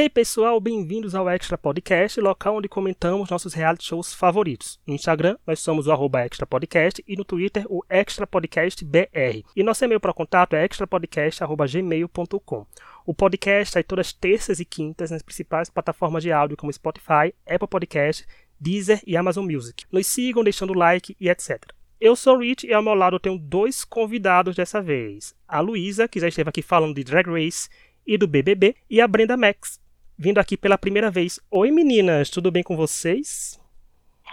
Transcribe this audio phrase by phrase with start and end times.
[0.00, 4.78] Hey pessoal, bem-vindos ao Extra Podcast, local onde comentamos nossos reality shows favoritos.
[4.86, 9.42] No Instagram, nós somos o Extra Podcast e no Twitter, o Extra Podcast BR.
[9.56, 12.66] E nosso e-mail para contato é extrapodcast.gmail.com.
[13.04, 17.66] O podcast sai todas terças e quintas nas principais plataformas de áudio como Spotify, Apple
[17.66, 18.24] Podcast,
[18.60, 19.84] Deezer e Amazon Music.
[19.90, 21.72] Nos sigam deixando like e etc.
[22.00, 25.34] Eu sou o Rich e ao meu lado eu tenho dois convidados dessa vez.
[25.48, 27.68] A Luísa, que já esteve aqui falando de Drag Race
[28.06, 29.78] e do BBB, e a Brenda Max,
[30.18, 31.38] vindo aqui pela primeira vez.
[31.48, 33.60] Oi meninas, tudo bem com vocês?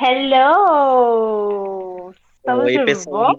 [0.01, 1.31] Hello!
[2.37, 3.35] Estamos Oi, de pessoal.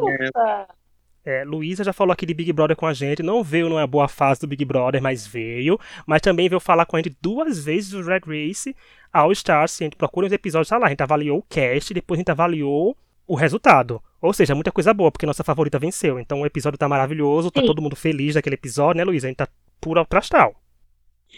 [1.25, 4.07] É, Luísa já falou aqui de Big Brother com a gente, não veio numa boa
[4.07, 5.77] fase do Big Brother, mas veio.
[6.07, 8.77] Mas também veio falar com a gente duas vezes do Drag Race
[9.13, 9.73] All Stars.
[9.73, 10.87] Se a gente procura os episódios, tá lá.
[10.87, 14.01] A gente avaliou o cast, depois a gente avaliou o resultado.
[14.23, 16.21] Ou seja, muita coisa boa, porque nossa favorita venceu.
[16.21, 17.67] Então o episódio tá maravilhoso, tá Sim.
[17.67, 19.27] todo mundo feliz daquele episódio, né, Luísa?
[19.27, 19.49] A gente tá
[19.81, 20.55] puro alto astral.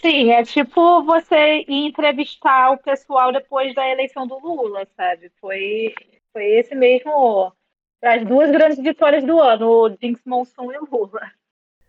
[0.01, 5.31] Sim, é tipo você ir entrevistar o pessoal depois da eleição do Lula, sabe?
[5.39, 5.93] Foi,
[6.31, 7.53] foi esse mesmo.
[8.01, 11.31] As duas grandes vitórias do ano, o Jinx Monsoon e o Lula.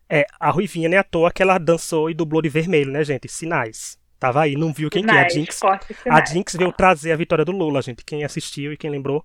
[0.09, 3.29] É, a Ruivinha nem à toa que ela dançou e dublou de vermelho, né, gente?
[3.29, 3.97] Sinais.
[4.19, 5.13] Tava aí, não viu quem que é.
[5.13, 6.31] A Sinais, Jinx, a sinais.
[6.31, 8.05] Jinx veio trazer a vitória do Lula, gente.
[8.05, 9.25] Quem assistiu e quem lembrou,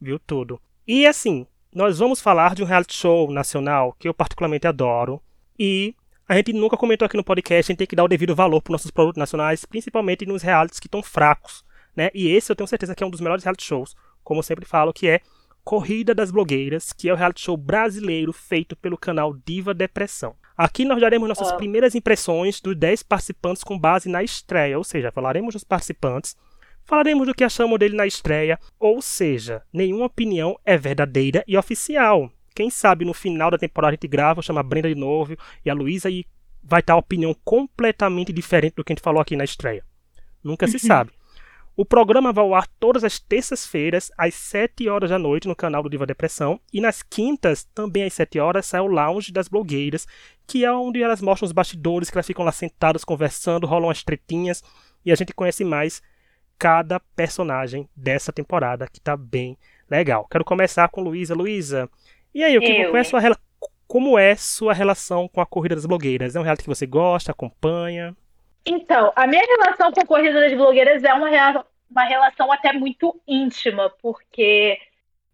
[0.00, 0.60] viu tudo.
[0.86, 5.22] E assim, nós vamos falar de um reality show nacional que eu particularmente adoro.
[5.58, 5.94] E
[6.28, 8.60] a gente nunca comentou aqui no podcast, a gente tem que dar o devido valor
[8.62, 11.64] para nossos produtos nacionais, principalmente nos realities que estão fracos,
[11.96, 12.10] né?
[12.14, 14.64] E esse eu tenho certeza que é um dos melhores reality shows, como eu sempre
[14.64, 15.20] falo, que é
[15.62, 20.34] Corrida das Blogueiras, que é o reality show brasileiro feito pelo canal Diva Depressão.
[20.56, 21.56] Aqui nós daremos nossas Ah.
[21.56, 26.36] primeiras impressões dos 10 participantes com base na estreia, ou seja, falaremos dos participantes,
[26.84, 32.30] falaremos do que achamos dele na estreia, ou seja, nenhuma opinião é verdadeira e oficial.
[32.54, 35.70] Quem sabe no final da temporada a gente grava, chama a Brenda de novo e
[35.70, 36.24] a Luísa e
[36.62, 39.84] vai estar uma opinião completamente diferente do que a gente falou aqui na estreia.
[40.42, 41.10] Nunca se sabe.
[41.76, 45.82] O programa vai ao ar todas as terças-feiras, às 7 horas da noite, no canal
[45.82, 46.60] do Diva Depressão.
[46.72, 50.06] E nas quintas, também às 7 horas, sai o Lounge das Blogueiras,
[50.46, 54.04] que é onde elas mostram os bastidores, que elas ficam lá sentadas conversando, rolam as
[54.04, 54.62] tretinhas
[55.04, 56.00] e a gente conhece mais
[56.56, 59.58] cada personagem dessa temporada, que tá bem
[59.90, 60.28] legal.
[60.30, 61.34] Quero começar com Luísa.
[61.34, 61.90] Luísa,
[62.34, 62.90] e aí, o que, Eu.
[62.90, 63.38] qual é a sua rela-
[63.86, 66.34] como é sua relação com a Corrida das Blogueiras?
[66.34, 68.16] É um reality que você gosta, acompanha?
[68.66, 72.72] Então, a minha relação com a Corrida das Blogueiras é uma, rea- uma relação até
[72.72, 74.78] muito íntima, porque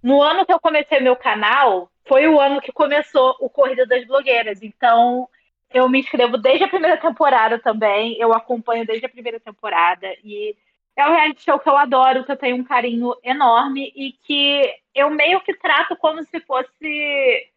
[0.03, 4.05] no ano que eu comecei meu canal, foi o ano que começou o Corrida das
[4.07, 4.63] Blogueiras.
[4.63, 5.29] Então,
[5.73, 10.57] eu me inscrevo desde a primeira temporada também, eu acompanho desde a primeira temporada, e
[11.01, 14.63] é um reality show que eu adoro, que eu tenho um carinho enorme, e que
[14.95, 17.51] eu meio que trato como se fosse.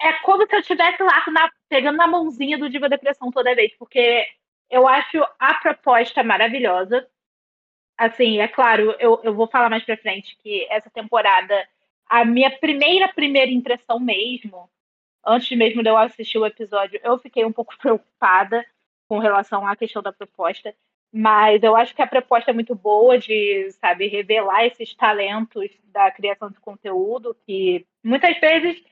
[0.00, 3.74] É como se eu estivesse lá na- pegando na mãozinha do Diva Depressão toda vez,
[3.78, 4.26] porque
[4.70, 7.06] eu acho a proposta maravilhosa.
[7.96, 11.68] Assim, é claro, eu, eu vou falar mais pra frente que essa temporada,
[12.08, 14.70] a minha primeira, primeira impressão mesmo,
[15.26, 18.64] antes mesmo de eu assistir o episódio, eu fiquei um pouco preocupada
[19.08, 20.74] com relação à questão da proposta.
[21.12, 26.10] Mas eu acho que a proposta é muito boa de, sabe, revelar esses talentos da
[26.10, 28.82] criação de conteúdo, que muitas vezes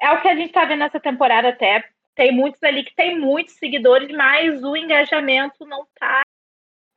[0.00, 1.84] é o que a gente tá vendo nessa temporada até
[2.18, 6.24] tem muitos ali que tem muitos seguidores, mas o engajamento não está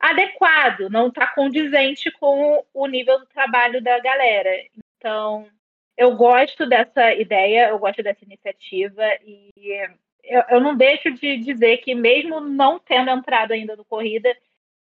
[0.00, 4.50] adequado, não está condizente com o nível do trabalho da galera.
[4.96, 5.46] Então,
[5.96, 9.50] eu gosto dessa ideia, eu gosto dessa iniciativa e
[10.24, 14.36] eu, eu não deixo de dizer que mesmo não tendo entrado ainda no corrida,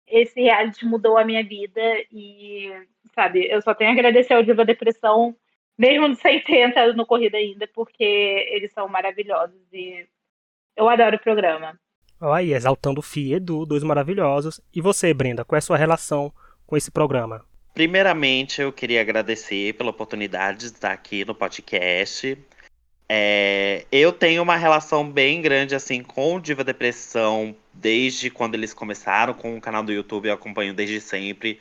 [0.07, 1.81] esse reality mudou a minha vida
[2.11, 2.71] e,
[3.13, 5.35] sabe, eu só tenho a agradecer ao Diva Depressão,
[5.77, 8.03] mesmo sem ter entrado no corrida ainda, porque
[8.49, 10.07] eles são maravilhosos e
[10.75, 11.77] eu adoro o programa.
[12.19, 14.59] Olha aí, exaltando o Fih e Edu, dois maravilhosos.
[14.73, 16.33] E você, Brenda, qual é a sua relação
[16.65, 17.45] com esse programa?
[17.73, 22.35] Primeiramente, eu queria agradecer pela oportunidade de estar aqui no podcast.
[23.09, 28.73] É, eu tenho uma relação bem grande assim com o Diva Depressão desde quando eles
[28.73, 31.59] começaram com o canal do YouTube, eu acompanho desde sempre.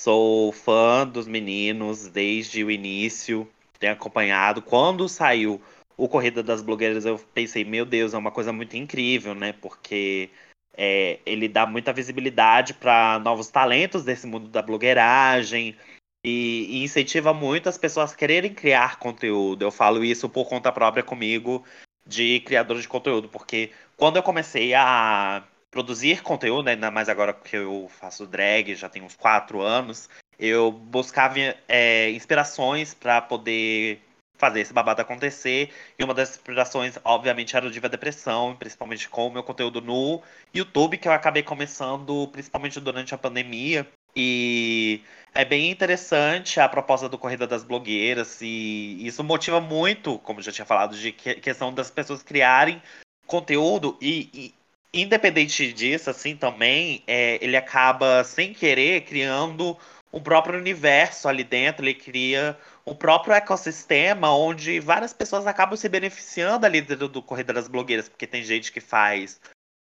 [0.00, 3.48] Sou fã dos meninos desde o início,
[3.78, 4.62] tenho acompanhado.
[4.62, 5.60] Quando saiu
[5.96, 9.52] o Corrida das Blogueiras, eu pensei, meu Deus, é uma coisa muito incrível, né?
[9.52, 10.30] Porque
[10.76, 15.76] é, ele dá muita visibilidade para novos talentos desse mundo da blogueiragem
[16.24, 19.62] e, e incentiva muito as pessoas a quererem criar conteúdo.
[19.62, 21.64] Eu falo isso por conta própria comigo,
[22.06, 27.56] de criador de conteúdo, porque quando eu comecei a produzir conteúdo, ainda mais agora que
[27.56, 30.08] eu faço drag, já tem uns quatro anos,
[30.38, 31.36] eu buscava
[31.68, 34.00] é, inspirações para poder
[34.40, 35.70] fazer esse babado acontecer.
[35.98, 40.22] E uma das inspirações, obviamente, era o Diva Depressão, principalmente com o meu conteúdo no
[40.52, 43.86] YouTube, que eu acabei começando principalmente durante a pandemia.
[44.14, 45.02] E
[45.34, 50.52] é bem interessante a proposta do Corrida das Blogueiras, e isso motiva muito, como já
[50.52, 52.82] tinha falado, de questão das pessoas criarem
[53.26, 54.54] conteúdo e, e
[55.02, 59.78] independente disso, assim, também, é, ele acaba, sem querer, criando
[60.12, 65.88] um próprio universo ali dentro, ele cria um próprio ecossistema onde várias pessoas acabam se
[65.88, 69.40] beneficiando ali do, do Corrida das Blogueiras, porque tem gente que faz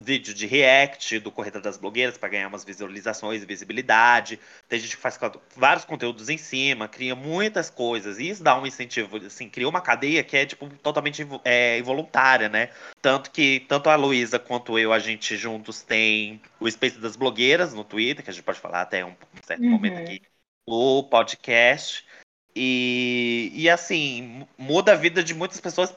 [0.00, 4.38] vídeo de react do Corrida das Blogueiras para ganhar umas visualizações e visibilidade.
[4.68, 5.18] Tem gente que faz
[5.56, 8.18] vários conteúdos em cima, cria muitas coisas.
[8.18, 12.48] E isso dá um incentivo, assim, cria uma cadeia que é, tipo, totalmente é, involuntária,
[12.48, 12.70] né?
[13.02, 17.74] Tanto que tanto a Luísa quanto eu, a gente juntos tem o Space das Blogueiras
[17.74, 19.70] no Twitter, que a gente pode falar até um, um certo uhum.
[19.70, 20.22] momento aqui,
[20.66, 22.06] o podcast.
[22.54, 25.94] E, e assim, muda a vida de muitas pessoas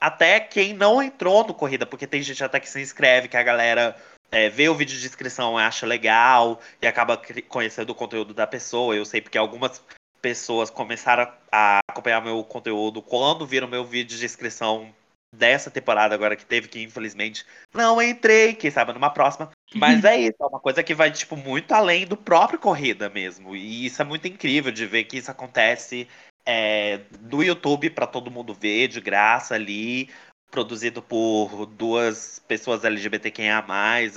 [0.00, 3.42] até quem não entrou no Corrida, porque tem gente até que se inscreve, que a
[3.42, 3.96] galera
[4.30, 8.46] é, vê o vídeo de inscrição e acha legal e acaba conhecendo o conteúdo da
[8.46, 8.94] pessoa.
[8.94, 9.82] Eu sei porque algumas
[10.20, 14.92] pessoas começaram a acompanhar meu conteúdo quando viram meu vídeo de inscrição
[15.34, 17.44] dessa temporada agora que teve que infelizmente
[17.74, 19.50] não entrei, quem sabe numa próxima.
[19.74, 23.54] Mas é isso, é uma coisa que vai tipo muito além do próprio corrida mesmo.
[23.54, 26.08] E isso é muito incrível de ver que isso acontece
[26.46, 30.08] é, do YouTube para todo mundo ver, de graça ali,
[30.54, 33.64] produzido por duas pessoas LGBTQIA+,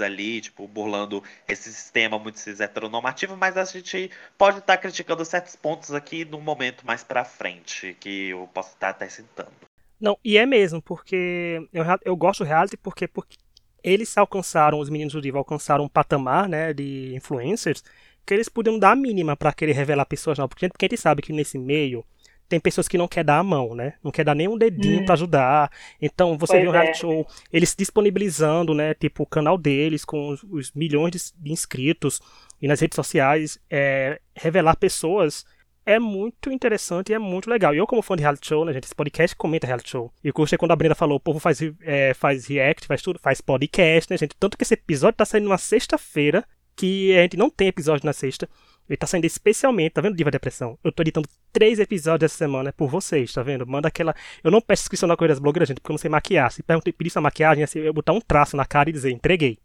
[0.05, 5.25] ali, tipo, burlando esse sistema muito cis heteronormativo, mas a gente pode estar tá criticando
[5.25, 9.51] certos pontos aqui num momento mais pra frente, que eu posso estar até citando.
[9.99, 13.35] Não, e é mesmo, porque eu, eu gosto do reality porque, porque
[13.83, 17.83] eles alcançaram, os meninos do Diva alcançaram um patamar, né, de influencers,
[18.23, 21.23] que eles podiam dar a mínima para querer revelar pessoas novas, porque a gente sabe
[21.23, 22.05] que nesse meio
[22.47, 23.93] tem pessoas que não quer dar a mão, né?
[24.03, 25.05] Não quer dar nem um dedinho hum.
[25.05, 25.71] para ajudar.
[26.01, 27.01] Então você pois vê um reality é.
[27.01, 28.93] show, eles disponibilizando, né?
[28.93, 32.21] Tipo, o canal deles com os, os milhões de, inscritos
[32.61, 35.45] e nas redes sociais, é, revelar pessoas
[35.85, 37.73] é muito interessante e é muito legal.
[37.73, 38.83] E eu, como fã de reality show, né, gente?
[38.83, 40.11] Esse podcast comenta reality show.
[40.21, 43.19] E eu gostei quando a Brenda falou: o povo faz, é, faz react, faz tudo,
[43.19, 44.35] faz podcast, né, gente?
[44.37, 46.43] Tanto que esse episódio tá saindo numa sexta-feira,
[46.75, 48.49] que a gente não tem episódio na sexta.
[48.89, 50.77] Ele tá saindo especialmente, tá vendo, Diva Depressão?
[50.83, 53.67] Eu tô editando três episódios essa semana por vocês, tá vendo?
[53.67, 54.15] Manda aquela.
[54.43, 56.51] Eu não peço inscrição na Correia das Blogueiras, gente, porque eu não sei maquiar.
[56.51, 59.57] Se perguntar pedir sua maquiagem, assim, eu botar um traço na cara e dizer, entreguei.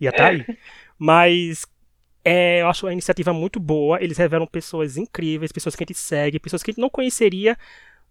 [0.00, 0.44] Ia tá aí.
[0.98, 1.66] Mas
[2.24, 4.02] é, eu acho a iniciativa muito boa.
[4.02, 7.56] Eles revelam pessoas incríveis, pessoas que a gente segue, pessoas que a gente não conheceria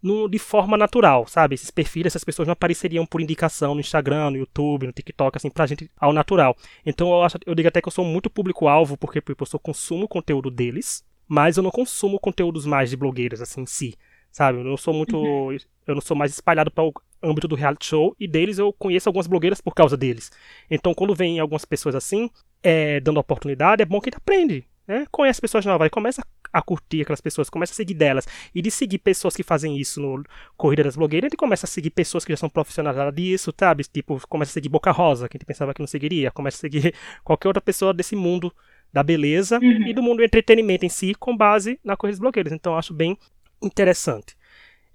[0.06, 1.56] no, de forma natural, sabe?
[1.56, 5.50] Esses perfis, essas pessoas não apareceriam por indicação no Instagram, no YouTube, no TikTok, assim,
[5.50, 6.56] pra gente ao natural.
[6.86, 9.57] Então eu, acho, eu digo até que eu sou muito público-alvo, porque tipo, eu só
[9.57, 13.96] consumo conteúdo deles, mas eu não consumo conteúdos mais de blogueiras, assim, em si,
[14.31, 14.60] sabe?
[14.60, 15.18] Eu não sou muito.
[15.18, 15.57] Uhum.
[15.88, 16.94] Eu não sou mais espalhado para o
[17.24, 20.31] âmbito do reality show, e deles eu conheço algumas blogueiras por causa deles.
[20.69, 22.30] Então quando vem algumas pessoas assim,
[22.62, 25.07] é, dando oportunidade, é bom que a gente aprende, né?
[25.10, 28.28] Conhece pessoas novas, começa a curtir aquelas pessoas, começa a seguir delas.
[28.54, 30.24] E de seguir pessoas que fazem isso no
[30.57, 33.84] Corrida das Blogueiras, a gente começa a seguir pessoas que já são profissionais disso, sabe?
[33.84, 36.31] Tipo, começa a seguir Boca Rosa, que a gente pensava que não seguiria.
[36.31, 36.94] Começa a seguir
[37.24, 38.54] qualquer outra pessoa desse mundo
[38.92, 39.88] da beleza uhum.
[39.88, 42.54] e do mundo do entretenimento em si, com base na Corrida das Blogueiras.
[42.54, 43.18] Então, eu acho bem
[43.62, 44.38] interessante.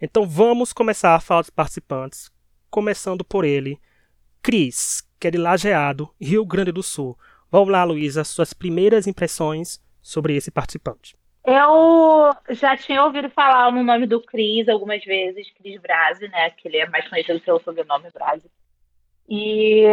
[0.01, 2.31] Então, vamos começar a falar dos participantes,
[2.71, 3.79] começando por ele,
[4.41, 7.19] Cris, que é de Lajeado, Rio Grande do Sul.
[7.51, 11.15] Vamos lá, Luísa, suas primeiras impressões sobre esse participante.
[11.45, 16.51] Eu já tinha ouvido falar no nome do Cris algumas vezes, Cris Brasi, né?
[16.51, 18.51] Que ele é mais conhecido pelo sobrenome Brasi.
[19.29, 19.85] E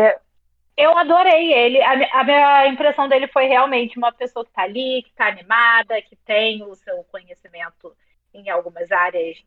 [0.76, 1.82] eu adorei ele.
[1.82, 6.02] A, a, minha impressão dele foi realmente uma pessoa que está ali, que está animada,
[6.02, 7.96] que tem o seu conhecimento
[8.34, 9.38] em algumas áreas.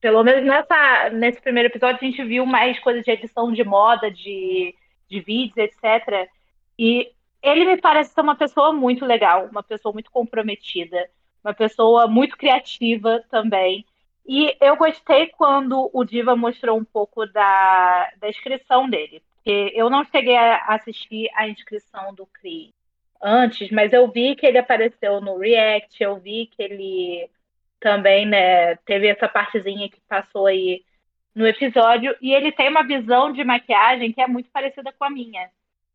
[0.00, 4.10] Pelo menos nessa, nesse primeiro episódio, a gente viu mais coisas de edição de moda,
[4.10, 4.74] de,
[5.08, 6.30] de vídeos, etc.
[6.78, 11.10] E ele me parece ser uma pessoa muito legal, uma pessoa muito comprometida
[11.44, 13.84] uma pessoa muito criativa também.
[14.26, 19.22] E eu gostei quando o Diva mostrou um pouco da, da inscrição dele.
[19.34, 22.70] Porque eu não cheguei a assistir a inscrição do Cris
[23.22, 27.30] antes, mas eu vi que ele apareceu no React, eu vi que ele
[27.78, 30.84] também né, teve essa partezinha que passou aí
[31.34, 35.10] no episódio, e ele tem uma visão de maquiagem que é muito parecida com a
[35.10, 35.48] minha,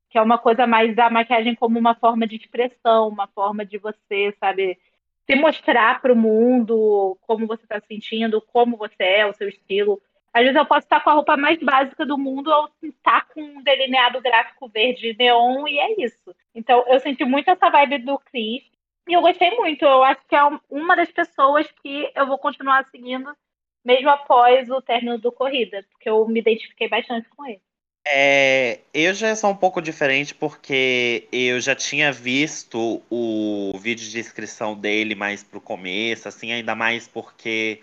[0.09, 3.77] que é uma coisa mais da maquiagem como uma forma de expressão, uma forma de
[3.77, 4.77] você, sabe,
[5.25, 9.49] se mostrar para o mundo como você está se sentindo, como você é, o seu
[9.49, 10.01] estilo.
[10.33, 13.41] Às vezes eu posso estar com a roupa mais básica do mundo ou estar com
[13.41, 16.35] um delineado gráfico verde neon e é isso.
[16.53, 18.63] Então eu senti muito essa vibe do Chris
[19.07, 19.83] e eu gostei muito.
[19.83, 23.35] Eu acho que é uma das pessoas que eu vou continuar seguindo
[23.83, 27.61] mesmo após o término do corrida, porque eu me identifiquei bastante com ele.
[28.07, 34.19] É, eu já sou um pouco diferente porque eu já tinha visto o vídeo de
[34.19, 37.81] inscrição dele mais pro começo, assim, ainda mais porque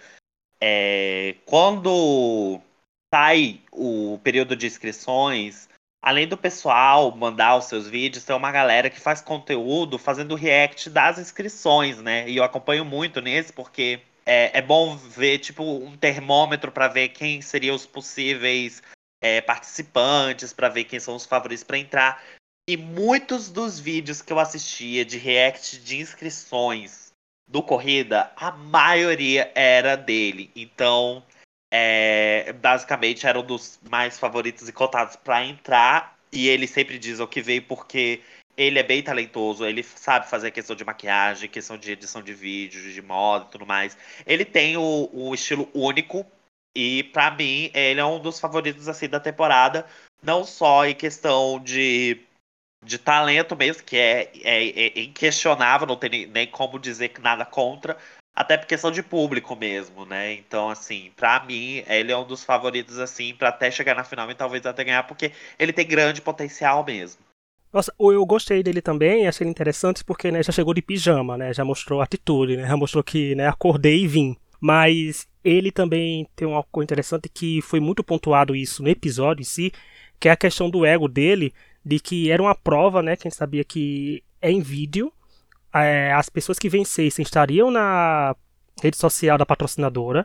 [0.60, 2.60] é, quando
[3.12, 5.68] sai o período de inscrições,
[6.00, 10.88] além do pessoal mandar os seus vídeos, tem uma galera que faz conteúdo fazendo react
[10.88, 12.28] das inscrições, né?
[12.30, 17.08] E eu acompanho muito nesse porque é, é bom ver, tipo, um termômetro para ver
[17.08, 18.80] quem seriam os possíveis
[19.22, 22.22] é, participantes, para ver quem são os favoritos para entrar.
[22.68, 27.12] E muitos dos vídeos que eu assistia de react de inscrições
[27.46, 30.50] do Corrida, a maioria era dele.
[30.54, 31.24] Então,
[31.72, 36.18] é, basicamente era um dos mais favoritos e cotados para entrar.
[36.32, 38.20] E ele sempre diz o que veio porque
[38.56, 42.92] ele é bem talentoso, ele sabe fazer questão de maquiagem, questão de edição de vídeo,
[42.92, 43.96] de moda e tudo mais.
[44.26, 46.26] Ele tem o, o estilo único
[46.74, 49.86] e para mim ele é um dos favoritos assim da temporada,
[50.22, 52.20] não só em questão de,
[52.84, 57.96] de talento mesmo, que é, é, é inquestionável, não tem nem como dizer nada contra,
[58.34, 60.32] até por questão de público mesmo, né?
[60.32, 64.30] Então, assim, para mim, ele é um dos favoritos, assim, para até chegar na final
[64.30, 67.20] e talvez até ganhar, porque ele tem grande potencial mesmo.
[67.72, 71.54] Nossa, eu gostei dele também, achei ele interessante porque né, já chegou de pijama, né?
[71.54, 72.66] Já mostrou atitude, né?
[72.66, 74.36] Já mostrou que né, acordei e vim.
[74.62, 79.44] Mas ele também tem uma coisa interessante que foi muito pontuado isso no episódio em
[79.44, 79.72] si,
[80.20, 81.52] que é a questão do ego dele,
[81.84, 83.16] de que era uma prova, né?
[83.16, 85.12] Quem sabia que é em vídeo,
[85.74, 88.36] é, as pessoas que vencessem estariam na
[88.80, 90.24] rede social da patrocinadora,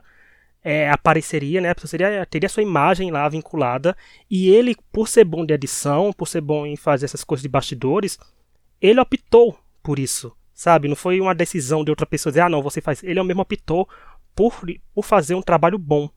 [0.64, 1.74] é, apareceria, né?
[1.86, 3.98] Seria, teria sua imagem lá vinculada.
[4.30, 7.50] E ele, por ser bom de edição, por ser bom em fazer essas coisas de
[7.50, 8.20] bastidores,
[8.80, 10.88] ele optou por isso, sabe?
[10.88, 13.02] Não foi uma decisão de outra pessoa dizer, ah, não, você faz.
[13.02, 13.90] Ele mesmo optou
[14.38, 14.54] por,
[14.94, 16.08] por fazer um trabalho bom.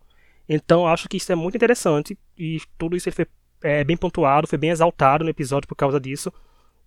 [0.46, 2.18] Então, acho que isso é muito interessante.
[2.36, 3.26] E tudo isso foi
[3.62, 6.30] é, bem pontuado, foi bem exaltado no episódio por causa disso.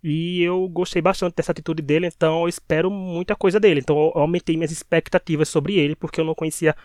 [0.03, 3.79] E eu gostei bastante dessa atitude dele, então eu espero muita coisa dele.
[3.79, 6.75] Então eu aumentei minhas expectativas sobre ele, porque eu não conhecia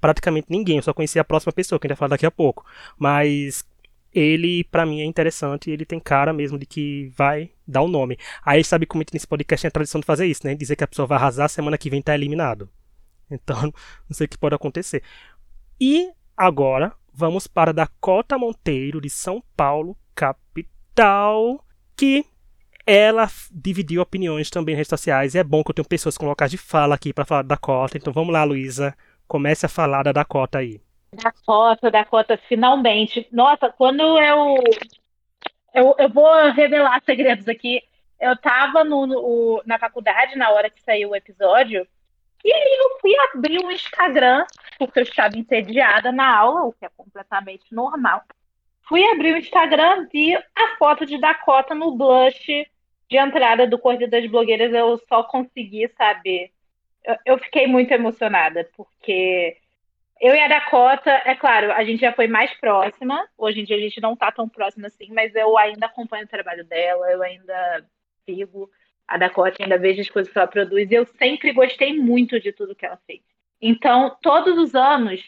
[0.00, 2.30] praticamente ninguém, eu só conhecia a próxima pessoa, que a gente vai falar daqui a
[2.30, 2.64] pouco.
[2.96, 3.66] Mas
[4.14, 7.88] ele, para mim, é interessante, ele tem cara mesmo de que vai dar o um
[7.88, 8.16] nome.
[8.44, 10.54] Aí sabe como nesse podcast tem a tradição de fazer isso, né?
[10.54, 12.70] Dizer que a pessoa vai arrasar, semana que vem tá eliminado.
[13.30, 13.62] Então,
[14.08, 15.02] não sei o que pode acontecer.
[15.80, 21.64] E agora, vamos para Dakota Monteiro, de São Paulo, capital,
[21.96, 22.24] que
[22.86, 25.34] ela dividiu opiniões também nas redes sociais.
[25.34, 27.54] E é bom que eu tenho pessoas com locais de fala aqui para falar da
[27.54, 27.98] Dakota.
[27.98, 28.96] Então vamos lá, Luísa.
[29.26, 30.80] Comece a falar da Dakota aí.
[31.12, 33.28] Dakota, Dakota, finalmente.
[33.30, 34.54] Nossa, quando eu.
[35.74, 37.82] Eu, eu vou revelar segredos aqui.
[38.18, 41.86] Eu tava no, no, na faculdade na hora que saiu o episódio.
[42.44, 44.46] E aí eu fui abrir o Instagram,
[44.78, 48.22] porque eu estava entediada na aula, o que é completamente normal.
[48.88, 52.66] Fui abrir o Instagram, vi a foto de Dakota no blush
[53.08, 56.50] de entrada do Corrida das Blogueiras, eu só consegui saber.
[57.04, 59.56] Eu, eu, fiquei muito emocionada, porque
[60.20, 63.26] eu e a Dakota, é claro, a gente já foi mais próxima.
[63.36, 66.28] Hoje em dia a gente não tá tão próxima assim, mas eu ainda acompanho o
[66.28, 67.84] trabalho dela, eu ainda
[68.26, 68.70] sigo
[69.08, 72.52] a Dakota, ainda vejo as coisas que ela produz, e eu sempre gostei muito de
[72.52, 73.22] tudo que ela fez.
[73.60, 75.24] Então, todos os anos,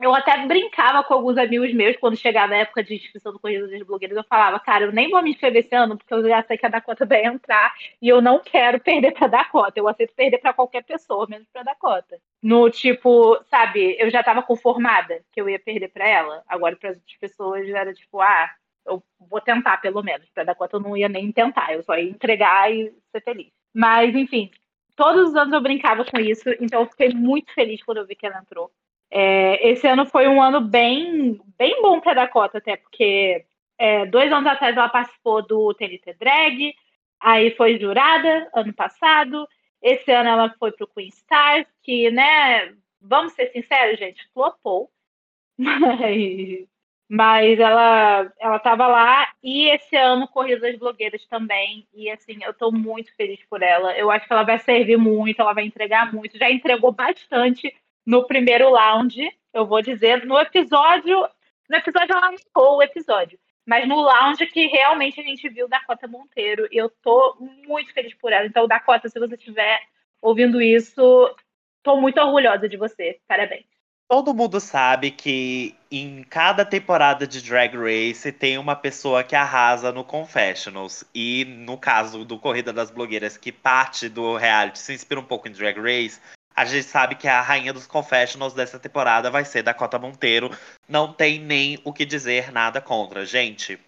[0.00, 3.68] eu até brincava com alguns amigos meus quando chegava a época de inscrição do Corrida
[3.68, 4.16] das Blogueiras.
[4.16, 6.66] Eu falava, cara, eu nem vou me inscrever esse ano porque eu já sei que
[6.66, 9.78] a Dakota vai entrar e eu não quero perder pra Dakota.
[9.78, 12.18] Eu aceito perder para qualquer pessoa, menos pra Dakota.
[12.42, 16.42] No tipo, sabe, eu já tava conformada que eu ia perder para ela.
[16.48, 18.50] Agora, para as outras pessoas, era tipo, ah,
[18.86, 20.28] eu vou tentar pelo menos.
[20.30, 23.52] Pra Dakota eu não ia nem tentar, eu só ia entregar e ser feliz.
[23.74, 24.50] Mas, enfim,
[24.96, 28.14] todos os anos eu brincava com isso, então eu fiquei muito feliz quando eu vi
[28.14, 28.70] que ela entrou.
[29.10, 33.44] É, esse ano foi um ano bem, bem bom para a Dakota, até porque
[33.78, 36.74] é, dois anos atrás ela participou do TNT Drag,
[37.20, 39.48] aí foi jurada ano passado.
[39.82, 44.90] Esse ano ela foi para o Queen Stars, que, né, vamos ser sinceros, gente, flopou.
[45.58, 46.66] Mas,
[47.08, 51.86] mas ela ela estava lá e esse ano Corrida das Blogueiras também.
[51.92, 53.96] E assim, eu estou muito feliz por ela.
[53.96, 56.38] Eu acho que ela vai servir muito, ela vai entregar muito.
[56.38, 57.74] Já entregou bastante
[58.06, 61.28] no primeiro lounge, eu vou dizer, no episódio.
[61.68, 66.06] No episódio ela não o episódio, mas no lounge que realmente a gente viu Dakota
[66.06, 66.68] Monteiro.
[66.70, 68.46] E eu tô muito feliz por ela.
[68.46, 69.80] Então, Dakota, se você estiver
[70.20, 71.34] ouvindo isso,
[71.82, 73.20] tô muito orgulhosa de você.
[73.26, 73.73] Parabéns.
[74.14, 79.90] Todo mundo sabe que em cada temporada de Drag Race tem uma pessoa que arrasa
[79.90, 81.02] no Confessionals.
[81.12, 85.48] E no caso do Corrida das Blogueiras, que parte do reality se inspira um pouco
[85.48, 86.20] em Drag Race,
[86.54, 90.56] A gente sabe que a rainha dos confessionals dessa temporada vai ser Dakota Monteiro.
[90.88, 93.26] Não tem nem o que dizer nada contra.
[93.26, 93.80] Gente,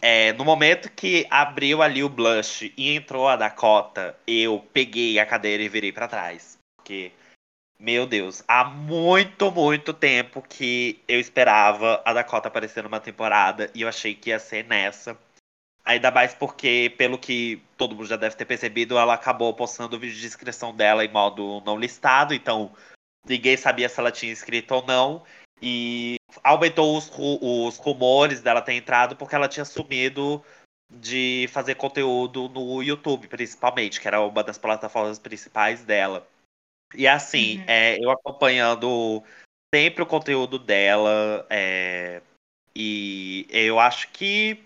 [0.00, 5.26] é, no momento que abriu ali o blush e entrou a Dakota, eu peguei a
[5.26, 6.56] cadeira e virei para trás.
[6.78, 7.12] Porque,
[7.78, 13.82] meu Deus, há muito, muito tempo que eu esperava a Dakota aparecer numa temporada e
[13.82, 15.16] eu achei que ia ser nessa.
[15.84, 19.98] Ainda mais porque, pelo que todo mundo já deve ter percebido, ela acabou postando o
[19.98, 22.74] vídeo de inscrição dela em modo não listado, então
[23.24, 25.24] ninguém sabia se ela tinha inscrito ou não.
[25.62, 30.44] E aumentou os, os rumores dela ter entrado porque ela tinha sumido
[30.90, 36.26] de fazer conteúdo no YouTube, principalmente, que era uma das plataformas principais dela.
[36.94, 37.64] E assim, uhum.
[37.66, 39.22] é, eu acompanhando
[39.74, 42.22] sempre o conteúdo dela, é,
[42.74, 44.64] e eu acho que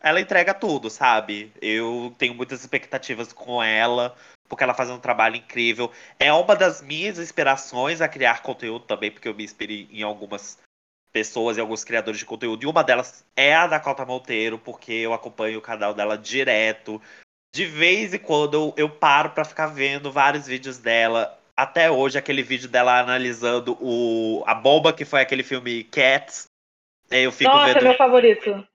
[0.00, 1.52] ela entrega tudo, sabe?
[1.60, 4.16] Eu tenho muitas expectativas com ela,
[4.48, 5.92] porque ela faz um trabalho incrível.
[6.18, 10.58] É uma das minhas inspirações a criar conteúdo também, porque eu me inspirei em algumas
[11.12, 12.62] pessoas e alguns criadores de conteúdo.
[12.62, 17.00] E uma delas é a Dakota Monteiro, porque eu acompanho o canal dela direto.
[17.54, 21.38] De vez em quando eu, eu paro para ficar vendo vários vídeos dela.
[21.60, 26.48] Até hoje, aquele vídeo dela analisando o, a bomba que foi aquele filme Cats.
[27.10, 27.82] Eu fico Nossa, vendo...
[27.82, 28.66] meu favorito.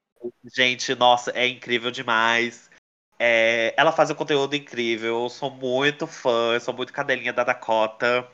[0.56, 2.70] Gente, nossa, é incrível demais.
[3.18, 5.24] É, ela faz um conteúdo incrível.
[5.24, 8.28] Eu sou muito fã, eu sou muito cadelinha da Dakota.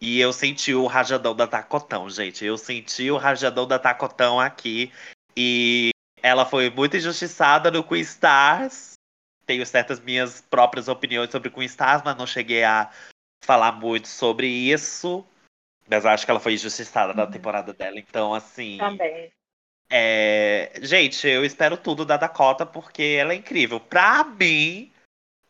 [0.00, 2.44] E eu senti o rajadão da Dakotão, gente.
[2.44, 4.90] Eu senti o rajadão da Dakotão aqui.
[5.36, 5.90] E
[6.20, 8.94] ela foi muito injustiçada no Queen Stars.
[9.46, 12.90] Tenho certas minhas próprias opiniões sobre Queen Stars, mas não cheguei a
[13.42, 15.24] falar muito sobre isso.
[15.88, 17.30] Mas acho que ela foi injustiçada na uhum.
[17.30, 17.98] temporada dela.
[17.98, 18.78] Então, assim.
[18.78, 19.30] Também.
[19.90, 20.72] É...
[20.80, 23.78] Gente, eu espero tudo da Dakota porque ela é incrível.
[23.78, 24.90] Pra mim,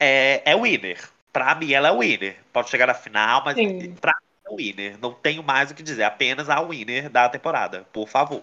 [0.01, 1.09] é, é winner.
[1.33, 2.37] Pra mim, ela é winner.
[2.53, 3.95] Pode chegar na final, mas Sim.
[3.95, 4.99] pra mim é winner.
[4.99, 6.03] Não tenho mais o que dizer.
[6.03, 7.87] Apenas a winner da temporada.
[7.93, 8.43] Por favor.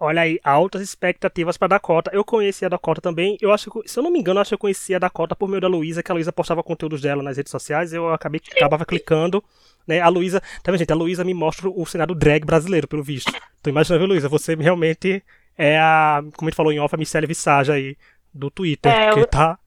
[0.00, 2.10] Olha aí, altas expectativas para Dakota.
[2.12, 3.36] Eu conheci a Dakota também.
[3.40, 5.34] Eu acho que, se eu não me engano, eu acho que eu conhecia a Dakota
[5.34, 7.92] por meio da Luísa, que a Luísa postava conteúdos dela nas redes sociais.
[7.92, 9.42] Eu acabei acabava clicando
[9.88, 10.00] né?
[10.00, 10.92] A Luísa, tá vendo, gente?
[10.92, 13.32] A Luísa me mostra o cenário drag brasileiro, pelo visto.
[13.62, 15.24] Tô imaginando, Luísa, você realmente
[15.56, 17.96] é a, como a gente falou em off, a Michelle Visage aí,
[18.32, 19.26] do Twitter, é, que eu...
[19.26, 19.58] tá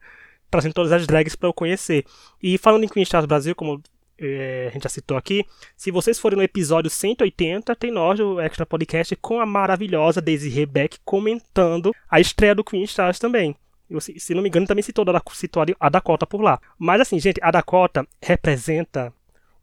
[0.50, 2.06] trazendo todas as drags para eu conhecer.
[2.42, 3.82] E falando em Queen Stars Brasil, como
[4.22, 5.44] é, a gente já citou aqui,
[5.76, 10.48] se vocês forem no episódio 180, tem nós, o Extra Podcast, com a maravilhosa Daisy
[10.48, 13.56] Rebeck comentando a estreia do Queen Stars também.
[13.90, 16.62] Eu, se, se não me engano, também citou, citou a Dakota por lá.
[16.78, 19.12] Mas assim, gente, a Dakota representa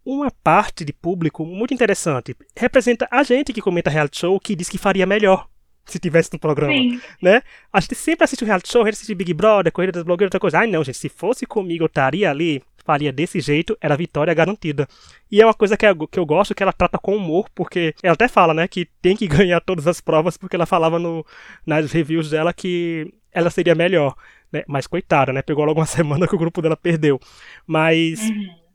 [0.05, 2.37] uma parte de público muito interessante.
[2.57, 5.47] Representa a gente que comenta reality show que diz que faria melhor
[5.87, 7.01] se tivesse no programa, Sim.
[7.23, 7.43] né?
[7.73, 10.29] A gente sempre assiste o reality show, a gente assiste Big Brother, Corrida das Blogueiras,
[10.29, 10.59] outra coisa.
[10.59, 14.89] Ai, não, gente, se fosse comigo eu estaria ali, faria desse jeito, era vitória garantida.
[15.31, 17.95] E é uma coisa que eu, que eu gosto, que ela trata com humor, porque
[18.03, 21.25] ela até fala, né, que tem que ganhar todas as provas, porque ela falava no,
[21.67, 24.15] nas reviews dela que ela seria melhor,
[24.51, 24.65] né?
[24.67, 25.43] Mas coitada, né?
[25.43, 27.21] Pegou logo uma semana que o grupo dela perdeu.
[27.67, 28.21] Mas...
[28.21, 28.69] Uhum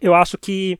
[0.00, 0.78] eu acho que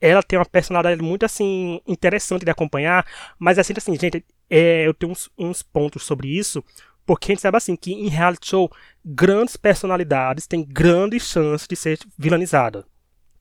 [0.00, 3.06] ela tem uma personalidade muito assim interessante de acompanhar,
[3.38, 6.62] mas assim, assim gente, é, eu tenho uns, uns, pontos sobre isso,
[7.06, 8.70] porque a gente sabe assim que em reality show
[9.04, 12.84] grandes personalidades têm grandes chances de ser vilanizadas.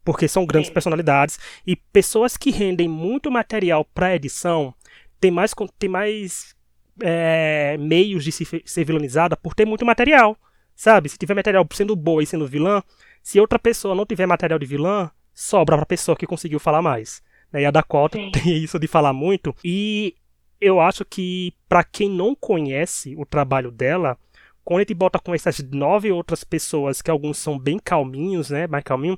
[0.04, 0.74] Porque são grandes Sim.
[0.74, 4.74] personalidades e pessoas que rendem muito material para edição
[5.20, 6.56] têm mais, tem mais
[7.02, 10.38] é, meios de se, ser vilanizada por ter muito material.
[10.76, 11.10] Sabe?
[11.10, 12.84] Se tiver material sendo boa e sendo vilã,
[13.24, 17.24] se outra pessoa não tiver material de vilã, sobra pra pessoa que conseguiu falar mais.
[17.52, 17.62] Né?
[17.62, 18.30] E a Dakota Sim.
[18.32, 19.56] tem isso de falar muito.
[19.64, 20.16] E
[20.60, 24.18] eu acho que, para quem não conhece o trabalho dela,
[24.66, 28.66] quando gente bota com essas nove outras pessoas, que alguns são bem calminhos, né?
[28.66, 29.16] Mais calminho,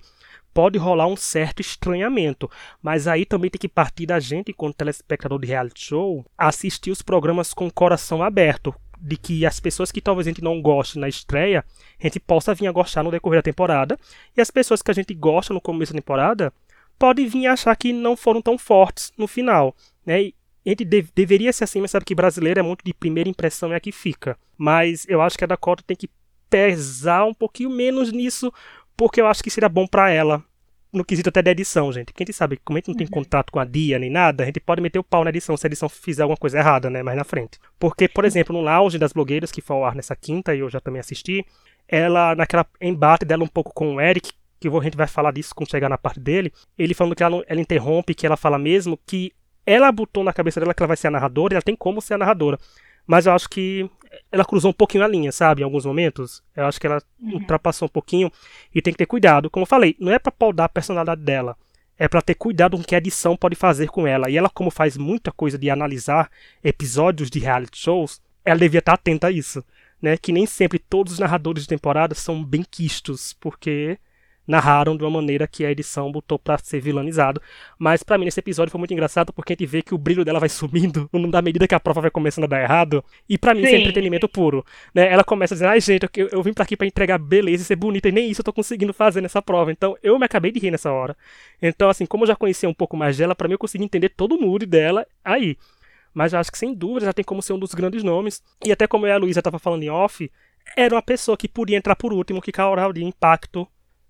[0.54, 2.52] pode rolar um certo estranhamento.
[2.82, 7.02] Mas aí também tem que partir da gente, enquanto telespectador de reality show, assistir os
[7.02, 8.76] programas com o coração aberto.
[9.00, 11.64] De que as pessoas que talvez a gente não goste na estreia,
[12.00, 13.98] a gente possa vir a gostar no decorrer da temporada.
[14.36, 16.52] E as pessoas que a gente gosta no começo da temporada
[16.98, 19.76] podem vir achar que não foram tão fortes no final.
[20.06, 20.32] Né?
[20.68, 23.72] A gente de deveria ser assim, mas sabe que brasileiro é muito de primeira impressão
[23.72, 24.38] é a que fica.
[24.58, 26.10] Mas eu acho que a Dakota tem que
[26.50, 28.52] pesar um pouquinho menos nisso,
[28.96, 30.44] porque eu acho que seria bom para ela
[30.92, 32.12] no quesito até da edição, gente.
[32.14, 33.12] Quem sabe, como a gente não tem uhum.
[33.12, 35.66] contato com a Dia nem nada, a gente pode meter o pau na edição se
[35.66, 37.02] a edição fizer alguma coisa errada, né?
[37.02, 37.60] Mais na frente.
[37.80, 40.70] Porque, por exemplo, no Lounge das Blogueiras, que foi ao ar nessa quinta, e eu
[40.70, 41.46] já também assisti,
[41.88, 45.56] ela, naquela embate dela um pouco com o Eric, que a gente vai falar disso
[45.56, 49.00] quando chegar na parte dele, ele falando que ela, ela interrompe, que ela fala mesmo
[49.06, 49.32] que
[49.68, 52.02] ela botou na cabeça dela que ela vai ser a narradora, e ela tem como
[52.02, 52.58] ser a narradora.
[53.06, 53.90] Mas eu acho que
[54.32, 55.62] ela cruzou um pouquinho a linha, sabe?
[55.62, 56.42] Em alguns momentos.
[56.56, 57.36] Eu acho que ela uhum.
[57.36, 58.32] ultrapassou um pouquinho
[58.74, 59.50] e tem que ter cuidado.
[59.50, 61.56] Como eu falei, não é pra podar a personalidade dela.
[61.98, 64.30] é para ter cuidado com o que a edição pode fazer com ela.
[64.30, 66.30] E ela, como faz muita coisa de analisar
[66.64, 69.64] episódios de reality shows, ela devia estar atenta a isso.
[70.02, 70.16] Né?
[70.16, 73.98] Que nem sempre todos os narradores de temporada são bem quistos, porque
[74.48, 77.42] narraram de uma maneira que a edição botou para ser vilanizado.
[77.78, 80.24] Mas para mim nesse episódio foi muito engraçado porque a gente vê que o brilho
[80.24, 83.04] dela vai sumindo na medida que a prova vai começando a dar errado.
[83.28, 84.66] E para mim isso é entretenimento puro.
[84.94, 85.12] Né?
[85.12, 87.76] Ela começa dizendo: ai gente, eu, eu vim para aqui para entregar beleza e ser
[87.76, 89.72] bonita e nem isso eu tô conseguindo fazer nessa prova.
[89.72, 91.16] Então eu me acabei de rir nessa hora.
[91.62, 94.10] Então assim, como eu já conhecia um pouco mais dela, para mim eu consegui entender
[94.10, 95.58] todo o mood dela aí.
[96.14, 98.42] Mas eu acho que sem dúvida já tem como ser um dos grandes nomes.
[98.66, 100.32] E até como a Luísa estava falando em off,
[100.76, 103.68] era uma pessoa que podia entrar por último, que causaria impacto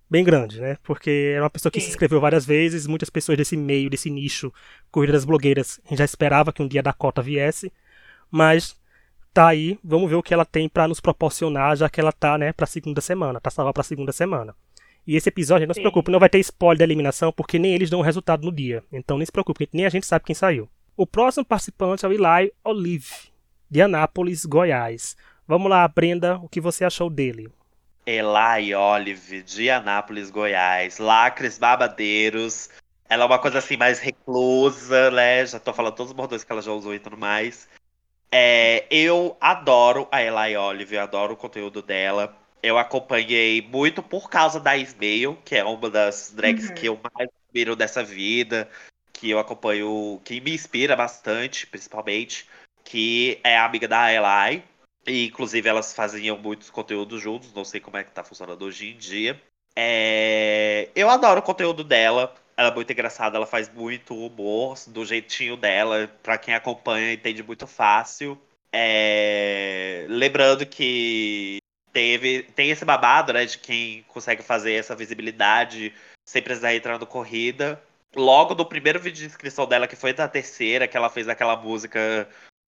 [0.10, 0.78] bem grande, né?
[0.84, 1.86] Porque era uma pessoa que Sim.
[1.86, 4.54] se inscreveu várias vezes, muitas pessoas desse meio, desse nicho,
[4.92, 7.72] corrida das blogueiras, já esperava que um dia a Dakota viesse,
[8.32, 8.76] mas
[9.34, 12.38] tá aí, vamos ver o que ela tem para nos proporcionar, já que ela tá,
[12.38, 14.56] né, pra segunda semana, tá salva pra segunda semana.
[15.06, 15.80] E esse episódio, não Sim.
[15.80, 18.52] se preocupe, não vai ter spoiler da eliminação, porque nem eles dão o resultado no
[18.52, 18.84] dia.
[18.92, 20.68] Então nem se preocupe, nem a gente sabe quem saiu.
[20.98, 23.32] O próximo participante é o Eli Olive,
[23.72, 25.16] de Anápolis, Goiás.
[25.48, 27.50] Vamos lá, Brenda, o que você achou dele?
[28.08, 30.98] Eli Olive, de Anápolis, Goiás.
[30.98, 32.70] Lacres babadeiros.
[33.10, 35.46] Ela é uma coisa assim mais reclusa, né?
[35.46, 37.68] Já tô falando todos os bordões que ela já usou e tudo mais.
[38.32, 42.34] É, eu adoro a Eli Olive, eu adoro o conteúdo dela.
[42.64, 46.76] Eu acompanhei muito por causa da Ismail, que é uma das drags uhum.
[46.76, 48.70] que eu mais admiro dessa vida,
[49.12, 52.48] que eu acompanho, que me inspira bastante, principalmente,
[52.86, 54.64] que é amiga da Eli.
[55.08, 57.54] E, inclusive, elas faziam muitos conteúdos juntos.
[57.54, 59.42] Não sei como é que tá funcionando hoje em dia.
[59.76, 60.90] É...
[60.94, 62.36] Eu adoro o conteúdo dela.
[62.58, 66.12] Ela é muito engraçada, ela faz muito humor do jeitinho dela.
[66.22, 68.38] Pra quem acompanha, entende muito fácil.
[68.74, 70.06] É...
[70.10, 71.60] Lembrando que
[71.94, 75.94] teve, tem esse babado, né, de quem consegue fazer essa visibilidade
[76.26, 77.82] sem precisar entrar no corrida.
[78.16, 81.56] Logo no primeiro vídeo de inscrição dela, que foi da terceira, que ela fez aquela
[81.56, 82.28] música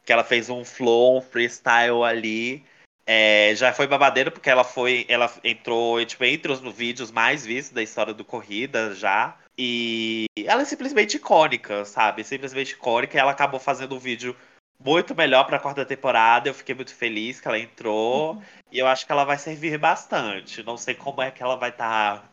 [0.10, 2.66] que ela fez um flow, um freestyle ali.
[3.06, 7.76] É, já foi babadeiro porque ela foi, ela entrou tipo, entre os vídeos mais vistos
[7.76, 9.38] da história do corrida já.
[9.56, 12.24] E ela é simplesmente icônica, sabe?
[12.24, 13.16] Simplesmente icônica.
[13.16, 14.36] E ela acabou fazendo um vídeo
[14.84, 16.50] muito melhor para a quarta temporada.
[16.50, 18.34] Eu fiquei muito feliz que ela entrou.
[18.34, 18.42] Uhum.
[18.72, 20.64] E eu acho que ela vai servir bastante.
[20.64, 22.30] Não sei como é que ela vai estar tá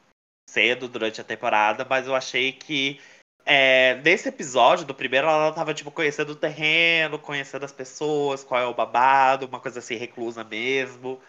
[0.48, 2.98] sendo durante a temporada, mas eu achei que
[3.46, 8.60] é, nesse episódio do primeiro, ela tava, tipo, conhecendo o terreno, conhecendo as pessoas, qual
[8.60, 11.20] é o babado, uma coisa assim, reclusa mesmo,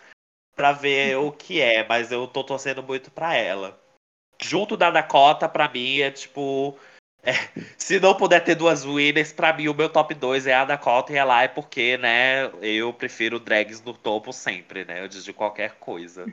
[0.55, 3.79] pra ver o que é, mas eu tô torcendo muito pra ela.
[4.41, 6.77] Junto da Dakota, pra mim, é tipo.
[7.21, 7.33] É,
[7.77, 11.13] se não puder ter duas winners, pra mim o meu top 2 é a Dakota
[11.13, 15.75] e a Lai, porque, né, eu prefiro drags no topo sempre, né, antes de qualquer
[15.75, 16.25] coisa.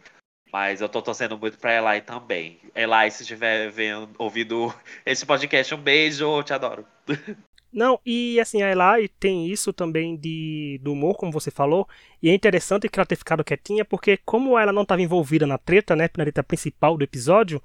[0.55, 2.61] Mas eu tô torcendo muito pra Eli também.
[2.77, 4.73] Eli, se estiver vendo, ouvindo
[5.05, 6.87] esse podcast, um beijo, te adoro.
[7.73, 11.89] Não, e assim, a Eli tem isso também de, do humor, como você falou,
[12.23, 15.59] e é interessante que ela ter ficado quietinha, porque como ela não estava envolvida na
[15.59, 17.61] treta, né, na treta principal do episódio,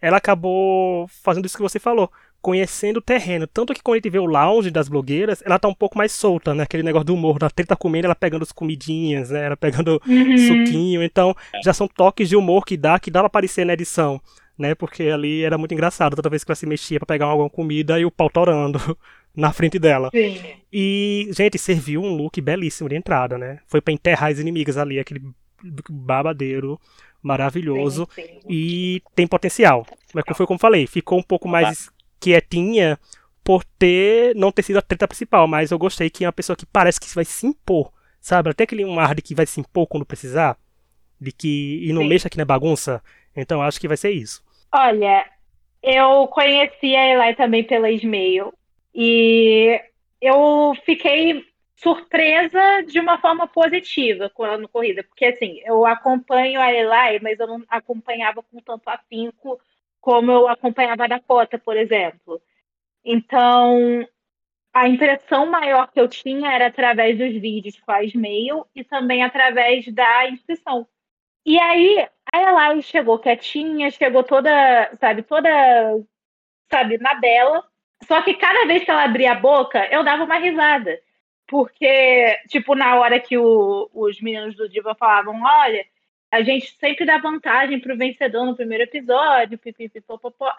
[0.00, 3.46] ela acabou fazendo isso que você falou conhecendo o terreno.
[3.46, 6.12] Tanto que quando a gente vê o lounge das blogueiras, ela tá um pouco mais
[6.12, 6.62] solta, né?
[6.62, 9.46] Aquele negócio do humor, da treta comendo, ela pegando as comidinhas, né?
[9.46, 10.38] Ela pegando uhum.
[10.38, 11.02] suquinho.
[11.02, 14.20] Então, já são toques de humor que dá, que dá pra aparecer na edição,
[14.58, 14.74] né?
[14.74, 17.98] Porque ali era muito engraçado, toda vez que ela se mexia para pegar alguma comida
[18.00, 18.78] e o pau torando
[19.36, 20.10] na frente dela.
[20.10, 20.38] Sim.
[20.72, 23.58] E, gente, serviu um look belíssimo de entrada, né?
[23.66, 25.22] Foi para enterrar as inimigas ali, aquele
[25.90, 26.80] babadeiro
[27.22, 28.38] maravilhoso sim, sim.
[28.48, 29.86] e tem potencial.
[30.14, 31.90] Mas foi como falei, ficou um pouco mais
[32.20, 32.98] quietinha
[33.42, 36.56] por ter não ter sido a treta principal, mas eu gostei que é uma pessoa
[36.56, 38.50] que parece que vai se impor, sabe?
[38.50, 40.56] Até aquele um ar de que vai se impor quando precisar,
[41.20, 42.08] de que e não Sim.
[42.08, 43.02] mexa aqui na bagunça.
[43.34, 44.44] Então acho que vai ser isso.
[44.72, 45.26] Olha,
[45.82, 48.52] eu conheci a Eli também pela Ismail
[48.94, 49.80] e
[50.20, 51.44] eu fiquei
[51.76, 57.46] surpresa de uma forma positiva no corrida, porque assim, eu acompanho a Eli, mas eu
[57.46, 59.58] não acompanhava com tanto afinco
[60.00, 62.40] como eu acompanhava a Dakota, por exemplo.
[63.04, 64.06] Então,
[64.72, 69.86] a impressão maior que eu tinha era através dos vídeos a e-mail e também através
[69.92, 70.86] da inscrição.
[71.44, 74.50] E aí, a Eli chegou quietinha, chegou toda,
[75.00, 75.50] sabe, toda,
[76.70, 77.64] sabe, na dela.
[78.04, 81.00] Só que cada vez que ela abria a boca, eu dava uma risada.
[81.46, 85.84] Porque, tipo, na hora que o, os meninos do Diva falavam, olha,
[86.30, 90.52] a gente sempre dá vantagem para o vencedor no primeiro episódio, pipipipopopó.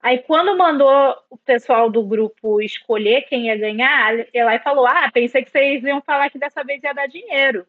[0.00, 5.44] Aí quando mandou o pessoal do grupo escolher quem ia ganhar, ela falou: Ah, pensei
[5.44, 7.66] que vocês iam falar que dessa vez ia dar dinheiro.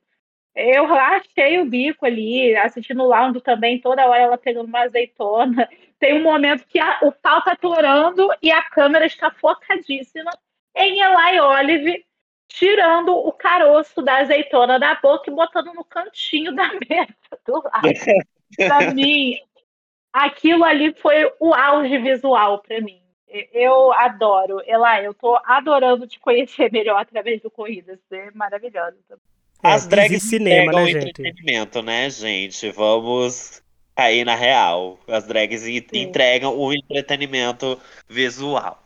[0.55, 5.69] Eu rachei o bico ali, assistindo o Lounge também, toda hora ela pegando uma azeitona.
[5.99, 10.31] Tem um momento que a, o pau tá torando e a câmera está focadíssima
[10.75, 12.05] em Eli Olive
[12.49, 17.89] tirando o caroço da azeitona da boca e botando no cantinho da mesa do lado.
[18.57, 19.37] pra mim,
[20.11, 22.99] aquilo ali foi o auge visual para mim.
[23.53, 24.59] Eu adoro.
[24.65, 27.99] Ela, eu tô adorando te conhecer melhor através do Corridas.
[28.11, 28.97] É maravilhoso.
[29.63, 32.71] É, As drags cinema, né, entretenimento, né, gente?
[32.71, 33.61] Vamos
[33.95, 34.97] cair na real.
[35.07, 35.87] As drags Sim.
[35.93, 38.81] entregam o entretenimento visual.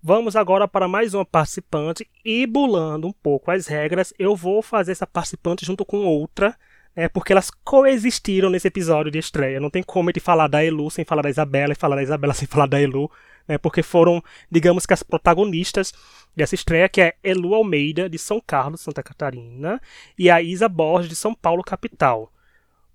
[0.00, 4.92] Vamos agora para mais uma participante e bulando um pouco as regras, eu vou fazer
[4.92, 6.56] essa participante junto com outra,
[6.94, 9.58] né, porque elas coexistiram nesse episódio de estreia.
[9.58, 12.32] Não tem como ele falar da Elu sem falar da Isabela e falar da Isabela
[12.32, 13.10] sem falar da Elu,
[13.48, 15.92] né, porque foram, digamos que as protagonistas
[16.34, 19.80] dessa estreia, que é Elu Almeida, de São Carlos, Santa Catarina,
[20.16, 22.32] e a Isa Borges, de São Paulo, capital.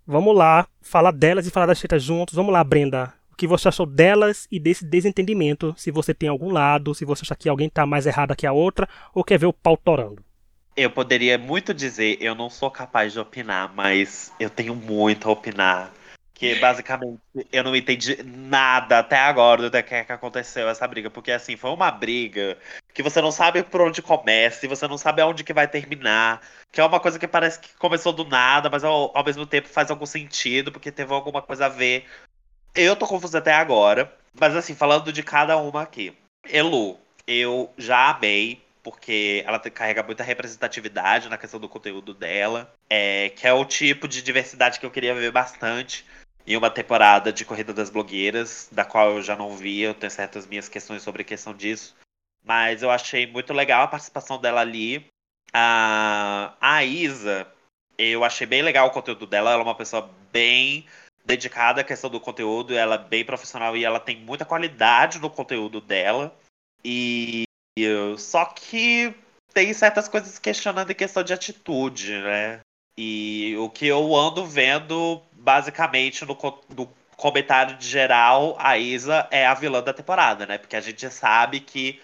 [0.08, 2.36] Vamos lá, falar delas e falar das tetas juntos.
[2.36, 6.52] Vamos lá, Brenda o que você achou delas e desse desentendimento, se você tem algum
[6.52, 9.48] lado, se você acha que alguém está mais errada que a outra, ou quer ver
[9.48, 10.24] o pau torando.
[10.78, 15.32] Eu poderia muito dizer, eu não sou capaz de opinar, mas eu tenho muito a
[15.32, 15.92] opinar.
[16.34, 17.20] Que basicamente
[17.52, 21.10] eu não entendi nada até agora do que, é que aconteceu essa briga.
[21.10, 22.58] Porque assim, foi uma briga
[22.94, 26.42] que você não sabe por onde começa, e você não sabe aonde que vai terminar.
[26.72, 29.68] Que é uma coisa que parece que começou do nada, mas ao, ao mesmo tempo
[29.68, 32.06] faz algum sentido, porque teve alguma coisa a ver
[32.76, 36.16] eu tô confuso até agora, mas assim, falando de cada uma aqui.
[36.48, 43.30] Elu, eu já amei, porque ela carrega muita representatividade na questão do conteúdo dela, é,
[43.30, 46.06] que é o tipo de diversidade que eu queria ver bastante
[46.46, 50.12] em uma temporada de Corrida das Blogueiras, da qual eu já não vi, eu tenho
[50.12, 51.96] certas minhas questões sobre a questão disso.
[52.44, 55.06] Mas eu achei muito legal a participação dela ali.
[55.54, 57.48] A, a Isa,
[57.98, 60.86] eu achei bem legal o conteúdo dela, ela é uma pessoa bem
[61.26, 65.30] dedicada à questão do conteúdo, ela é bem profissional e ela tem muita qualidade no
[65.30, 66.36] conteúdo dela.
[66.84, 67.46] E
[68.18, 69.16] só que
[69.54, 72.60] tem certas coisas questionando em questão de atitude, né?
[72.98, 76.38] E o que eu ando vendo, basicamente, no,
[76.76, 80.58] no comentário de geral, a Isa é a vilã da temporada, né?
[80.58, 82.02] Porque a gente sabe que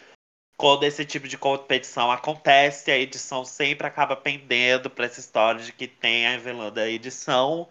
[0.58, 5.72] quando esse tipo de competição acontece, a edição sempre acaba pendendo para essa história de
[5.72, 7.68] que tem a vilã da edição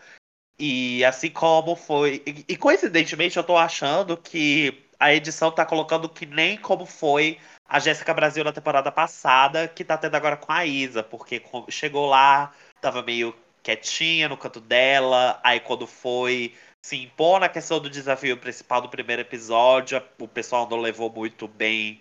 [0.59, 2.23] e assim como foi.
[2.49, 7.79] E, coincidentemente eu tô achando que a edição tá colocando que nem como foi a
[7.79, 12.53] Jéssica Brasil na temporada passada, que tá tendo agora com a Isa, porque chegou lá,
[12.81, 18.37] tava meio quietinha no canto dela, aí quando foi se impor na questão do desafio
[18.39, 22.01] principal do primeiro episódio, o pessoal não levou muito bem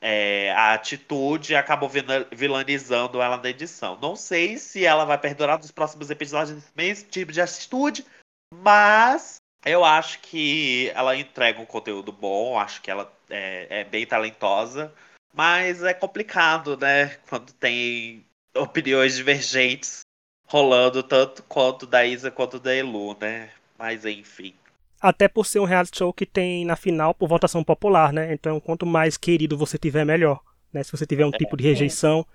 [0.00, 1.90] é, a atitude acabou
[2.32, 3.98] vilanizando ela na edição.
[4.00, 8.04] Não sei se ela vai perdurar nos próximos episódios mesmo tipo de atitude,
[8.52, 14.06] mas eu acho que ela entrega um conteúdo bom, acho que ela é, é bem
[14.06, 14.92] talentosa,
[15.34, 17.16] mas é complicado, né?
[17.28, 20.00] Quando tem opiniões divergentes
[20.46, 23.50] rolando tanto quanto da Isa quanto da Elu, né?
[23.76, 24.54] Mas enfim.
[25.00, 28.32] Até por ser um reality show que tem na final por votação popular, né?
[28.32, 30.40] Então, quanto mais querido você tiver, melhor.
[30.72, 30.82] Né?
[30.82, 32.26] Se você tiver um é, tipo de rejeição,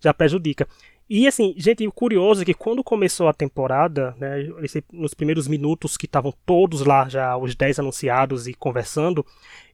[0.00, 0.66] já prejudica.
[1.08, 4.48] E assim, gente, o curioso é que quando começou a temporada, né,
[4.92, 9.24] nos primeiros minutos que estavam todos lá, já os 10 anunciados e conversando,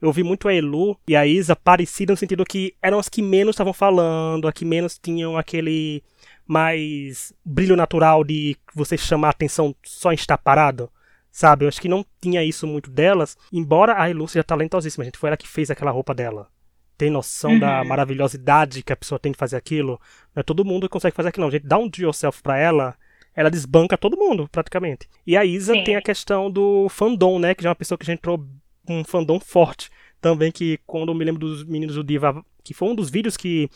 [0.01, 3.23] eu vi muito a Elu e a Isa parecidas no sentido que eram as que
[3.23, 6.03] menos estavam falando, as que menos tinham aquele
[6.47, 10.91] mais brilho natural de você chamar a atenção só em estar parado
[11.33, 11.65] sabe?
[11.65, 15.19] Eu acho que não tinha isso muito delas, embora a Elu seja talentosíssima, a gente
[15.19, 16.49] foi ela que fez aquela roupa dela.
[16.97, 17.59] Tem noção uhum.
[17.59, 19.99] da maravilhosidade que a pessoa tem de fazer aquilo?
[20.37, 21.49] Não é todo mundo que consegue fazer aquilo, não.
[21.49, 22.95] A gente dá um do yourself pra ela,
[23.35, 25.09] ela desbanca todo mundo, praticamente.
[25.27, 25.85] E a Isa Sim.
[25.85, 27.55] tem a questão do fandom, né?
[27.55, 28.47] Que já é uma pessoa que já entrou
[28.87, 29.91] com um fandom forte.
[30.21, 33.37] Também que quando eu me lembro dos meninos do Diva, que foi um dos vídeos
[33.37, 33.69] que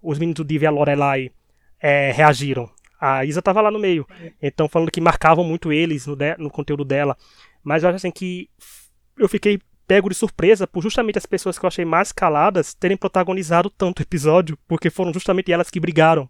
[0.00, 1.32] os meninos do Diva e a Lorelai
[1.80, 4.06] é, reagiram a Isa tava lá no meio.
[4.40, 7.16] Então, falando que marcavam muito eles no, de, no conteúdo dela.
[7.62, 8.48] Mas eu acho assim que
[9.16, 12.96] eu fiquei pego de surpresa por justamente as pessoas que eu achei mais caladas terem
[12.96, 16.28] protagonizado tanto episódio, porque foram justamente elas que brigaram.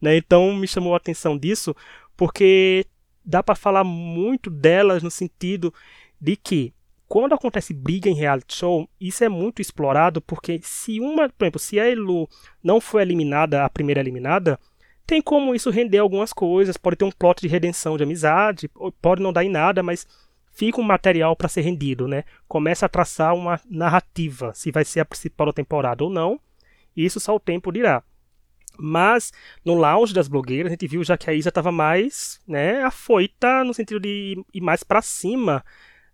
[0.00, 0.16] Né?
[0.16, 1.74] Então me chamou a atenção disso,
[2.16, 2.84] porque
[3.24, 5.72] dá para falar muito delas no sentido
[6.20, 6.74] de que
[7.06, 11.58] quando acontece briga em reality show, isso é muito explorado, porque se uma, por exemplo,
[11.58, 12.28] se a Elu
[12.62, 14.60] não foi eliminada, a primeira eliminada,
[15.08, 19.22] tem como isso render algumas coisas, pode ter um plot de redenção de amizade, pode
[19.22, 20.06] não dar em nada, mas
[20.52, 22.24] fica um material para ser rendido, né?
[22.46, 26.38] Começa a traçar uma narrativa, se vai ser a principal da temporada ou não,
[26.94, 28.02] isso só o tempo dirá.
[28.78, 29.32] Mas
[29.64, 33.64] no lounge das blogueiras a gente viu já que a Isa estava mais, né, afoita
[33.64, 35.64] no sentido de ir mais para cima,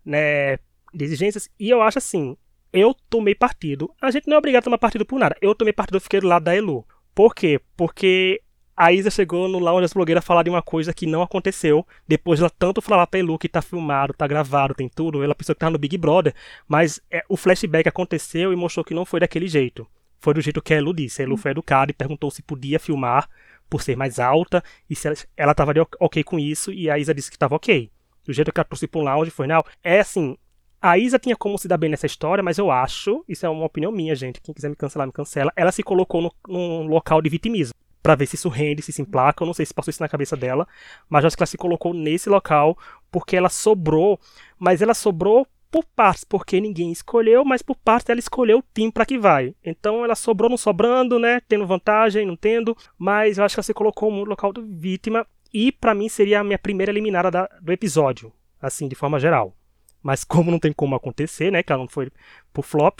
[0.05, 0.55] né,
[0.93, 1.49] de exigências.
[1.59, 2.37] E eu acho assim,
[2.71, 3.93] eu tomei partido.
[4.01, 5.35] A gente não é obrigado a tomar partido por nada.
[5.41, 6.87] Eu tomei partido, eu fiquei do lado da Elu.
[7.13, 7.59] Por quê?
[7.75, 8.41] Porque
[8.75, 11.87] a Isa chegou no lounge das blogueiras falar de uma coisa que não aconteceu.
[12.05, 15.23] Depois ela tanto falar pra Elu que tá filmado, tá gravado, tem tudo.
[15.23, 16.33] Ela pensou que tava no Big Brother.
[16.67, 19.87] Mas é, o flashback aconteceu e mostrou que não foi daquele jeito.
[20.19, 21.21] Foi do jeito que a Elu disse.
[21.21, 23.29] A Elu foi educada e perguntou se podia filmar
[23.69, 26.73] por ser mais alta e se ela, ela tava ok com isso.
[26.73, 27.89] E a Isa disse que tava ok.
[28.25, 29.63] Do jeito que ela trouxe pro lounge foi, não.
[29.81, 30.37] É assim,
[30.81, 33.65] a Isa tinha como se dar bem nessa história, mas eu acho, isso é uma
[33.65, 35.53] opinião minha, gente, quem quiser me cancelar, me cancela.
[35.55, 39.01] Ela se colocou no, num local de vitimismo para ver se isso rende, se se
[39.01, 39.43] emplaca.
[39.43, 40.67] Eu não sei se passou isso na cabeça dela,
[41.09, 42.77] mas acho que ela se colocou nesse local
[43.09, 44.19] porque ela sobrou,
[44.59, 48.91] mas ela sobrou por partes, porque ninguém escolheu, mas por partes ela escolheu o time
[48.91, 49.55] para que vai.
[49.65, 53.63] Então ela sobrou não sobrando, né, tendo vantagem, não tendo, mas eu acho que ela
[53.63, 57.49] se colocou no local do vítima e para mim seria a minha primeira eliminada da,
[57.59, 59.55] do episódio, assim, de forma geral.
[60.03, 62.11] Mas como não tem como acontecer, né, que ela não foi
[62.53, 62.99] pro flop,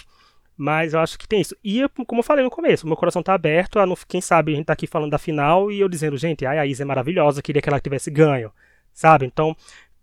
[0.58, 1.56] mas eu acho que tem isso.
[1.64, 3.80] E, como eu falei no começo, meu coração tá aberto.
[3.80, 6.58] A, quem sabe a gente tá aqui falando da final e eu dizendo, gente, ai,
[6.58, 8.52] a Isa é maravilhosa, queria que ela tivesse ganho.
[8.94, 9.26] Sabe?
[9.26, 9.56] Então,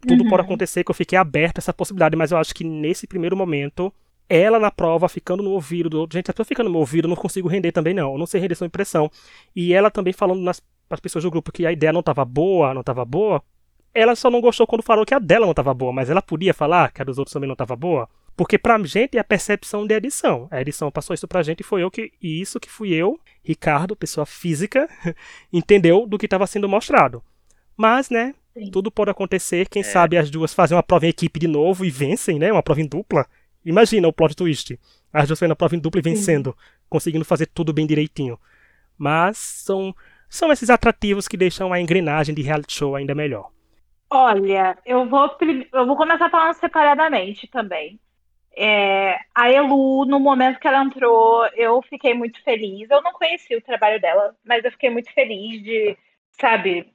[0.07, 0.31] tudo uhum.
[0.31, 3.37] pode acontecer que eu fiquei aberto a essa possibilidade, mas eu acho que nesse primeiro
[3.37, 3.93] momento,
[4.29, 6.19] ela na prova, ficando no ouvido do outro.
[6.19, 8.13] Gente, a pessoa ficando no meu ouvido, eu não consigo render também, não.
[8.13, 9.11] Eu não sei render sua impressão.
[9.57, 10.61] E ela também falando nas
[10.91, 13.43] as pessoas do grupo que a ideia não estava boa, não estava boa.
[13.95, 16.53] Ela só não gostou quando falou que a dela não estava boa, mas ela podia
[16.53, 18.09] falar que a dos outros também não estava boa.
[18.37, 20.49] Porque pra gente é a percepção de edição.
[20.51, 22.13] A edição passou isso pra gente e foi eu que.
[22.21, 24.89] E isso que fui eu, Ricardo, pessoa física,
[25.53, 27.23] entendeu do que estava sendo mostrado.
[27.77, 28.71] Mas, né, Sim.
[28.71, 29.69] tudo pode acontecer.
[29.69, 29.85] Quem é.
[29.85, 32.51] sabe as duas fazem uma prova em equipe de novo e vencem, né?
[32.51, 33.27] Uma prova em dupla.
[33.65, 34.79] Imagina o plot twist.
[35.13, 36.51] As duas fazendo a prova em dupla e vencendo.
[36.51, 36.77] Sim.
[36.89, 38.39] Conseguindo fazer tudo bem direitinho.
[38.97, 39.95] Mas são,
[40.29, 43.51] são esses atrativos que deixam a engrenagem de reality show ainda melhor.
[44.11, 45.31] Olha, eu vou,
[45.73, 47.99] eu vou começar falando separadamente também.
[48.55, 52.91] É, a Elu, no momento que ela entrou, eu fiquei muito feliz.
[52.91, 55.97] Eu não conheci o trabalho dela, mas eu fiquei muito feliz de,
[56.33, 56.93] sabe?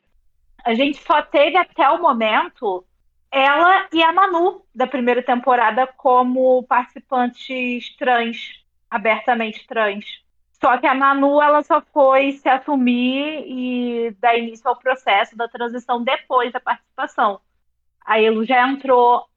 [0.63, 2.86] A gente só teve até o momento
[3.32, 10.06] ela e a Manu da primeira temporada como participantes trans, abertamente trans.
[10.60, 15.48] Só que a Manu ela só foi se assumir e dar início ao processo da
[15.48, 17.39] transição depois da participação.
[18.04, 19.28] A Elu já entrou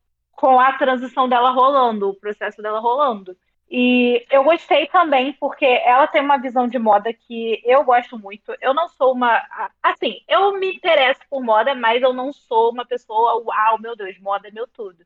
[0.41, 3.37] com a transição dela rolando, o processo dela rolando.
[3.71, 8.57] E eu gostei também, porque ela tem uma visão de moda que eu gosto muito.
[8.59, 9.43] Eu não sou uma.
[9.83, 14.19] Assim, eu me interesso por moda, mas eu não sou uma pessoa, uau, meu Deus,
[14.19, 15.05] moda é meu tudo.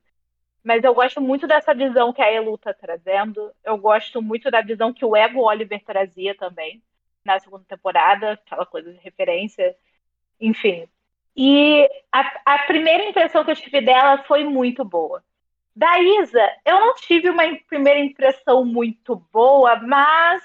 [0.63, 3.53] Mas eu gosto muito dessa visão que a Elu tá trazendo.
[3.65, 6.81] Eu gosto muito da visão que o Ego Oliver trazia também
[7.25, 9.77] na segunda temporada, aquela coisa de referência.
[10.41, 10.89] Enfim,
[11.37, 15.23] e a, a primeira impressão que eu tive dela foi muito boa.
[15.75, 20.43] Da Isa, eu não tive uma primeira impressão muito boa, mas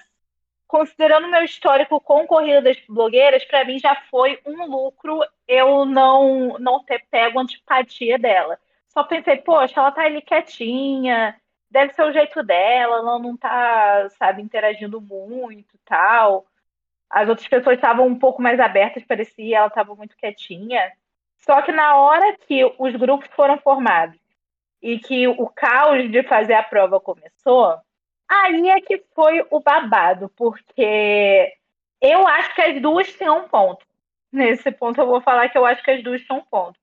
[0.67, 6.57] considerando meu histórico com corrida das blogueiras, para mim já foi um lucro eu não
[6.59, 8.59] não ter pego antipatia dela.
[8.87, 14.09] Só pensei, poxa, ela tá ali quietinha, deve ser o jeito dela, ela não tá,
[14.17, 16.45] sabe, interagindo muito, tal.
[17.09, 20.91] As outras pessoas estavam um pouco mais abertas, parecia, ela estava muito quietinha.
[21.37, 24.19] Só que na hora que os grupos foram formados
[24.81, 27.77] e que o caos de fazer a prova começou,
[28.27, 31.53] aí é que foi o babado, porque
[32.01, 33.85] eu acho que as duas têm um ponto.
[34.31, 36.79] Nesse ponto eu vou falar que eu acho que as duas têm um ponto.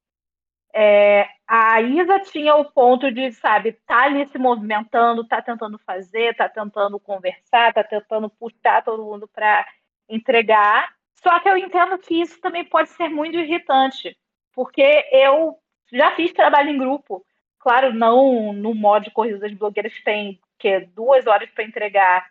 [0.75, 6.37] É, a Isa tinha o ponto de, sabe, tá ali se movimentando, tá tentando fazer,
[6.37, 9.67] tá tentando conversar, tá tentando puxar todo mundo para
[10.09, 10.95] entregar.
[11.23, 14.17] Só que eu entendo que isso também pode ser muito irritante,
[14.53, 15.57] porque eu
[15.93, 17.25] já fiz trabalho em grupo.
[17.59, 22.27] Claro, não no modo de corrida das blogueiras que tem que duas horas para entregar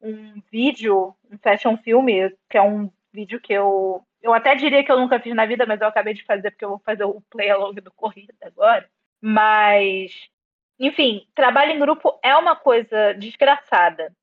[0.00, 4.90] um vídeo, um fashion filme, que é um vídeo que eu eu até diria que
[4.90, 7.20] eu nunca fiz na vida, mas eu acabei de fazer porque eu vou fazer o
[7.30, 8.88] play along do corrida agora.
[9.20, 10.12] Mas
[10.78, 14.14] enfim, trabalho em grupo é uma coisa desgraçada.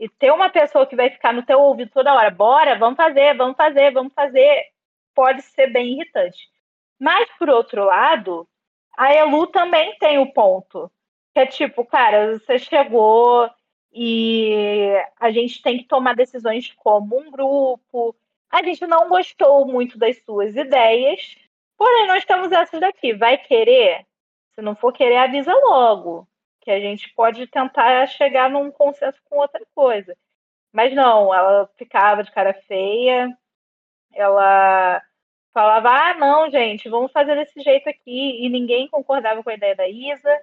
[0.00, 3.36] E ter uma pessoa que vai ficar no teu ouvido toda hora, bora, vamos fazer,
[3.36, 4.64] vamos fazer, vamos fazer,
[5.14, 6.48] pode ser bem irritante.
[6.98, 8.48] Mas, por outro lado,
[8.96, 10.90] a Elu também tem o ponto.
[11.34, 13.50] Que é tipo, cara, você chegou
[13.92, 18.16] e a gente tem que tomar decisões como um grupo.
[18.50, 21.36] A gente não gostou muito das suas ideias,
[21.76, 23.12] porém nós temos essas daqui.
[23.12, 24.06] Vai querer?
[24.54, 26.26] Se não for querer, avisa logo
[26.70, 30.16] que a gente pode tentar chegar num consenso com outra coisa.
[30.72, 33.36] Mas não, ela ficava de cara feia,
[34.14, 35.02] ela
[35.52, 39.74] falava, ah, não, gente, vamos fazer desse jeito aqui, e ninguém concordava com a ideia
[39.74, 40.40] da Isa.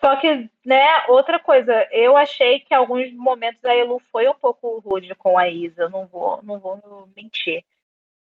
[0.00, 4.78] Só que, né, outra coisa, eu achei que alguns momentos a Elu foi um pouco
[4.78, 6.80] rude com a Isa, não vou, não vou
[7.16, 7.64] mentir.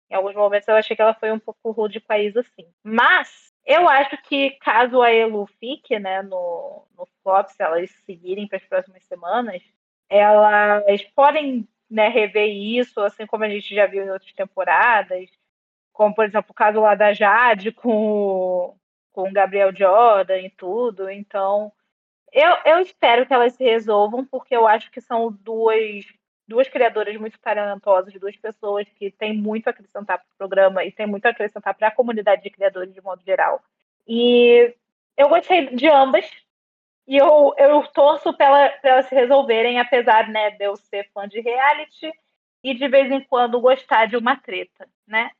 [0.08, 2.68] Em alguns momentos eu achei que ela foi um pouco rude com a Isa, sim.
[2.80, 8.46] Mas eu acho que caso a Elu fique, né, no, no flop, se elas seguirem
[8.46, 9.62] para as próximas semanas,
[10.08, 15.30] elas podem né, rever isso, assim como a gente já viu em outras temporadas,
[15.92, 18.76] como, por exemplo, o caso lá da Jade com,
[19.12, 21.08] com o Gabriel Jordan e tudo.
[21.08, 21.72] Então,
[22.32, 26.04] eu, eu espero que elas se resolvam, porque eu acho que são duas,
[26.46, 30.92] duas criadoras muito talentosas, duas pessoas que têm muito a acrescentar para o programa e
[30.92, 33.62] têm muito a acrescentar para a comunidade de criadores de modo geral.
[34.06, 34.74] E
[35.16, 36.28] eu gostei de ambas,
[37.06, 41.40] e eu, eu torço para elas se resolverem, apesar né, de eu ser fã de
[41.40, 42.10] reality
[42.62, 45.30] e de vez em quando gostar de uma treta, né?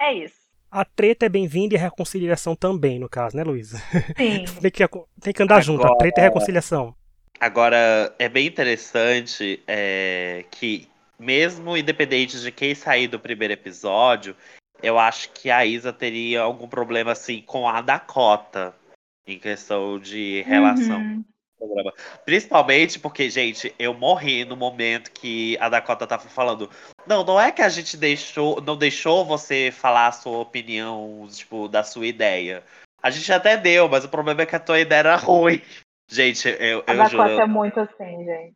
[0.00, 0.40] É isso.
[0.70, 3.76] A treta é bem-vinda e a reconciliação também, no caso, né, Luísa?
[4.16, 4.44] Sim.
[4.60, 4.88] tem, que,
[5.20, 5.62] tem que andar Agora...
[5.62, 6.94] junto, a treta e a reconciliação.
[7.42, 10.88] Agora, é bem interessante é, que,
[11.18, 14.36] mesmo independente de quem sair do primeiro episódio,
[14.80, 18.72] eu acho que a Isa teria algum problema assim com a Dakota
[19.26, 21.00] em questão de relação.
[21.00, 21.24] Uhum.
[22.24, 26.70] Principalmente porque, gente, eu morri no momento que a Dakota tava falando.
[27.08, 31.66] Não, não é que a gente deixou, não deixou você falar a sua opinião, tipo,
[31.66, 32.62] da sua ideia.
[33.02, 35.60] A gente até deu, mas o problema é que a tua ideia era ruim.
[36.12, 37.22] Gente, eu, a eu juro.
[37.22, 38.54] é muito assim, gente.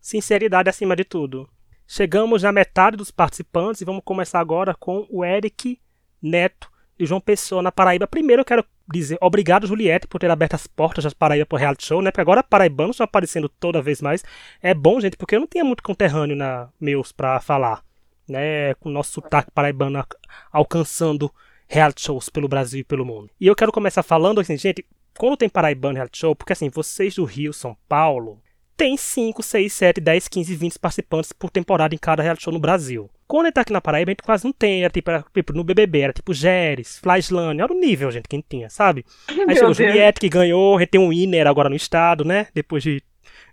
[0.00, 1.46] Sinceridade acima de tudo.
[1.86, 5.78] Chegamos na metade dos participantes e vamos começar agora com o Eric
[6.22, 8.06] Neto e João Pessoa na Paraíba.
[8.06, 11.84] Primeiro eu quero dizer obrigado, Juliette, por ter aberto as portas das Paraíba pro reality
[11.84, 12.10] show, né?
[12.10, 14.24] Porque agora paraibanos estão aparecendo toda vez mais.
[14.62, 17.84] É bom, gente, porque eu não tinha muito conterrâneo na meus para falar,
[18.26, 18.72] né?
[18.76, 20.02] Com o nosso sotaque paraibano
[20.50, 21.30] alcançando
[21.68, 23.28] reality shows pelo Brasil e pelo mundo.
[23.38, 24.86] E eu quero começar falando assim, gente,
[25.18, 28.40] quando tem paraibano reality show, porque assim, vocês do Rio, São Paulo,
[28.76, 32.60] tem 5, 6, 7, 10, 15, 20 participantes por temporada em cada reality show no
[32.60, 33.10] Brasil.
[33.26, 34.84] Quando ele tá aqui na Paraíba, a gente quase não tem.
[34.84, 37.60] Era tipo, era, tipo no BBB, era tipo Geres, Flyslane.
[37.60, 39.04] Era o nível, gente, que a gente tinha, sabe?
[39.28, 40.76] Aí chegou o Juliette, que ganhou.
[40.76, 42.46] A gente tem um winner agora no estado, né?
[42.54, 43.02] Depois de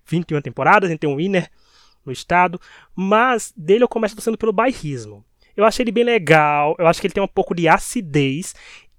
[0.05, 1.49] 21 temporadas, a gente tem um winner
[2.05, 2.61] no estado.
[2.95, 5.25] Mas dele eu começo sendo pelo bairrismo.
[5.57, 8.53] Eu achei ele bem legal, eu acho que ele tem um pouco de acidez.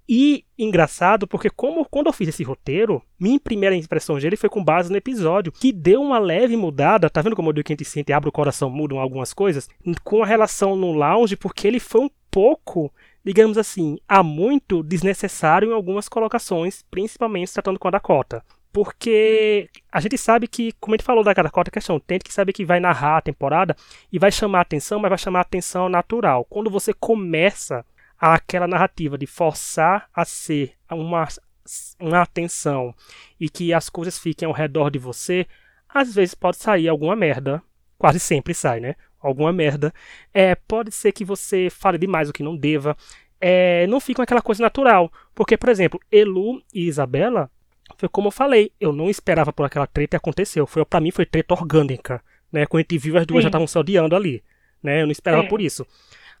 [0.09, 4.63] E engraçado, porque como quando eu fiz esse roteiro, minha primeira impressão dele foi com
[4.63, 7.83] base no episódio, que deu uma leve mudada, tá vendo como o que a gente
[7.83, 9.67] sente, abre o coração, mudam algumas coisas,
[10.05, 12.91] com a relação no lounge, porque ele foi um pouco,
[13.23, 18.41] digamos assim, há muito desnecessário em algumas colocações, principalmente tratando com a Dakota.
[18.71, 22.53] Porque a gente sabe que, como a gente falou da Dakota, questão, tem que saber
[22.53, 23.75] que vai narrar a temporada
[24.11, 26.45] e vai chamar atenção, mas vai chamar atenção natural.
[26.45, 27.83] Quando você começa
[28.19, 31.27] aquela narrativa de forçar a ser uma,
[31.99, 32.93] uma atenção
[33.39, 35.45] e que as coisas fiquem ao redor de você,
[35.87, 37.61] às vezes pode sair alguma merda.
[37.97, 38.95] Quase sempre sai, né?
[39.19, 39.93] Alguma merda.
[40.33, 42.95] É, pode ser que você fale demais o que não deva.
[43.39, 45.11] É, não fica aquela coisa natural.
[45.33, 47.49] Porque, por exemplo, Elu e Isabela,
[47.97, 50.67] foi como eu falei, eu não esperava por aquela treta e aconteceu.
[50.67, 52.21] Foi, para mim foi treta orgânica.
[52.51, 52.65] Né?
[52.65, 53.43] Quando a gente viu, as duas Sim.
[53.43, 54.43] já estavam se odiando ali.
[54.81, 55.01] Né?
[55.01, 55.49] Eu não esperava Sim.
[55.49, 55.85] por isso.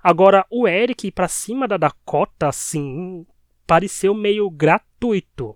[0.07, 3.25] Agora, o Eric ir pra cima da Dakota, assim,
[3.65, 5.53] pareceu meio gratuito.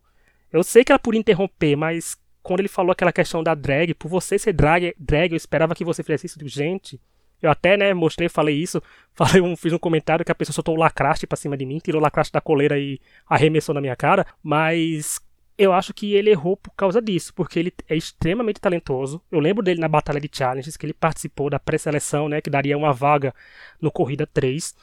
[0.52, 4.10] Eu sei que era por interromper, mas quando ele falou aquela questão da drag, por
[4.10, 6.38] você ser drag, drag eu esperava que você fizesse isso.
[6.49, 6.99] Gente,
[7.41, 8.84] eu até, né, mostrei, falei isso,
[9.16, 11.78] falei um, fiz um comentário que a pessoa soltou o lacraste pra cima de mim,
[11.78, 15.22] tirou o lacraste da coleira e arremessou na minha cara, mas
[15.62, 19.22] eu acho que ele errou por causa disso, porque ele é extremamente talentoso.
[19.32, 22.76] Eu lembro dele na Batalha de Challenges, que ele participou da pré-seleção, né, que daria
[22.76, 23.32] uma vaga
[23.80, 24.76] no Corrida 3.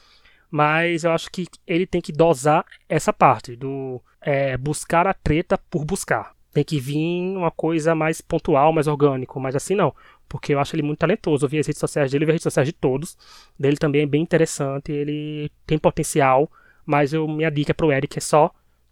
[0.49, 5.57] Mas eu acho que ele tem que dosar essa parte do é, buscar a treta
[5.69, 6.33] por buscar.
[6.53, 9.93] Tem que vir uma coisa mais pontual, mais orgânico, mas assim não.
[10.29, 11.45] Porque eu acho ele muito talentoso.
[11.45, 13.17] Eu vi as redes sociais dele, vi as redes sociais de todos.
[13.59, 16.49] Dele também é bem interessante, ele tem potencial.
[16.85, 18.49] Mas eu, minha dica pro Eric é só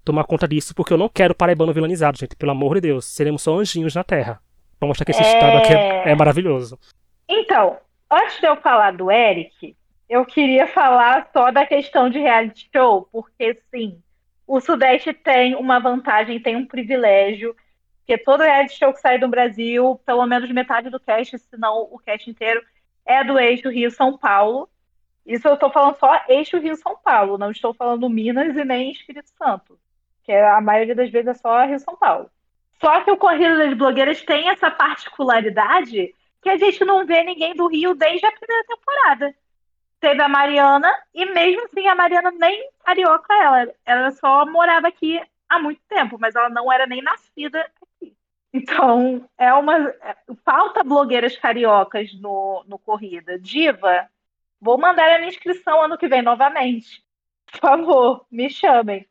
[0.08, 2.36] tomar conta disso, porque eu não quero paraibano vilanizado, gente.
[2.36, 3.06] Pelo amor de Deus.
[3.06, 4.42] Seremos só anjinhos na Terra.
[4.80, 5.34] Pra mostrar que esse é...
[5.34, 6.80] estado aqui é, é maravilhoso.
[7.28, 7.78] Então,
[8.10, 9.76] antes de eu falar do Eric,
[10.10, 14.02] eu queria falar só da questão de reality show, porque sim,
[14.48, 17.54] o Sudeste tem uma vantagem, tem um privilégio,
[18.06, 21.82] que todo reality show que sai do Brasil, pelo menos metade do cast, se não
[21.92, 22.64] o cast inteiro,
[23.06, 24.70] é do eixo Rio-São Paulo.
[25.26, 29.28] Isso eu estou falando só eixo Rio-São Paulo, não estou falando Minas e nem Espírito
[29.38, 29.78] Santo
[30.28, 32.30] que é, a maioria das vezes é só Rio São Paulo.
[32.82, 37.56] Só que o Corrida das Blogueiras tem essa particularidade que a gente não vê ninguém
[37.56, 39.34] do Rio desde a primeira temporada.
[40.02, 43.74] Teve a Mariana, e mesmo assim a Mariana nem carioca ela.
[43.86, 45.20] Ela só morava aqui
[45.50, 48.14] há muito tempo, mas ela não era nem nascida aqui.
[48.54, 49.94] Então, é uma.
[50.44, 53.40] Falta blogueiras cariocas no, no Corrida.
[53.40, 54.08] Diva,
[54.60, 57.02] vou mandar a minha inscrição ano que vem novamente.
[57.50, 59.08] Por favor, me chamem.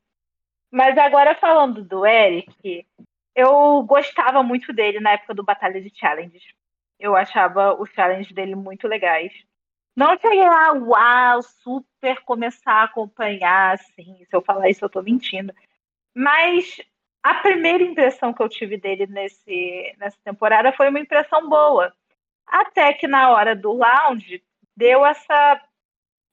[0.71, 2.87] Mas agora falando do Eric,
[3.35, 6.43] eu gostava muito dele na época do Batalha de Challenges.
[6.99, 9.33] Eu achava os challenges dele muito legais.
[9.95, 14.25] Não cheguei a, uau, super começar a acompanhar, assim.
[14.29, 15.53] Se eu falar isso, eu tô mentindo.
[16.15, 16.81] Mas
[17.23, 21.93] a primeira impressão que eu tive dele nesse, nessa temporada foi uma impressão boa.
[22.47, 24.43] Até que na hora do lounge
[24.77, 25.61] deu essa,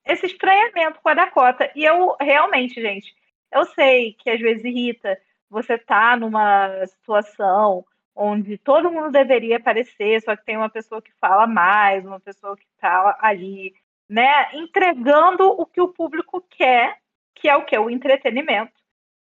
[0.05, 1.71] esse estranhamento com a Dakota.
[1.75, 3.13] E eu realmente, gente,
[3.53, 7.85] eu sei que às vezes irrita você tá numa situação
[8.15, 12.55] onde todo mundo deveria aparecer, só que tem uma pessoa que fala mais, uma pessoa
[12.55, 13.73] que está ali,
[14.07, 16.97] né, entregando o que o público quer,
[17.35, 17.77] que é o que?
[17.77, 18.73] O entretenimento,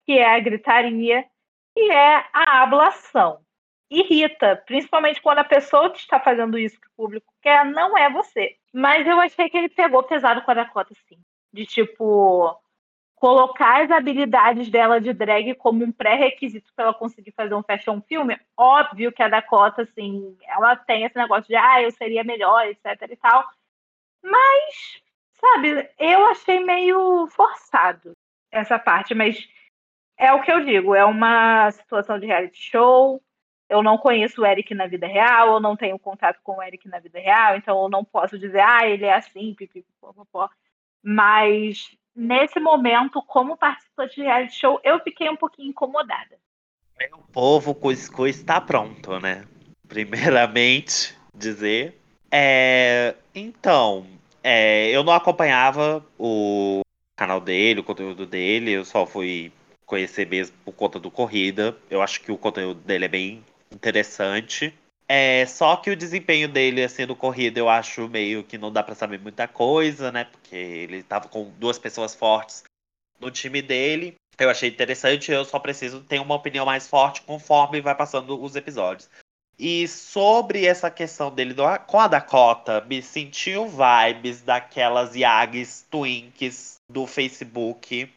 [0.05, 1.25] que é a gritaria,
[1.75, 3.41] que é a ablação.
[3.91, 8.11] Irrita, principalmente quando a pessoa que está fazendo isso que o público quer não é
[8.11, 8.57] você.
[8.73, 11.19] Mas eu achei que ele pegou pesado com a Dakota, sim.
[11.53, 12.55] De tipo,
[13.19, 18.01] colocar as habilidades dela de drag como um pré-requisito para ela conseguir fazer um fashion
[18.03, 22.67] filme, óbvio que a Dakota, assim, ela tem esse negócio de, ah, eu seria melhor,
[22.67, 23.45] etc e tal.
[24.23, 25.03] Mas,
[25.33, 28.13] sabe, eu achei meio forçado
[28.51, 29.49] essa parte, mas
[30.17, 33.23] é o que eu digo, é uma situação de reality show.
[33.69, 36.89] Eu não conheço o Eric na vida real, eu não tenho contato com o Eric
[36.89, 40.49] na vida real, então eu não posso dizer, ah, ele é assim, pipipipopopó.
[41.03, 46.37] Mas nesse momento, como participante de reality show, eu fiquei um pouquinho incomodada.
[47.13, 49.45] O povo cuscuz está pronto, né?
[49.87, 51.97] Primeiramente, dizer.
[52.31, 54.05] É, então,
[54.43, 56.81] é, eu não acompanhava o
[57.17, 59.53] canal dele, o conteúdo dele, eu só fui
[59.87, 61.77] conhecer mesmo por conta do Corrida.
[61.89, 64.75] Eu acho que o conteúdo dele é bem interessante.
[65.09, 68.83] É, só que o desempenho dele, assim, no corrida, eu acho meio que não dá
[68.83, 70.25] para saber muita coisa, né?
[70.25, 72.63] Porque ele tava com duas pessoas fortes
[73.19, 74.17] no time dele.
[74.39, 78.55] Eu achei interessante, eu só preciso ter uma opinião mais forte conforme vai passando os
[78.55, 79.09] episódios.
[79.59, 86.77] E sobre essa questão dele do, com a Dakota, me sentiu vibes daquelas Yags Twinks
[86.89, 88.09] do Facebook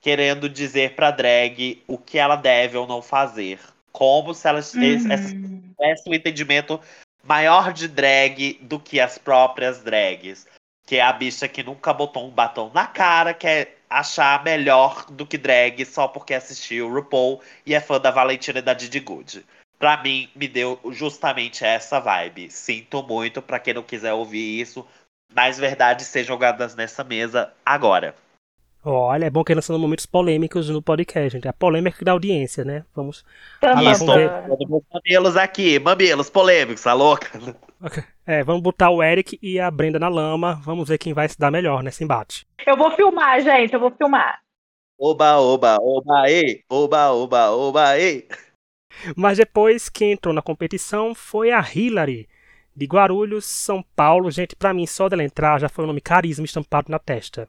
[0.00, 3.58] querendo dizer pra drag o que ela deve ou não fazer.
[3.92, 5.71] Como se elas uhum.
[5.82, 6.80] Tivessem um entendimento
[7.24, 10.46] maior de drag do que as próprias drags.
[10.86, 15.26] Que é a bicha que nunca botou um batom na cara, quer achar melhor do
[15.26, 19.44] que drag só porque assistiu RuPaul e é fã da Valentina e da Didi Good.
[19.78, 22.50] Pra mim, me deu justamente essa vibe.
[22.50, 24.86] Sinto muito pra quem não quiser ouvir isso,
[25.34, 28.14] mas verdades sejam jogadas nessa mesa agora.
[28.84, 31.46] Olha, é bom que lançando momentos polêmicos no podcast, gente.
[31.46, 32.84] A polêmica da audiência, né?
[32.94, 33.24] Vamos.
[33.92, 37.28] Isso, vamos mamilos aqui, mamilos polêmicos, tá louca?
[38.26, 40.60] É, vamos botar o Eric e a Brenda na lama.
[40.64, 42.46] Vamos ver quem vai se dar melhor nesse embate.
[42.64, 44.40] Eu vou filmar, gente, eu vou filmar.
[44.98, 46.62] Oba, oba, oba, ei!
[46.68, 48.28] Oba, oba, oba, ei!
[49.16, 52.28] Mas depois quem entrou na competição foi a Hillary,
[52.74, 54.30] de Guarulhos, São Paulo.
[54.30, 57.48] Gente, para mim, só dela entrar já foi o nome carisma estampado na testa.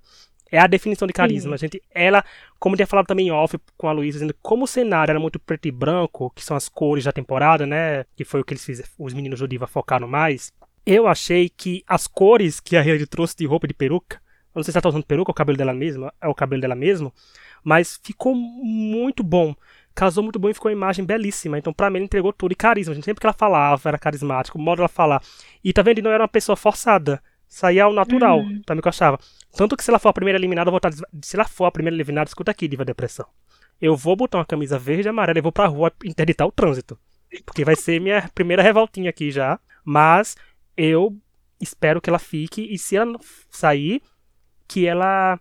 [0.53, 1.81] É a definição de carisma, gente.
[1.89, 2.23] Ela,
[2.59, 5.39] como tinha falado também em off com a Luísa, dizendo como o cenário era muito
[5.39, 8.05] preto e branco, que são as cores da temporada, né?
[8.15, 10.53] Que foi o que eles fizeram, os meninos do Diva focaram mais.
[10.85, 14.21] Eu achei que as cores que a Hilary trouxe de roupa de peruca,
[14.53, 16.61] não sei se ela tá usando peruca ou o cabelo dela mesma, é o cabelo
[16.61, 17.11] dela mesmo,
[17.63, 19.55] mas ficou muito bom.
[19.95, 21.57] Casou muito bom e ficou uma imagem belíssima.
[21.57, 22.51] Então, pra mim, ele entregou tudo.
[22.51, 23.05] E carisma, gente.
[23.05, 24.57] Sempre que ela falava, era carismático.
[24.57, 25.21] O modo dela falar.
[25.63, 26.01] E tá vendo?
[26.01, 27.21] Não era uma pessoa forçada.
[27.53, 28.39] Saía ao natural.
[28.39, 28.63] Uhum.
[28.65, 29.19] Também que eu achava.
[29.55, 30.91] Tanto que se ela for a primeira eliminada, eu vou estar.
[31.21, 33.27] Se ela for a primeira eliminada, escuta aqui, Diva Depressão.
[33.79, 36.97] Eu vou botar uma camisa verde e amarela e vou pra rua interditar o trânsito.
[37.45, 39.59] Porque vai ser minha primeira revoltinha aqui já.
[39.85, 40.35] Mas
[40.75, 41.15] eu
[41.61, 42.73] espero que ela fique.
[42.73, 43.19] E se ela
[43.51, 44.01] sair,
[44.67, 45.39] que ela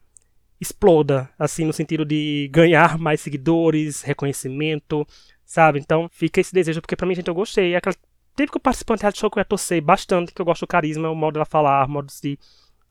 [0.61, 1.31] exploda.
[1.39, 5.07] Assim, no sentido de ganhar mais seguidores, reconhecimento,
[5.47, 5.79] sabe?
[5.79, 7.73] Então fica esse desejo, porque pra mim, gente, eu gostei.
[7.73, 7.97] É aquela
[8.37, 11.15] típico participante de show que eu ia torcer bastante, que eu gosto do carisma, o
[11.15, 12.39] modo dela falar, o modo de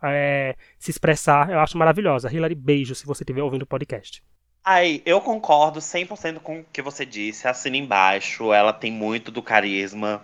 [0.03, 2.31] é, se expressar, eu acho maravilhosa.
[2.31, 4.23] Hilary, beijo se você estiver ouvindo o podcast.
[4.63, 7.47] Ai, eu concordo 100% com o que você disse.
[7.47, 10.23] Assina embaixo, ela tem muito do carisma.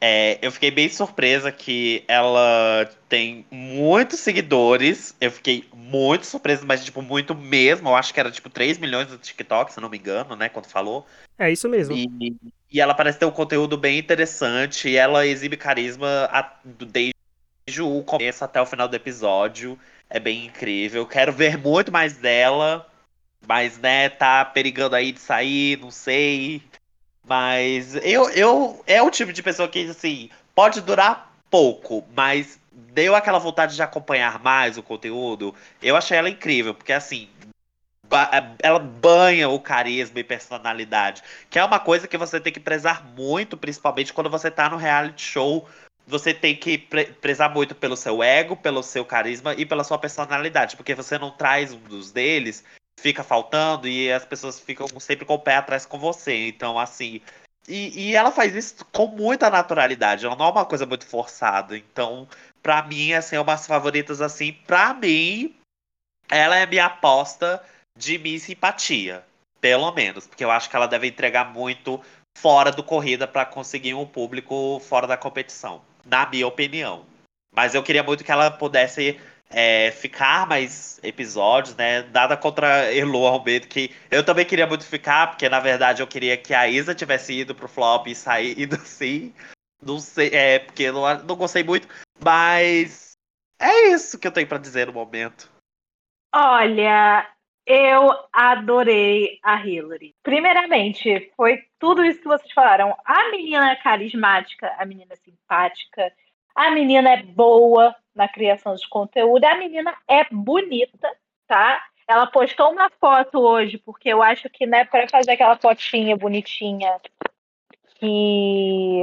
[0.00, 5.14] É, eu fiquei bem surpresa que ela tem muitos seguidores.
[5.20, 7.88] Eu fiquei muito surpresa, mas, tipo, muito mesmo.
[7.88, 10.48] Eu acho que era, tipo, 3 milhões no TikTok, se não me engano, né?
[10.48, 11.06] Quando falou.
[11.38, 11.96] É isso mesmo.
[11.96, 12.36] E
[12.70, 14.88] E ela parece ter um conteúdo bem interessante.
[14.88, 16.28] E ela exibe carisma
[16.64, 19.78] desde o começo até o final do episódio.
[20.10, 21.06] É bem incrível.
[21.06, 22.86] Quero ver muito mais dela.
[23.46, 26.62] Mas, né, tá perigando aí de sair, não sei.
[27.26, 33.14] Mas eu, eu é o tipo de pessoa que, assim, pode durar pouco, mas deu
[33.14, 35.54] aquela vontade de acompanhar mais o conteúdo.
[35.82, 37.28] Eu achei ela incrível, porque, assim,
[38.62, 43.04] ela banha o carisma e personalidade, que é uma coisa que você tem que prezar
[43.04, 45.68] muito, principalmente quando você tá no reality show.
[46.06, 49.98] Você tem que pre prezar muito pelo seu ego, pelo seu carisma e pela sua
[49.98, 52.64] personalidade, porque você não traz um dos deles,
[52.98, 56.48] fica faltando e as pessoas ficam sempre com o pé atrás com você.
[56.48, 57.20] Então, assim.
[57.68, 61.76] E, e ela faz isso com muita naturalidade, ela não é uma coisa muito forçada.
[61.76, 62.26] Então,
[62.62, 65.54] pra mim, assim, é umas favoritas, assim, pra mim,
[66.30, 67.62] ela é minha aposta
[67.98, 69.24] de Miss Simpatia.
[69.60, 70.26] Pelo menos.
[70.26, 72.00] Porque eu acho que ela deve entregar muito
[72.38, 75.82] fora do corrida para conseguir um público fora da competição.
[76.06, 77.04] Na minha opinião.
[77.54, 79.20] Mas eu queria muito que ela pudesse
[79.50, 82.02] é, ficar mais episódios, né?
[82.14, 86.36] Nada contra Elo Almeida, que eu também queria muito ficar, porque na verdade eu queria
[86.36, 89.34] que a Isa tivesse ido pro flop e saído sim.
[89.82, 91.88] Não sei, é, porque eu não, não gostei muito.
[92.22, 93.12] Mas
[93.60, 95.50] é isso que eu tenho para dizer no momento.
[96.34, 97.26] Olha,
[97.68, 100.14] eu adorei a Hillary.
[100.22, 102.96] Primeiramente, foi tudo isso que vocês falaram.
[103.04, 106.10] A menina é carismática, a menina é simpática,
[106.54, 111.12] a menina é boa na criação de conteúdo, a menina é bonita,
[111.46, 111.84] tá?
[112.08, 116.98] Ela postou uma foto hoje, porque eu acho que, né, para fazer aquela fotinha bonitinha
[117.96, 119.02] que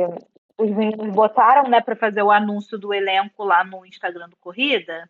[0.57, 5.07] os meninos botaram, né, para fazer o anúncio do elenco lá no Instagram do Corrida,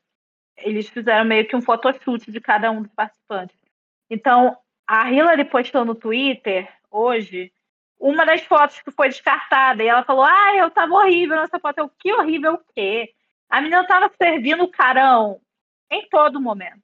[0.58, 3.58] eles fizeram meio que um photoshoot de cada um dos participantes.
[4.10, 7.52] Então, a Hillary postou no Twitter hoje
[8.00, 11.80] uma das fotos que foi descartada e ela falou: Ah, eu tava horrível nessa foto.
[11.80, 13.14] Eu, que horrível o quê?
[13.50, 15.40] A menina tava servindo o carão
[15.90, 16.84] em todo momento.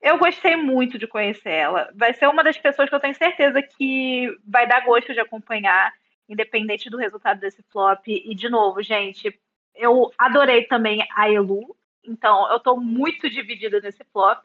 [0.00, 1.90] Eu gostei muito de conhecer ela.
[1.94, 5.92] Vai ser uma das pessoas que eu tenho certeza que vai dar gosto de acompanhar,
[6.28, 8.06] independente do resultado desse flop.
[8.06, 9.38] E, de novo, gente,
[9.74, 11.76] eu adorei também a Elu.
[12.06, 14.42] Então, eu estou muito dividida nesse flop.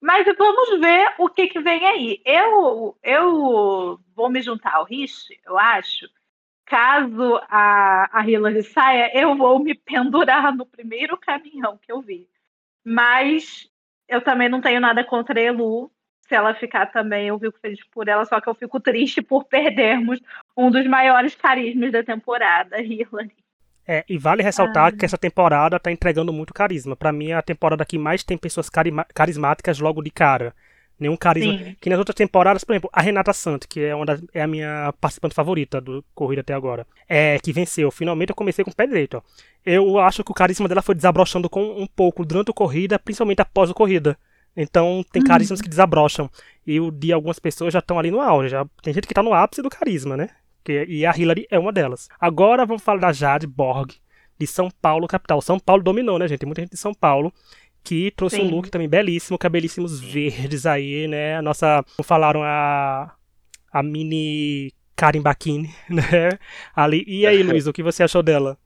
[0.00, 2.20] Mas vamos ver o que, que vem aí.
[2.24, 6.06] Eu, eu vou me juntar ao Rich, eu acho.
[6.66, 12.28] Caso a, a Hillary saia, eu vou me pendurar no primeiro caminhão que eu vi.
[12.84, 13.70] Mas
[14.08, 15.90] eu também não tenho nada contra a Elu.
[16.22, 19.44] Se ela ficar também, eu fico feliz por ela, só que eu fico triste por
[19.44, 20.20] perdermos
[20.56, 23.43] um dos maiores carismas da temporada, Hillary.
[23.86, 24.92] É, e vale ressaltar ah.
[24.92, 26.96] que essa temporada tá entregando muito carisma.
[26.96, 28.70] Para mim é a temporada que mais tem pessoas
[29.12, 30.54] carismáticas logo de cara.
[30.98, 31.58] Nenhum carisma.
[31.58, 31.76] Sim.
[31.80, 34.46] Que nas outras temporadas, por exemplo, a Renata Santos, que é, uma das, é a
[34.46, 37.90] minha participante favorita do Corrida até agora, é que venceu.
[37.90, 39.18] Finalmente eu comecei com o pé direito.
[39.18, 39.22] Ó.
[39.66, 43.42] Eu acho que o carisma dela foi desabrochando com um pouco durante a corrida, principalmente
[43.42, 44.16] após a corrida.
[44.56, 45.28] Então tem uhum.
[45.28, 46.30] carismas que desabrocham.
[46.66, 48.50] E o de algumas pessoas já estão ali no auge.
[48.50, 50.30] Já, tem gente que tá no ápice do carisma, né?
[50.64, 52.08] Que, e a Hillary é uma delas.
[52.18, 53.92] Agora vamos falar da Jade Borg,
[54.38, 55.40] de São Paulo, capital.
[55.40, 56.40] São Paulo dominou, né, gente?
[56.40, 57.32] Tem muita gente de São Paulo
[57.84, 58.46] que trouxe Sim.
[58.46, 61.36] um look também belíssimo, cabelissimos verdes aí, né?
[61.36, 63.14] A nossa, como falaram, a,
[63.70, 66.38] a mini Karen Bakini, né?
[66.74, 67.04] Ali.
[67.06, 68.56] E aí, Luiz, o que você achou dela?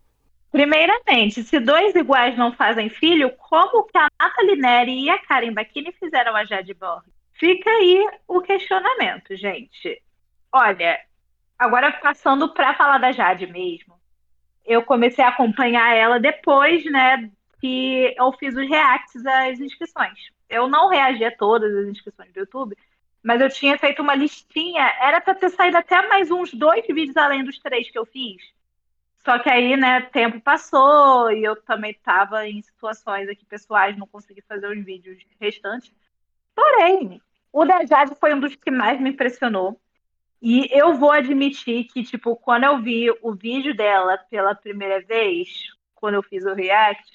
[0.53, 5.53] Primeiramente, se dois iguais não fazem filho, como que a Nathalie Neri e a Karen
[5.53, 7.05] Bakini fizeram a Jade Borg?
[7.35, 10.01] Fica aí o questionamento, gente.
[10.53, 10.99] Olha,
[11.59, 13.99] Agora, passando para falar da Jade mesmo,
[14.65, 17.31] eu comecei a acompanhar ela depois, né,
[17.61, 20.31] que eu fiz os reacts às inscrições.
[20.49, 22.77] Eu não reagi a todas as inscrições do YouTube,
[23.23, 24.85] mas eu tinha feito uma listinha.
[25.01, 28.41] Era para ter saído até mais uns dois vídeos além dos três que eu fiz.
[29.25, 34.07] Só que aí, né, tempo passou e eu também estava em situações aqui pessoais, não
[34.07, 35.93] consegui fazer os vídeos restantes.
[36.55, 37.21] Porém,
[37.53, 39.81] o da Jade foi um dos que mais me impressionou.
[40.41, 45.49] E eu vou admitir que, tipo, quando eu vi o vídeo dela pela primeira vez,
[45.95, 47.12] quando eu fiz o react,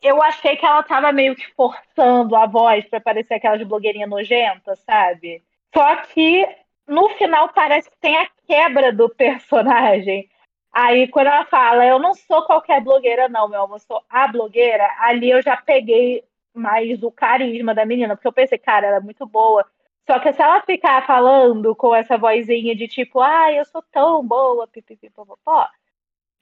[0.00, 4.78] eu achei que ela tava meio que forçando a voz para parecer aquelas blogueirinhas nojentas,
[4.80, 5.42] sabe?
[5.74, 6.46] Só que
[6.86, 10.28] no final parece que tem a quebra do personagem.
[10.70, 14.28] Aí quando ela fala, eu não sou qualquer blogueira, não, meu amor, eu sou a
[14.28, 18.96] blogueira, ali eu já peguei mais o carisma da menina, porque eu pensei, cara, ela
[18.96, 19.66] é muito boa.
[20.06, 24.26] Só que se ela ficar falando com essa vozinha de tipo, ah, eu sou tão
[24.26, 25.68] boa, pipipipopopó,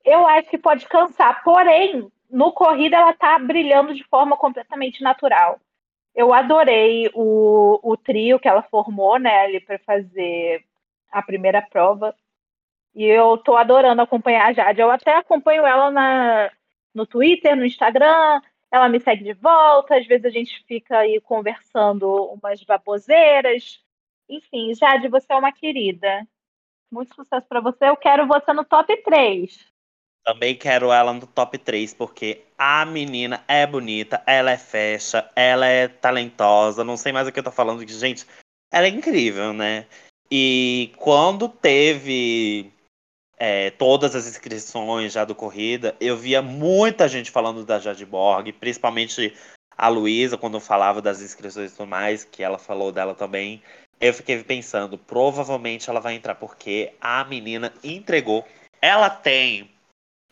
[0.05, 1.43] eu acho que pode cansar.
[1.45, 5.61] Porém, no corrida ela tá brilhando de forma completamente natural.
[6.15, 10.65] Eu adorei o, o trio que ela formou, né, ali para fazer
[11.11, 12.15] a primeira prova.
[12.95, 14.81] E eu tô adorando acompanhar a Jade.
[14.81, 16.51] Eu até acompanho ela na,
[16.95, 18.41] no Twitter, no Instagram.
[18.73, 19.97] Ela me segue de volta.
[19.97, 23.81] Às vezes a gente fica aí conversando umas baboseiras.
[24.29, 26.27] Enfim, Jade, você é uma querida.
[26.91, 27.89] Muito sucesso para você.
[27.89, 29.71] Eu quero você no top 3.
[30.25, 35.67] Também quero ela no top 3, porque a menina é bonita, ela é fecha, ela
[35.67, 38.25] é talentosa, não sei mais o que eu tô falando, gente,
[38.73, 39.87] ela é incrível, né?
[40.31, 42.73] E quando teve
[43.45, 48.53] é, todas as inscrições já do Corrida, eu via muita gente falando da Jade Borg,
[48.53, 49.37] principalmente
[49.77, 53.61] a Luísa, quando falava das inscrições e tudo mais, que ela falou dela também.
[54.01, 58.47] Eu fiquei pensando, provavelmente ela vai entrar, porque a menina entregou.
[58.81, 59.69] Ela tem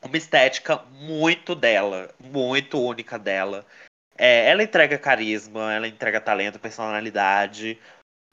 [0.00, 3.66] uma estética muito dela, muito única dela.
[4.16, 7.76] É, ela entrega carisma, ela entrega talento, personalidade.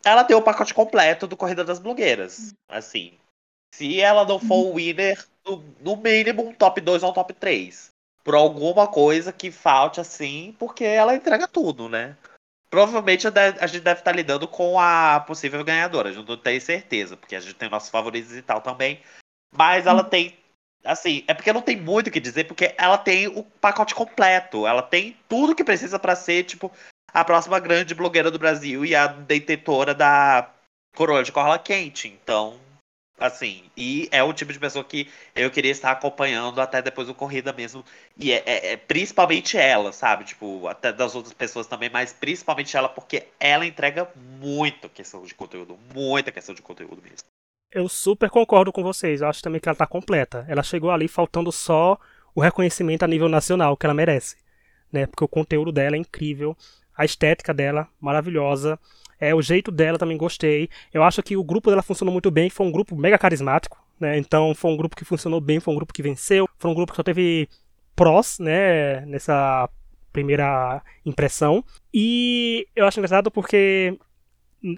[0.06, 2.54] Ela tem o pacote completo do Corrida das Blogueiras.
[2.70, 3.18] Assim,
[3.74, 7.34] se ela não for o winner, no, no mínimo um top 2 ou um top
[7.34, 7.90] 3.
[8.24, 12.18] Por alguma coisa que falte assim, porque ela entrega tudo, né?
[12.70, 16.10] Provavelmente a gente deve estar lidando com a possível ganhadora.
[16.10, 19.00] A gente não tem certeza, porque a gente tem nossos favoritos e tal também.
[19.56, 20.38] Mas ela tem
[20.88, 24.66] Assim, é porque não tem muito o que dizer, porque ela tem o pacote completo.
[24.66, 26.72] Ela tem tudo que precisa para ser, tipo,
[27.14, 30.50] a próxima grande blogueira do Brasil e a detetora da
[30.96, 32.08] coroa de Corla Quente.
[32.08, 32.58] Então,
[33.18, 37.14] assim, e é o tipo de pessoa que eu queria estar acompanhando até depois do
[37.14, 37.84] corrida mesmo.
[38.18, 40.24] E é, é, é principalmente ela, sabe?
[40.24, 45.34] Tipo, até das outras pessoas também, mas principalmente ela, porque ela entrega muito questão de
[45.34, 47.28] conteúdo, muita questão de conteúdo mesmo.
[47.72, 49.22] Eu super concordo com vocês.
[49.22, 50.46] Eu acho também que ela tá completa.
[50.48, 52.00] Ela chegou ali faltando só
[52.34, 54.38] o reconhecimento a nível nacional que ela merece,
[54.92, 55.06] né?
[55.08, 56.56] Porque o conteúdo dela é incrível,
[56.98, 58.80] a estética dela maravilhosa,
[59.20, 60.70] é o jeito dela também gostei.
[60.94, 64.18] Eu acho que o grupo dela funcionou muito bem, foi um grupo mega carismático, né?
[64.18, 66.92] Então foi um grupo que funcionou bem, foi um grupo que venceu, foi um grupo
[66.92, 67.48] que só teve
[67.96, 69.70] prós, né, nessa
[70.14, 71.64] primeira impressão.
[71.94, 73.98] E eu acho engraçado porque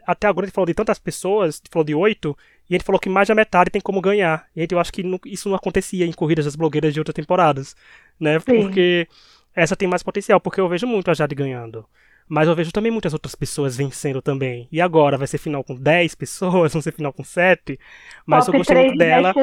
[0.05, 2.37] até agora ele falou de tantas pessoas, falou de oito,
[2.69, 4.47] e ele falou que mais da metade tem como ganhar.
[4.55, 7.75] E eu acho que isso não acontecia em corridas das blogueiras de outras temporadas,
[8.19, 8.39] né?
[8.39, 8.45] Sim.
[8.45, 9.07] Porque
[9.55, 11.85] essa tem mais potencial, porque eu vejo muito a Jade ganhando.
[12.29, 14.67] Mas eu vejo também muitas outras pessoas vencendo também.
[14.71, 15.17] E agora?
[15.17, 16.71] Vai ser final com 10 pessoas?
[16.73, 17.79] Vai ser final com 7?
[18.23, 19.33] Mas Top eu gostei muito dela.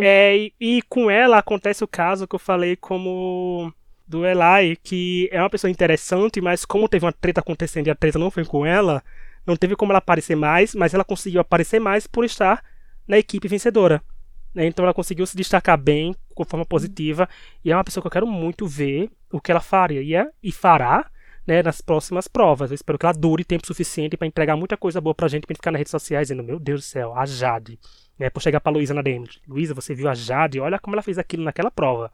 [0.00, 3.70] É, e, e, com ela acontece o caso que eu falei como
[4.08, 7.94] do Eli, que é uma pessoa interessante, mas como teve uma treta acontecendo e a
[7.94, 9.02] treta não foi com ela,
[9.46, 12.62] não teve como ela aparecer mais, mas ela conseguiu aparecer mais por estar
[13.06, 14.02] na equipe vencedora.
[14.54, 14.66] Né?
[14.66, 17.28] Então ela conseguiu se destacar bem, com forma positiva,
[17.62, 20.26] e é uma pessoa que eu quero muito ver o que ela faria e, é,
[20.42, 21.10] e fará
[21.46, 22.70] né, nas próximas provas.
[22.70, 25.52] Eu espero que ela dure tempo suficiente para entregar muita coisa boa pra gente, pra
[25.52, 27.78] gente ficar nas redes sociais dizendo: Meu Deus do céu, a Jade.
[28.18, 30.60] Né, por chegar pra Luísa na DM: Luísa, você viu a Jade?
[30.60, 32.10] Olha como ela fez aquilo naquela prova.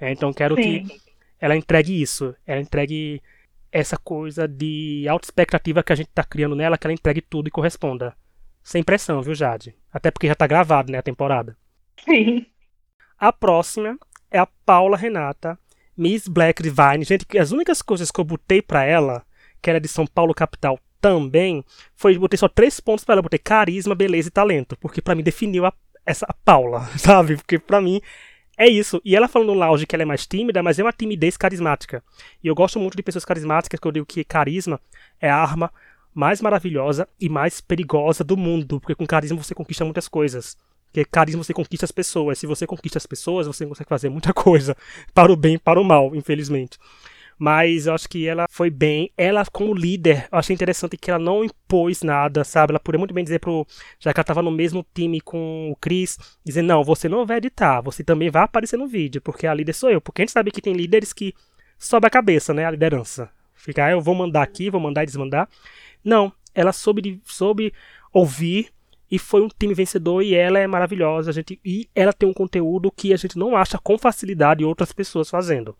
[0.00, 0.86] É, então quero Sim.
[0.86, 1.00] que
[1.40, 2.34] ela entregue isso.
[2.46, 3.22] Ela entregue
[3.70, 7.48] essa coisa de alta expectativa que a gente tá criando nela, que ela entregue tudo
[7.48, 8.14] e corresponda.
[8.62, 9.74] Sem pressão, viu, Jade?
[9.92, 11.56] Até porque já tá gravado, né, a temporada.
[12.04, 12.46] Sim.
[13.18, 13.98] A próxima
[14.30, 15.58] é a Paula Renata,
[15.96, 17.04] Miss Black Divine.
[17.04, 19.24] Gente, as únicas coisas que eu botei pra ela,
[19.60, 21.64] que era de São Paulo capital também,
[21.94, 23.22] foi botei só três pontos para ela.
[23.22, 24.76] Botei carisma, beleza e talento.
[24.76, 25.72] Porque para mim definiu a,
[26.06, 27.36] essa a Paula, sabe?
[27.36, 28.00] Porque para mim
[28.56, 29.00] é isso.
[29.04, 32.02] E ela falando no auge que ela é mais tímida, mas é uma timidez carismática.
[32.42, 34.80] E eu gosto muito de pessoas carismáticas, que eu digo que carisma
[35.20, 35.72] é a arma
[36.14, 38.80] mais maravilhosa e mais perigosa do mundo.
[38.80, 40.56] Porque com carisma você conquista muitas coisas.
[40.92, 42.38] Porque carisma você conquista as pessoas.
[42.38, 44.76] Se você conquista as pessoas, você consegue fazer muita coisa.
[45.14, 46.78] Para o bem e para o mal, infelizmente
[47.42, 49.10] mas eu acho que ela foi bem.
[49.16, 52.70] Ela, como líder, eu achei interessante que ela não impôs nada, sabe?
[52.70, 53.66] Ela poderia muito bem dizer pro.
[53.98, 57.38] Já que ela tava no mesmo time com o Chris, dizer: não, você não vai
[57.38, 60.00] editar, você também vai aparecer no vídeo, porque a líder sou eu.
[60.00, 61.34] Porque a gente sabe que tem líderes que
[61.76, 62.64] sobe a cabeça, né?
[62.64, 63.28] A liderança.
[63.56, 65.48] Fica, ah, eu vou mandar aqui, vou mandar e desmandar.
[66.04, 67.72] Não, ela soube, soube
[68.12, 68.70] ouvir
[69.12, 71.28] e foi um time vencedor e ela é maravilhosa.
[71.28, 74.90] A gente, e ela tem um conteúdo que a gente não acha com facilidade outras
[74.90, 75.76] pessoas fazendo.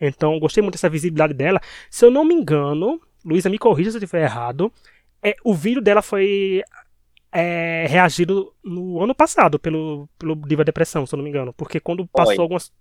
[0.00, 1.60] Então, gostei muito dessa visibilidade dela.
[1.90, 4.72] Se eu não me engano, Luísa, me corrija se eu estiver errado,
[5.20, 6.62] é, o vídeo dela foi
[7.32, 11.52] é, reagido no ano passado pelo, pelo Diva Depressão, se eu não me engano.
[11.54, 12.42] Porque quando passou foi.
[12.42, 12.72] algumas.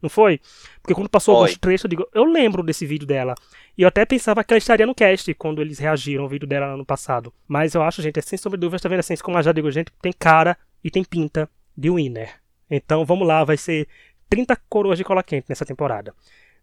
[0.00, 0.40] Não foi?
[0.80, 1.42] Porque quando passou foi.
[1.42, 3.34] alguns trechos, eu digo, eu lembro desse vídeo dela.
[3.76, 6.76] E eu até pensava que ela estaria no cast quando eles reagiram ao vídeo dela
[6.76, 7.32] no passado.
[7.46, 9.52] Mas eu acho, gente, é sem sombra de dúvida, tá vendo assim, como eu já
[9.52, 12.40] digo, gente, tem cara e tem pinta de winner.
[12.70, 13.86] Então vamos lá, vai ser
[14.28, 16.14] 30 coroas de cola quente nessa temporada.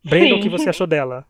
[0.04, 1.26] Brenda, o que você achou dela?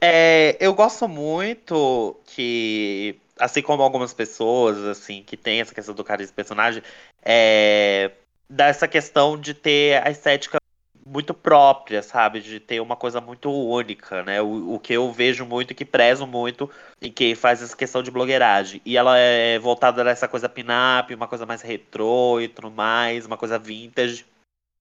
[0.00, 6.02] É, eu gosto muito que, assim como algumas pessoas, assim, que tem essa questão do
[6.02, 6.82] carisma do personagem,
[7.22, 8.10] é,
[8.48, 10.59] dessa questão de ter a estética
[11.06, 12.40] muito própria, sabe?
[12.40, 14.40] De ter uma coisa muito única, né?
[14.40, 16.70] O, o que eu vejo muito, que prezo muito
[17.00, 18.80] e que faz essa questão de blogueiragem.
[18.84, 23.36] E ela é voltada nessa coisa pin-up, uma coisa mais retrô e tudo mais, uma
[23.36, 24.24] coisa vintage,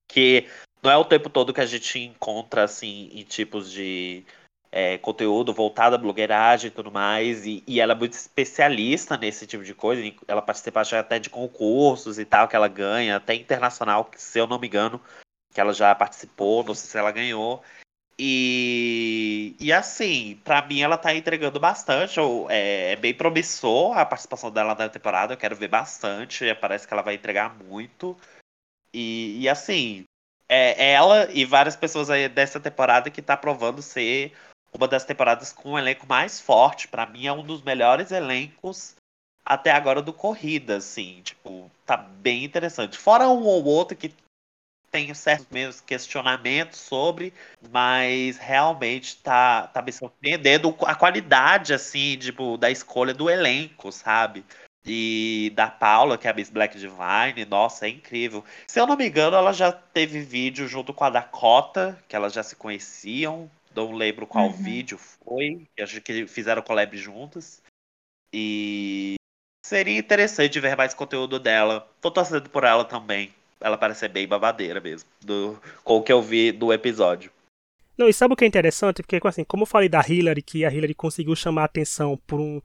[0.07, 0.47] que
[0.83, 4.23] não é o tempo todo que a gente encontra, assim, em tipos de
[4.71, 7.45] é, conteúdo voltado à blogueiragem e tudo mais.
[7.45, 10.01] E, e, ela é muito especialista nesse tipo de coisa.
[10.27, 14.59] Ela participa até de concursos e tal, que ela ganha, até internacional, se eu não
[14.59, 15.01] me engano
[15.53, 17.63] que ela já participou, não sei se ela ganhou.
[18.21, 22.19] E, e assim, para mim ela tá entregando bastante.
[22.49, 25.33] É, é, bem promissor a participação dela na temporada.
[25.33, 26.53] Eu quero ver bastante.
[26.55, 28.17] Parece que ela vai entregar muito.
[28.93, 30.03] E, e assim,
[30.49, 34.33] é ela e várias pessoas aí dessa temporada que tá provando ser
[34.73, 36.87] uma das temporadas com um elenco mais forte.
[36.87, 38.95] para mim é um dos melhores elencos
[39.45, 41.21] até agora do Corrida, assim.
[41.23, 42.97] Tipo, tá bem interessante.
[42.97, 44.13] Fora um ou outro que
[44.91, 47.33] tenho certos meus questionamentos sobre,
[47.71, 54.43] mas realmente tá, tá me surpreendendo a qualidade, assim, tipo, da escolha do elenco, sabe?
[54.85, 58.43] E da Paula, que é a Miss Black Divine, nossa, é incrível.
[58.67, 62.33] Se eu não me engano, ela já teve vídeo junto com a Dakota, que elas
[62.33, 63.49] já se conheciam.
[63.75, 64.53] Não lembro qual uhum.
[64.53, 67.61] vídeo foi, acho que fizeram collab juntas.
[68.33, 69.15] E
[69.63, 71.87] seria interessante ver mais conteúdo dela.
[72.01, 76.11] Tô torcendo por ela também ela parece ser bem babadeira mesmo, do, com o que
[76.11, 77.31] eu vi do episódio.
[77.97, 79.03] Não, e sabe o que é interessante?
[79.03, 82.39] Porque, assim, como eu falei da Hillary, que a Hillary conseguiu chamar a atenção por
[82.39, 82.61] um,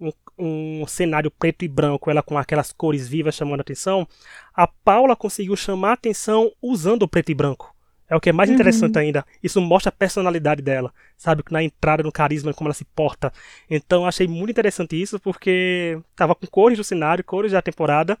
[0.00, 4.06] um, um, cenário preto e branco, ela com aquelas cores vivas chamando a atenção,
[4.54, 7.74] a Paula conseguiu chamar a atenção usando o preto e branco.
[8.08, 8.54] É o que é mais uhum.
[8.54, 9.26] interessante ainda.
[9.42, 11.42] Isso mostra a personalidade dela, sabe?
[11.50, 13.32] Na entrada, no carisma, como ela se porta.
[13.68, 18.16] Então, achei muito interessante isso, porque tava com cores do cenário, cores da temporada,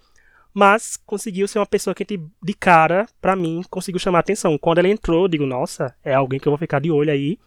[0.56, 4.56] mas conseguiu ser uma pessoa que de cara, para mim, conseguiu chamar atenção.
[4.56, 7.38] Quando ela entrou, eu digo, nossa, é alguém que eu vou ficar de olho aí,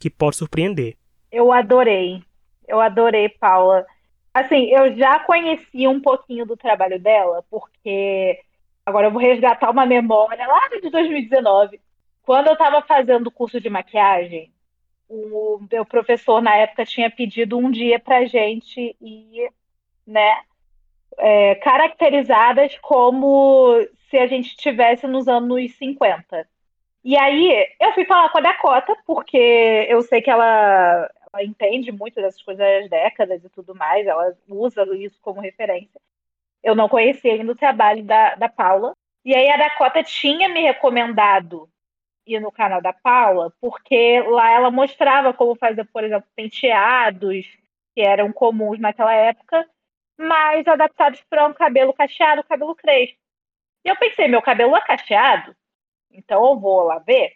[0.00, 0.96] que pode surpreender.
[1.30, 2.24] Eu adorei.
[2.66, 3.86] Eu adorei, Paula.
[4.34, 8.40] Assim, eu já conhecia um pouquinho do trabalho dela, porque
[8.84, 11.80] agora eu vou resgatar uma memória lá de 2019.
[12.24, 14.50] Quando eu estava fazendo o curso de maquiagem,
[15.08, 19.52] o meu professor na época tinha pedido um dia pra gente ir,
[20.04, 20.40] né,
[21.18, 23.80] é, caracterizadas como
[24.10, 26.48] se a gente estivesse nos anos 50.
[27.04, 31.92] E aí eu fui falar com a Dakota, porque eu sei que ela, ela entende
[31.92, 36.00] muito dessas coisas das décadas e tudo mais, ela usa isso como referência.
[36.62, 38.92] Eu não conhecia ainda o trabalho da, da Paula.
[39.24, 41.68] E aí a Dakota tinha me recomendado
[42.26, 47.46] ir no canal da Paula, porque lá ela mostrava como fazer, por exemplo, penteados
[47.94, 49.64] que eram comuns naquela época,
[50.18, 53.18] mas adaptados para um cabelo cacheado, cabelo crespo.
[53.84, 55.54] E eu pensei, meu cabelo é cacheado,
[56.10, 57.34] então eu vou lá ver.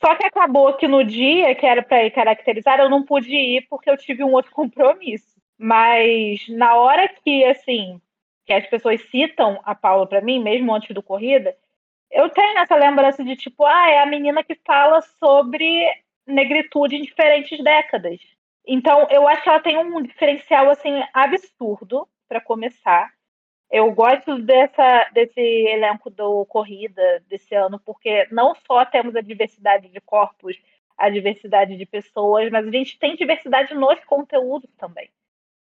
[0.00, 3.66] Só que acabou que no dia que era para ir caracterizar, eu não pude ir
[3.68, 5.38] porque eu tive um outro compromisso.
[5.58, 8.00] Mas na hora que, assim,
[8.46, 11.54] que as pessoas citam a Paula para mim, mesmo antes do corrida,
[12.10, 15.86] eu tenho essa lembrança de tipo, ah, é a menina que fala sobre
[16.26, 18.18] negritude em diferentes décadas.
[18.66, 23.10] Então, eu acho que ela tem um diferencial assim absurdo para começar.
[23.68, 29.88] Eu gosto dessa, desse elenco do Corrida desse ano, porque não só temos a diversidade
[29.88, 30.56] de corpos,
[30.96, 35.10] a diversidade de pessoas, mas a gente tem diversidade nos conteúdos também.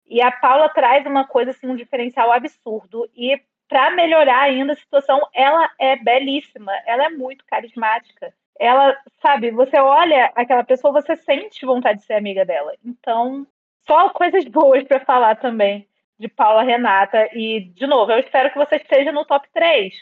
[0.06, 3.08] E a Paula traz uma coisa, assim, um diferencial absurdo.
[3.14, 8.34] E para melhorar ainda a situação, ela é belíssima, ela é muito carismática.
[8.58, 12.74] Ela, sabe, você olha aquela pessoa, você sente vontade de ser amiga dela.
[12.84, 13.46] Então,
[13.86, 15.88] só coisas boas para falar também
[16.20, 17.30] de Paula Renata.
[17.32, 19.92] E, de novo, eu espero que você esteja no top 3.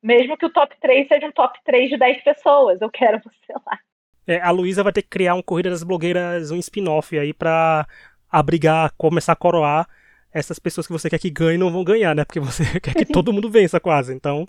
[0.00, 2.80] Mesmo que o top 3 seja um top 3 de 10 pessoas.
[2.80, 3.78] Eu quero você lá.
[4.26, 7.86] É, a Luísa vai ter que criar um Corrida das Blogueiras, um spin-off aí pra
[8.30, 9.88] abrigar, começar a coroar
[10.32, 12.24] essas pessoas que você quer que ganhem não vão ganhar, né?
[12.24, 14.14] Porque você quer que todo mundo vença quase.
[14.14, 14.46] Então,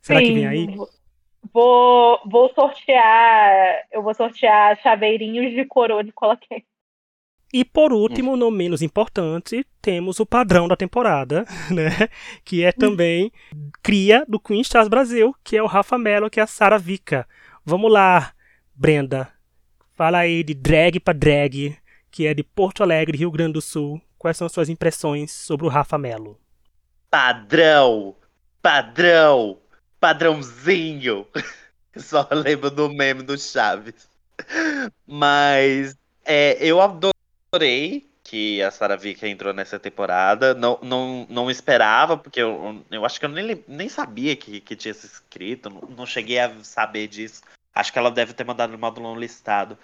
[0.00, 0.66] será Sim, que vem aí?
[1.52, 3.84] Vou, vou sortear.
[3.90, 6.64] Eu vou sortear chaveirinhos de coroa de coloquei.
[7.52, 12.08] E por último, não menos importante, temos o padrão da temporada, né?
[12.42, 13.30] Que é também
[13.82, 17.28] cria do Queen Stars Brasil, que é o Rafa Mello, que é a Sara Vica.
[17.62, 18.32] Vamos lá,
[18.74, 19.28] Brenda.
[19.92, 21.76] Fala aí de drag para drag,
[22.10, 24.00] que é de Porto Alegre, Rio Grande do Sul.
[24.18, 26.38] Quais são as suas impressões sobre o Rafa Mello?
[27.10, 28.16] Padrão!
[28.62, 29.58] Padrão!
[30.00, 31.26] Padrãozinho!
[31.96, 34.08] Só lembro do meme do Chaves.
[35.06, 37.12] Mas é, eu adoro
[37.54, 40.54] adorei que a Sarah Vika entrou nessa temporada.
[40.54, 44.74] Não, não, não esperava, porque eu, eu acho que eu nem, nem sabia que, que
[44.74, 45.68] tinha se inscrito.
[45.68, 47.42] Não, não cheguei a saber disso.
[47.74, 49.76] Acho que ela deve ter mandado no módulo listado.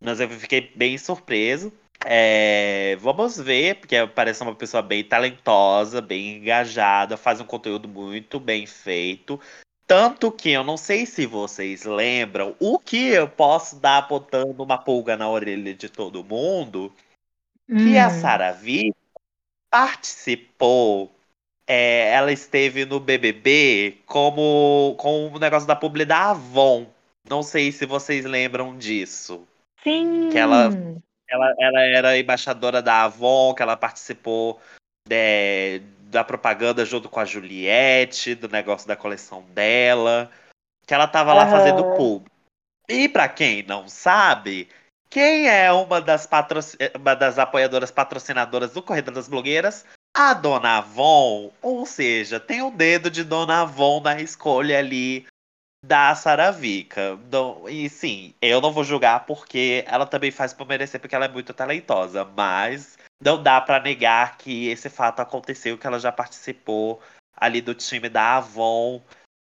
[0.00, 1.72] Mas eu fiquei bem surpreso.
[2.04, 8.40] É, vamos ver, porque parece uma pessoa bem talentosa, bem engajada, faz um conteúdo muito
[8.40, 9.40] bem feito.
[9.86, 14.78] Tanto que eu não sei se vocês lembram o que eu posso dar botando uma
[14.78, 16.90] pulga na orelha de todo mundo.
[17.68, 17.76] Hum.
[17.76, 18.20] Que a hum.
[18.20, 18.94] Sara V
[19.70, 21.10] participou.
[21.66, 26.86] É, ela esteve no BBB como com o negócio da publi da Avon.
[27.28, 29.46] Não sei se vocês lembram disso.
[29.82, 30.28] Sim.
[30.30, 30.70] Que ela,
[31.28, 34.60] ela, ela era embaixadora da Avon, que ela participou
[35.06, 35.80] de,
[36.14, 40.30] da propaganda junto com a Juliette, do negócio da coleção dela.
[40.86, 41.50] Que ela tava lá uhum.
[41.50, 42.26] fazendo pub.
[42.88, 44.68] E para quem não sabe,
[45.10, 46.60] quem é uma das, patro...
[46.94, 49.84] uma das apoiadoras patrocinadoras do Corrida das Blogueiras?
[50.16, 51.50] A Dona Avon.
[51.60, 55.26] Ou seja, tem o dedo de Dona Avon na escolha ali
[55.84, 57.18] da Saravica.
[57.68, 61.28] E sim, eu não vou julgar porque ela também faz por merecer, porque ela é
[61.28, 62.24] muito talentosa.
[62.24, 67.00] Mas não dá para negar que esse fato aconteceu, que ela já participou
[67.36, 69.02] ali do time da Avon,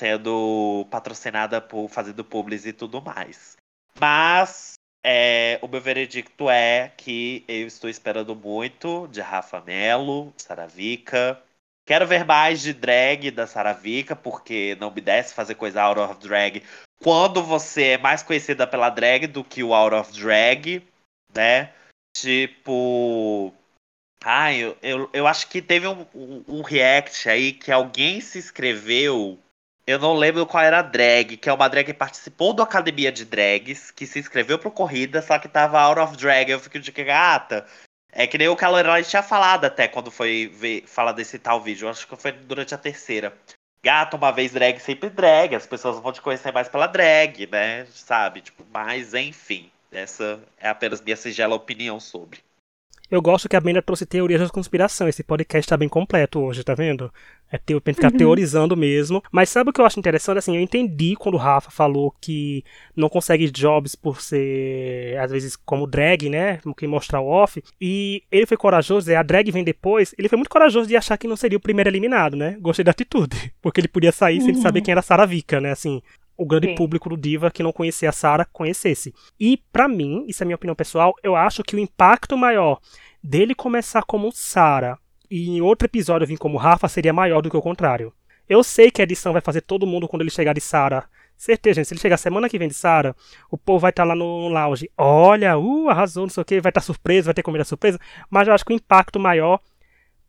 [0.00, 3.56] sendo patrocinada por fazendo publis e tudo mais.
[3.98, 11.40] Mas é, o meu veredicto é que eu estou esperando muito de Rafa Melo, Saravica.
[11.86, 16.14] Quero ver mais de drag da Saravica, porque não me desce fazer coisa out of
[16.20, 16.62] drag
[17.02, 20.86] quando você é mais conhecida pela drag do que o out of drag,
[21.34, 21.72] né?
[22.20, 23.52] Tipo.
[24.22, 28.38] Ai, eu, eu, eu acho que teve um, um, um react aí que alguém se
[28.38, 29.38] inscreveu
[29.90, 33.10] eu não lembro qual era a drag, que é uma drag que participou da academia
[33.10, 36.48] de drags, que se inscreveu pro corrida, só que tava out of drag.
[36.48, 37.66] Eu fiquei de que gata.
[38.12, 41.86] É que nem o Calorelli tinha falado até quando foi ver, falar desse tal vídeo.
[41.86, 43.36] Eu acho que foi durante a terceira.
[43.82, 45.56] Gato, uma vez drag, sempre drag.
[45.56, 47.84] As pessoas vão te conhecer mais pela drag, né?
[47.86, 48.42] Sabe?
[48.42, 49.72] Tipo, mas enfim.
[49.90, 52.38] Essa é apenas minha singela opinião sobre.
[53.10, 55.08] Eu gosto que a Brenda trouxe teorias da conspiração.
[55.08, 57.12] Esse podcast tá bem completo hoje, tá vendo?
[57.50, 58.18] É teo, pra ficar uhum.
[58.18, 59.20] teorizando mesmo.
[59.32, 60.38] Mas sabe o que eu acho interessante?
[60.38, 62.64] Assim, eu entendi quando o Rafa falou que
[62.94, 66.58] não consegue jobs por ser, às vezes, como drag, né?
[66.58, 67.60] Como que mostrar o off.
[67.80, 70.14] E ele foi corajoso, é, a drag vem depois.
[70.16, 72.56] Ele foi muito corajoso de achar que não seria o primeiro eliminado, né?
[72.60, 73.52] Gostei da atitude.
[73.60, 74.44] Porque ele podia sair uhum.
[74.44, 75.72] sem saber quem era Sarah Vika, né?
[75.72, 76.00] Assim,
[76.40, 76.74] o grande Sim.
[76.74, 79.14] público do Diva que não conhecia a Sarah conhecesse.
[79.38, 82.80] E para mim, isso é minha opinião pessoal, eu acho que o impacto maior
[83.22, 84.98] dele começar como Sarah
[85.30, 88.10] e em outro episódio vir como Rafa seria maior do que o contrário.
[88.48, 91.04] Eu sei que a edição vai fazer todo mundo quando ele chegar de Sarah.
[91.36, 91.88] Certeza, gente.
[91.88, 93.14] Se ele chegar semana que vem de Sarah,
[93.50, 94.90] o povo vai estar tá lá no lounge.
[94.96, 98.00] Olha, uh, arrasou, não sei o que, vai estar tá surpresa, vai ter comida surpresa.
[98.30, 99.60] Mas eu acho que o impacto maior,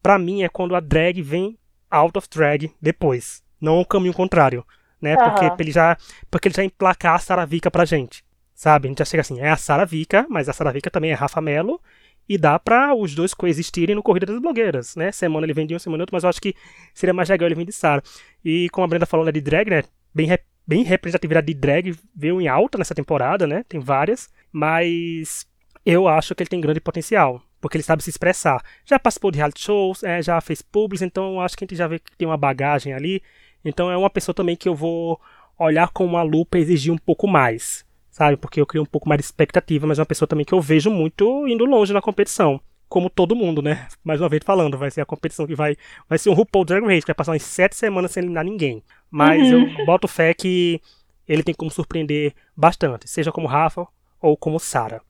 [0.03, 1.57] para mim, é quando a drag vem
[1.89, 3.41] out of drag depois.
[3.62, 4.66] Não o caminho contrário
[5.02, 5.16] né?
[5.16, 5.30] Uhum.
[5.30, 5.97] Porque ele já,
[6.30, 8.24] porque ele já emplacar a Saravica pra gente,
[8.54, 8.88] sabe?
[8.88, 11.82] A gente já chega assim, é a Saravica, mas a Saravica também é Rafa Melo
[12.28, 15.12] e dá para os dois coexistirem no Corrida das Blogueiras, né?
[15.12, 16.56] Semana ele vem de um, semana outro, mas eu acho que
[16.93, 18.02] seria mais legal ele vir de Sara.
[18.43, 19.84] E como a Brenda falou, né, de drag, né?
[20.14, 20.30] Bem,
[20.66, 23.66] bem representatividade de drag veio em alta nessa temporada, né?
[23.68, 25.45] Tem várias, mas
[25.86, 28.64] eu acho que ele tem grande potencial, porque ele sabe se expressar.
[28.86, 31.88] Já participou de reality shows, é, já fez publics, então acho que a gente já
[31.88, 33.22] vê que tem uma bagagem ali.
[33.64, 35.20] Então é uma pessoa também que eu vou
[35.57, 38.38] olhar com uma lupa e exigir um pouco mais, sabe?
[38.38, 40.62] Porque eu crio um pouco mais de expectativa, mas é uma pessoa também que eu
[40.62, 42.59] vejo muito indo longe na competição.
[42.89, 43.88] Como todo mundo, né?
[44.03, 45.78] Mais uma vez falando, vai ser a competição que vai.
[46.09, 48.84] Vai ser um RuPaul Drag Race, que vai passar umas sete semanas sem eliminar ninguém.
[49.09, 49.74] Mas uhum.
[49.80, 50.82] eu boto fé que
[51.26, 53.88] ele tem como surpreender bastante, seja como Rafa
[54.22, 55.01] ou como Sara.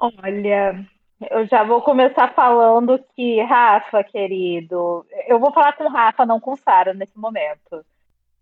[0.00, 0.84] Olha,
[1.30, 6.56] eu já vou começar falando que, Rafa, querido, eu vou falar com Rafa, não com
[6.56, 7.84] Sara nesse momento.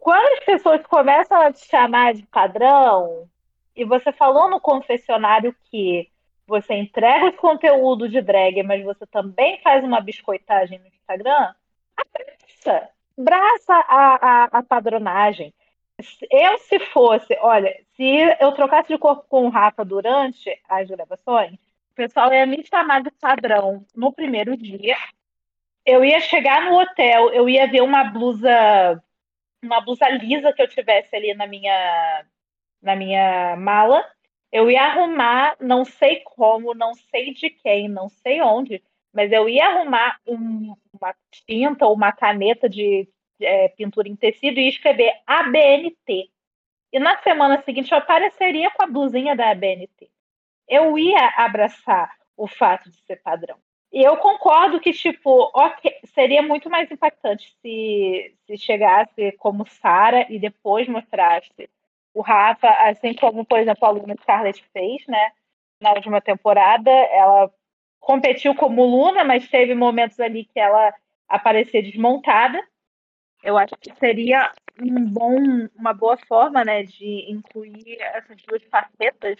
[0.07, 3.29] Quando as pessoas começam a te chamar de padrão,
[3.75, 6.09] e você falou no confessionário que
[6.47, 11.53] você entrega os conteúdos de drag, mas você também faz uma biscoitagem no Instagram,
[11.97, 12.89] abraça,
[13.19, 15.53] abraça a, a, a padronagem.
[16.31, 21.55] Eu, se fosse, olha, se eu trocasse de corpo com o Rafa durante as gravações,
[21.55, 24.97] o pessoal ia me chamar de padrão no primeiro dia.
[25.85, 29.03] Eu ia chegar no hotel, eu ia ver uma blusa
[29.63, 32.27] uma blusa lisa que eu tivesse ali na minha,
[32.83, 34.05] na minha mala.
[34.53, 38.83] Eu ia arrumar, não sei como, não sei de quem, não sei onde,
[39.13, 41.15] mas eu ia arrumar um, uma
[41.47, 43.09] tinta ou uma caneta de
[43.41, 46.31] é, pintura em tecido e escrever ABNT.
[46.93, 50.11] E na semana seguinte eu apareceria com a blusinha da ABNT.
[50.69, 53.59] Eu ia abraçar o fato de ser padrão.
[53.97, 60.27] E eu concordo que, tipo, okay, seria muito mais impactante se, se chegasse como Sara
[60.31, 61.71] e depois mostrasse
[62.13, 65.33] o Rafa, assim como, por exemplo, a Luna Scarlett fez, né?
[65.81, 67.51] Na última temporada, ela
[67.99, 70.93] competiu como Luna, mas teve momentos ali que ela
[71.27, 72.63] aparecia desmontada.
[73.43, 75.39] Eu acho que seria um bom,
[75.75, 79.39] uma boa forma, né, de incluir essas duas facetas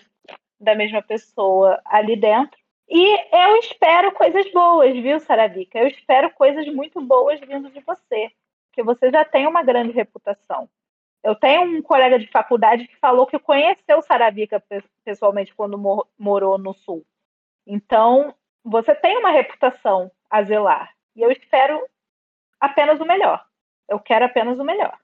[0.59, 2.59] da mesma pessoa ali dentro.
[2.89, 5.79] E eu espero coisas boas, viu, Sarabica?
[5.79, 8.31] Eu espero coisas muito boas vindo de você,
[8.69, 10.69] porque você já tem uma grande reputação.
[11.23, 14.63] Eu tenho um colega de faculdade que falou que conheceu Sarabica
[15.05, 17.05] pessoalmente quando mor morou no Sul.
[17.67, 18.33] Então,
[18.63, 20.95] você tem uma reputação a zelar.
[21.17, 21.85] E eu espero
[22.61, 23.45] apenas o melhor.
[23.89, 24.97] Eu quero apenas o melhor.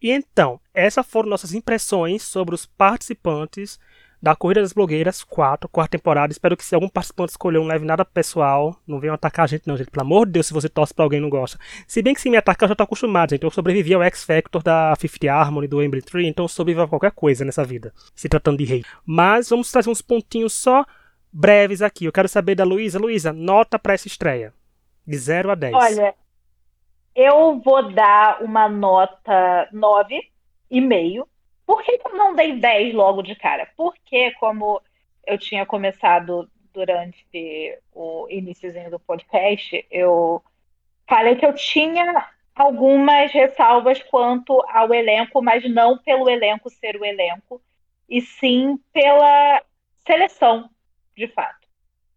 [0.00, 3.78] E então, essas foram nossas impressões sobre os participantes
[4.20, 6.32] da Corrida das Blogueiras 4, quarta temporada.
[6.32, 8.76] Espero que se algum participante escolher não leve nada pessoal.
[8.86, 9.90] Não venham atacar a gente, não, gente.
[9.90, 11.58] Pelo amor de Deus, se você torce pra alguém não gosta.
[11.86, 13.42] Se bem que se me atacar, eu já tô acostumado, gente.
[13.42, 16.88] Eu sobrevivi ao X Factor da Fifth Harmony, do Emblem Tree, então eu sobrevivo a
[16.88, 18.84] qualquer coisa nessa vida, se tratando de rei.
[19.04, 20.84] Mas vamos trazer uns pontinhos só
[21.32, 22.06] breves aqui.
[22.06, 22.98] Eu quero saber da Luísa.
[22.98, 24.52] Luísa, nota para essa estreia.
[25.06, 25.74] De 0 a 10.
[25.74, 26.14] Olha,
[27.14, 31.26] eu vou dar uma nota 9,5
[31.66, 33.68] por que, eu não dei 10 logo de cara?
[33.76, 34.80] Porque, como
[35.26, 40.42] eu tinha começado durante o iníciozinho do podcast, eu
[41.08, 47.04] falei que eu tinha algumas ressalvas quanto ao elenco, mas não pelo elenco ser o
[47.04, 47.60] elenco,
[48.08, 49.62] e sim pela
[50.06, 50.70] seleção,
[51.16, 51.66] de fato.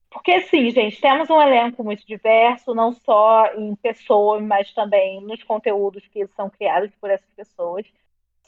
[0.09, 5.43] Porque, sim, gente, temos um elenco muito diverso, não só em pessoas, mas também nos
[5.43, 7.85] conteúdos que são criados por essas pessoas.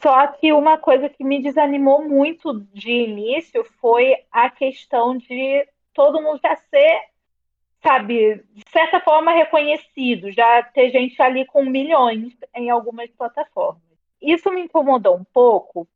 [0.01, 6.21] Só que uma coisa que me desanimou muito de início foi a questão de todo
[6.21, 7.01] mundo já ser,
[7.83, 13.81] sabe, de certa forma reconhecido, já ter gente ali com milhões em algumas plataformas.
[14.19, 15.87] Isso me incomodou um pouco,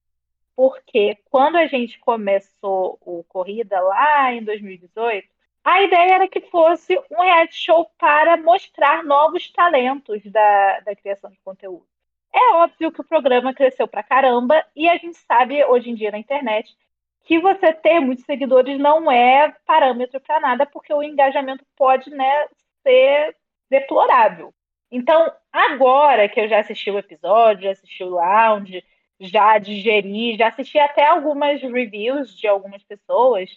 [0.56, 5.28] porque quando a gente começou o Corrida lá em 2018,
[5.64, 11.32] a ideia era que fosse um reality show para mostrar novos talentos da, da criação
[11.32, 11.95] de conteúdo.
[12.36, 16.12] É óbvio que o programa cresceu pra caramba e a gente sabe hoje em dia
[16.12, 16.76] na internet
[17.24, 22.48] que você ter muitos seguidores não é parâmetro para nada, porque o engajamento pode né,
[22.84, 23.36] ser
[23.70, 24.54] deplorável.
[24.92, 28.84] Então, agora que eu já assisti o episódio, já assisti o lounge,
[29.20, 33.50] já digeri, já assisti até algumas reviews de algumas pessoas.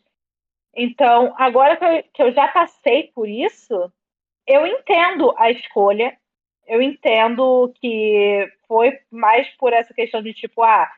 [0.74, 3.92] Então, agora que eu, que eu já passei por isso,
[4.46, 6.16] eu entendo a escolha,
[6.68, 10.88] eu entendo que foi mais por essa questão de tipo, ah,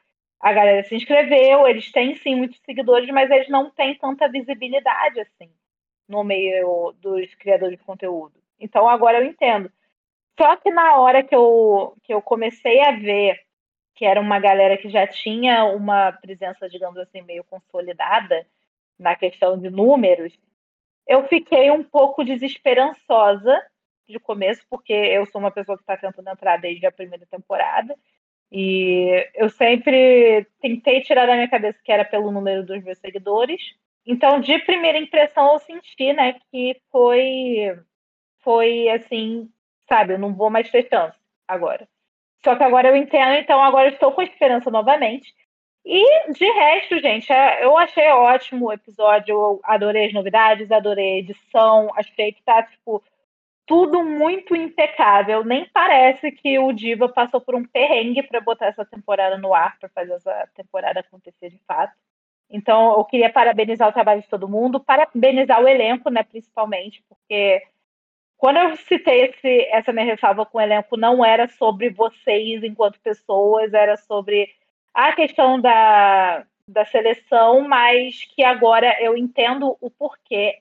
[0.40, 5.20] a galera se inscreveu, eles têm sim muitos seguidores, mas eles não têm tanta visibilidade
[5.20, 5.50] assim
[6.08, 8.34] no meio dos criadores de conteúdo.
[8.58, 9.70] Então agora eu entendo.
[10.38, 13.38] Só que na hora que eu, que eu comecei a ver
[13.94, 18.46] que era uma galera que já tinha uma presença, digamos assim, meio consolidada
[18.98, 20.32] na questão de números,
[21.06, 23.62] eu fiquei um pouco desesperançosa
[24.11, 27.94] de começo, porque eu sou uma pessoa que está tentando entrar desde a primeira temporada.
[28.52, 33.61] E eu sempre tentei tirar da minha cabeça que era pelo número dos meus seguidores.
[34.04, 37.78] Então, de primeira impressão, eu senti, né, que foi,
[38.40, 39.48] foi assim,
[39.88, 41.88] sabe, eu não vou mais ter chance agora.
[42.42, 45.32] Só que agora eu entendo, então agora estou com esperança novamente.
[45.84, 51.14] E de resto, gente, é, eu achei ótimo o episódio, eu adorei as novidades, adorei
[51.14, 53.02] a edição, achei que tá, tipo,
[53.70, 55.44] tudo muito impecável.
[55.44, 59.78] Nem parece que o Diva passou por um perrengue para botar essa temporada no ar,
[59.78, 61.94] para fazer essa temporada acontecer de fato.
[62.51, 67.62] Então, eu queria parabenizar o trabalho de todo mundo, parabenizar o elenco, né, principalmente, porque
[68.36, 72.98] quando eu citei esse, essa minha ressalva com o elenco, não era sobre vocês enquanto
[72.98, 74.51] pessoas, era sobre
[74.92, 80.59] a questão da, da seleção, mas que agora eu entendo o porquê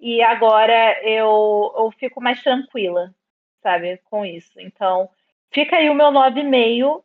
[0.00, 3.14] e agora eu, eu fico mais tranquila,
[3.62, 4.58] sabe, com isso.
[4.58, 5.08] Então,
[5.52, 7.02] fica aí o meu 9,5.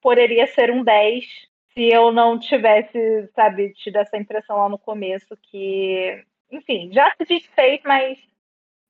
[0.00, 1.24] Poderia ser um 10
[1.72, 7.24] se eu não tivesse, sabe, tido essa impressão lá no começo que, enfim, já se
[7.24, 8.18] desfez, mas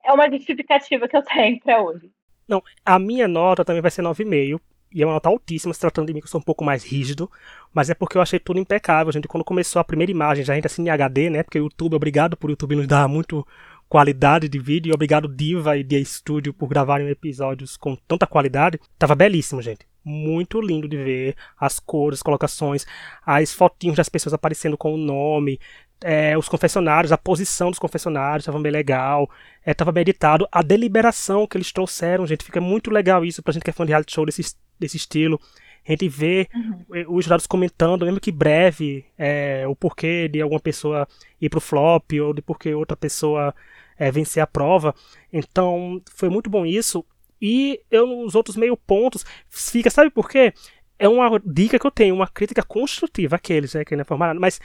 [0.05, 2.11] é uma justificativa que eu tenho para hoje.
[2.49, 4.59] Não, a minha nota também vai ser 9,5,
[4.93, 6.85] e é uma nota altíssima se tratando de mim, que eu sou um pouco mais
[6.85, 7.31] rígido,
[7.73, 9.29] mas é porque eu achei tudo impecável, gente.
[9.29, 11.43] Quando começou a primeira imagem, já ainda assim em HD, né?
[11.43, 13.47] Porque o YouTube, obrigado por o YouTube nos dar muito
[13.89, 18.79] qualidade de vídeo, e obrigado Diva e The Studio por gravarem episódios com tanta qualidade.
[18.99, 19.87] Tava belíssimo, gente.
[20.05, 22.87] Muito lindo de ver as cores, as colocações,
[23.25, 25.59] as fotinhos das pessoas aparecendo com o nome.
[26.01, 29.29] É, os confessionários, a posição dos confessionários estava bem legal,
[29.67, 30.47] estava é, bem editado.
[30.53, 33.85] A deliberação que eles trouxeram, gente, fica muito legal isso pra gente que é fã
[33.85, 35.41] de reality show desse, desse estilo.
[35.87, 37.17] A gente vê uhum.
[37.17, 41.09] os jurados comentando, mesmo que breve, é, o porquê de alguma pessoa
[41.41, 43.55] ir pro flop ou de porquê outra pessoa
[43.99, 44.95] é, vencer a prova.
[45.33, 47.05] Então, foi muito bom isso.
[47.41, 50.53] E eu, nos outros meio pontos, fica, sabe por quê?
[50.99, 54.41] É uma dica que eu tenho, uma crítica construtiva àqueles, né, que não é formado,
[54.41, 54.61] mas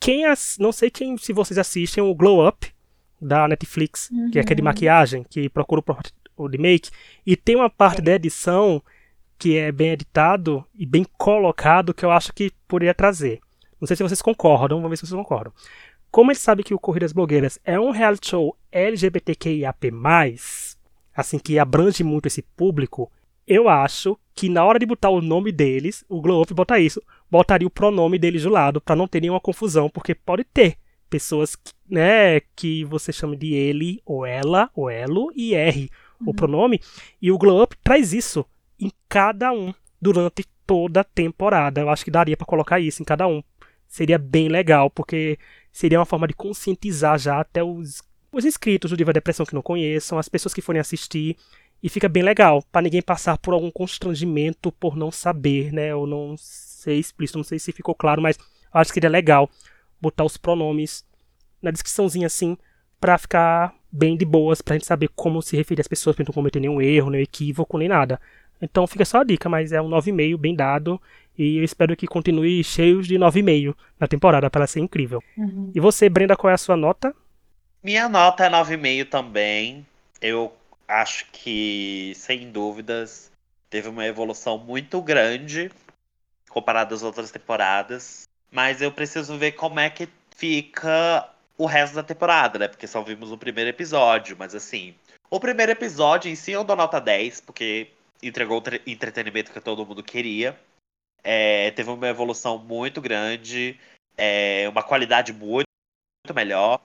[0.00, 2.66] quem as, não sei quem se vocês assistem o Glow Up
[3.20, 4.30] da Netflix, uhum.
[4.30, 4.66] que é aquele de uhum.
[4.66, 5.82] maquiagem, que procura
[6.36, 6.90] o de make,
[7.24, 8.82] e tem uma parte da edição
[9.38, 13.40] que é bem editado e bem colocado que eu acho que poderia trazer.
[13.80, 15.52] Não sei se vocês concordam, vamos ver se vocês concordam.
[16.10, 19.92] Como ele sabe que o Corridas Blogueiras é um reality show LGBTQIAP+,
[21.14, 23.10] assim que abrange muito esse público,
[23.46, 27.02] eu acho que na hora de botar o nome deles, o Glow Up botar isso,
[27.30, 30.76] botaria o pronome deles do lado para não ter nenhuma confusão, porque pode ter
[31.08, 35.88] pessoas que, né, que você chama de ele ou ela ou elo e R
[36.20, 36.30] uhum.
[36.30, 36.80] o pronome,
[37.20, 38.44] e o Glow Up traz isso
[38.80, 41.80] em cada um durante toda a temporada.
[41.80, 43.42] Eu acho que daria para colocar isso em cada um.
[43.88, 45.38] Seria bem legal, porque
[45.72, 49.62] seria uma forma de conscientizar já até os, os inscritos do Diva Depressão que não
[49.62, 51.36] conheçam, as pessoas que forem assistir.
[51.82, 55.94] E fica bem legal, para ninguém passar por algum constrangimento por não saber, né?
[55.94, 58.38] Ou não ser explícito, não sei se ficou claro, mas
[58.72, 59.48] acho que seria legal
[60.00, 61.04] botar os pronomes
[61.60, 62.56] na descriçãozinha assim,
[63.00, 66.32] para ficar bem de boas, pra gente saber como se referir às pessoas, pra não
[66.32, 68.20] cometer nenhum erro, nenhum equívoco, nem nada.
[68.60, 71.00] Então fica só a dica, mas é um 9,5 bem dado.
[71.38, 75.22] E eu espero que continue cheios de 9,5 na temporada, para ela ser incrível.
[75.36, 75.70] Uhum.
[75.74, 77.14] E você, Brenda, qual é a sua nota?
[77.82, 79.86] Minha nota é 9,5 também.
[80.20, 80.52] Eu
[80.88, 83.30] acho que, sem dúvidas,
[83.68, 85.70] teve uma evolução muito grande
[86.48, 88.26] comparado às outras temporadas.
[88.50, 91.28] Mas eu preciso ver como é que fica
[91.58, 92.68] o resto da temporada, né?
[92.68, 94.94] Porque só vimos o primeiro episódio, mas assim.
[95.28, 97.88] O primeiro episódio em si eu dou nota 10, porque
[98.22, 100.58] entregou o entretenimento que todo mundo queria.
[101.22, 103.78] É, teve uma evolução muito grande,
[104.16, 105.66] é, uma qualidade muito,
[106.24, 106.80] muito melhor.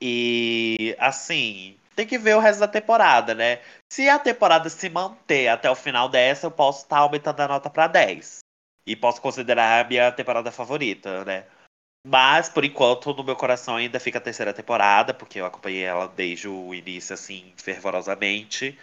[0.00, 3.60] E assim, tem que ver o resto da temporada, né?
[3.92, 7.48] Se a temporada se manter até o final dessa, eu posso estar tá aumentando a
[7.48, 8.38] nota para 10.
[8.86, 11.46] E posso considerar a minha temporada favorita, né?
[12.04, 16.08] Mas, por enquanto, no meu coração ainda fica a terceira temporada, porque eu acompanhei ela
[16.08, 18.76] desde o início, assim, fervorosamente.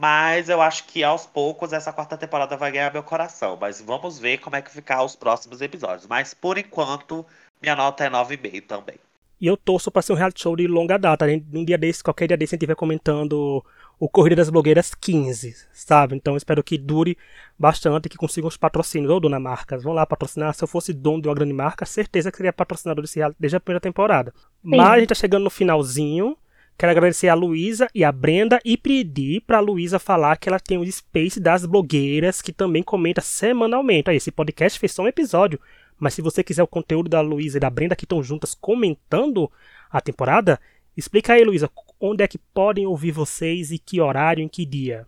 [0.00, 3.56] Mas eu acho que aos poucos essa quarta temporada vai ganhar meu coração.
[3.60, 6.06] Mas vamos ver como é que ficar os próximos episódios.
[6.06, 7.24] Mas por enquanto,
[7.60, 8.96] minha nota é 9,5 também.
[9.40, 11.26] E eu torço para ser um reality show de longa data.
[11.52, 13.64] Um dia desse, qualquer dia desse, a gente vai comentando
[13.98, 16.14] o Corrida das Blogueiras 15, sabe?
[16.14, 17.18] Então espero que dure
[17.58, 19.10] bastante e que consigam os patrocínios.
[19.10, 20.54] Ou dona marcas, vão lá patrocinar.
[20.54, 23.56] Se eu fosse dono de uma grande marca, certeza que seria patrocinador desse reality desde
[23.56, 24.32] a primeira temporada.
[24.32, 24.46] Sim.
[24.62, 26.36] Mas a gente tá chegando no finalzinho.
[26.82, 30.78] Quero agradecer a Luísa e a Brenda e pedir pra Luísa falar que ela tem
[30.78, 34.10] o Space das blogueiras, que também comenta semanalmente.
[34.10, 35.60] Aí, esse podcast fez só um episódio,
[35.96, 39.48] mas se você quiser o conteúdo da Luísa e da Brenda que estão juntas comentando
[39.88, 40.58] a temporada,
[40.96, 45.06] explica aí, Luísa, onde é que podem ouvir vocês e que horário, em que dia?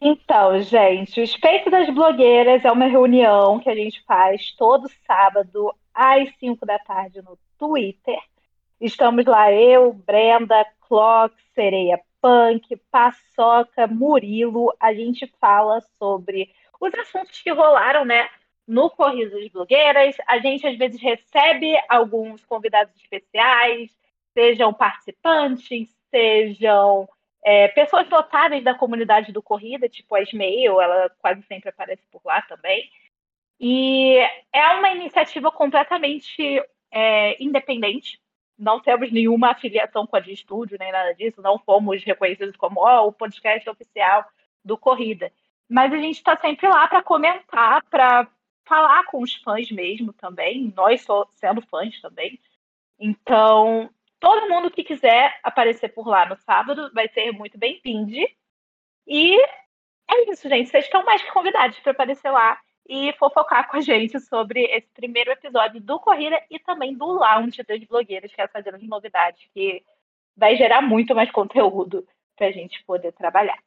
[0.00, 5.70] Então, gente, o Space das Blogueiras é uma reunião que a gente faz todo sábado
[5.92, 8.16] às 5 da tarde no Twitter.
[8.80, 10.64] Estamos lá, eu, Brenda,
[10.94, 14.72] Clock, Sereia Punk, Paçoca, Murilo.
[14.78, 18.28] A gente fala sobre os assuntos que rolaram, né?
[18.64, 20.14] No Corrido das Blogueiras.
[20.24, 23.90] A gente às vezes recebe alguns convidados especiais,
[24.34, 27.08] sejam participantes, sejam
[27.44, 32.22] é, pessoas notáveis da comunidade do Corrida, tipo a Ismael, ela quase sempre aparece por
[32.24, 32.88] lá também.
[33.58, 34.16] E
[34.52, 36.62] é uma iniciativa completamente
[36.92, 38.20] é, independente,
[38.58, 42.80] não temos nenhuma afiliação com a de estúdio, nem nada disso, não fomos reconhecidos como
[42.80, 44.24] oh, o podcast oficial
[44.64, 45.32] do Corrida.
[45.68, 48.28] Mas a gente está sempre lá para comentar, para
[48.64, 52.38] falar com os fãs mesmo também, nós sendo fãs também.
[52.98, 53.90] Então,
[54.20, 58.12] todo mundo que quiser aparecer por lá no sábado vai ser muito bem-vindo.
[59.06, 59.36] E
[60.10, 60.70] é isso, gente.
[60.70, 64.88] Vocês estão mais que convidados para aparecer lá e fofocar com a gente sobre esse
[64.94, 69.48] primeiro episódio do Corrida e também do Lounge das blogueiras, que é essa grande novidade
[69.54, 69.82] que
[70.36, 72.06] vai gerar muito mais conteúdo
[72.36, 73.58] para a gente poder trabalhar.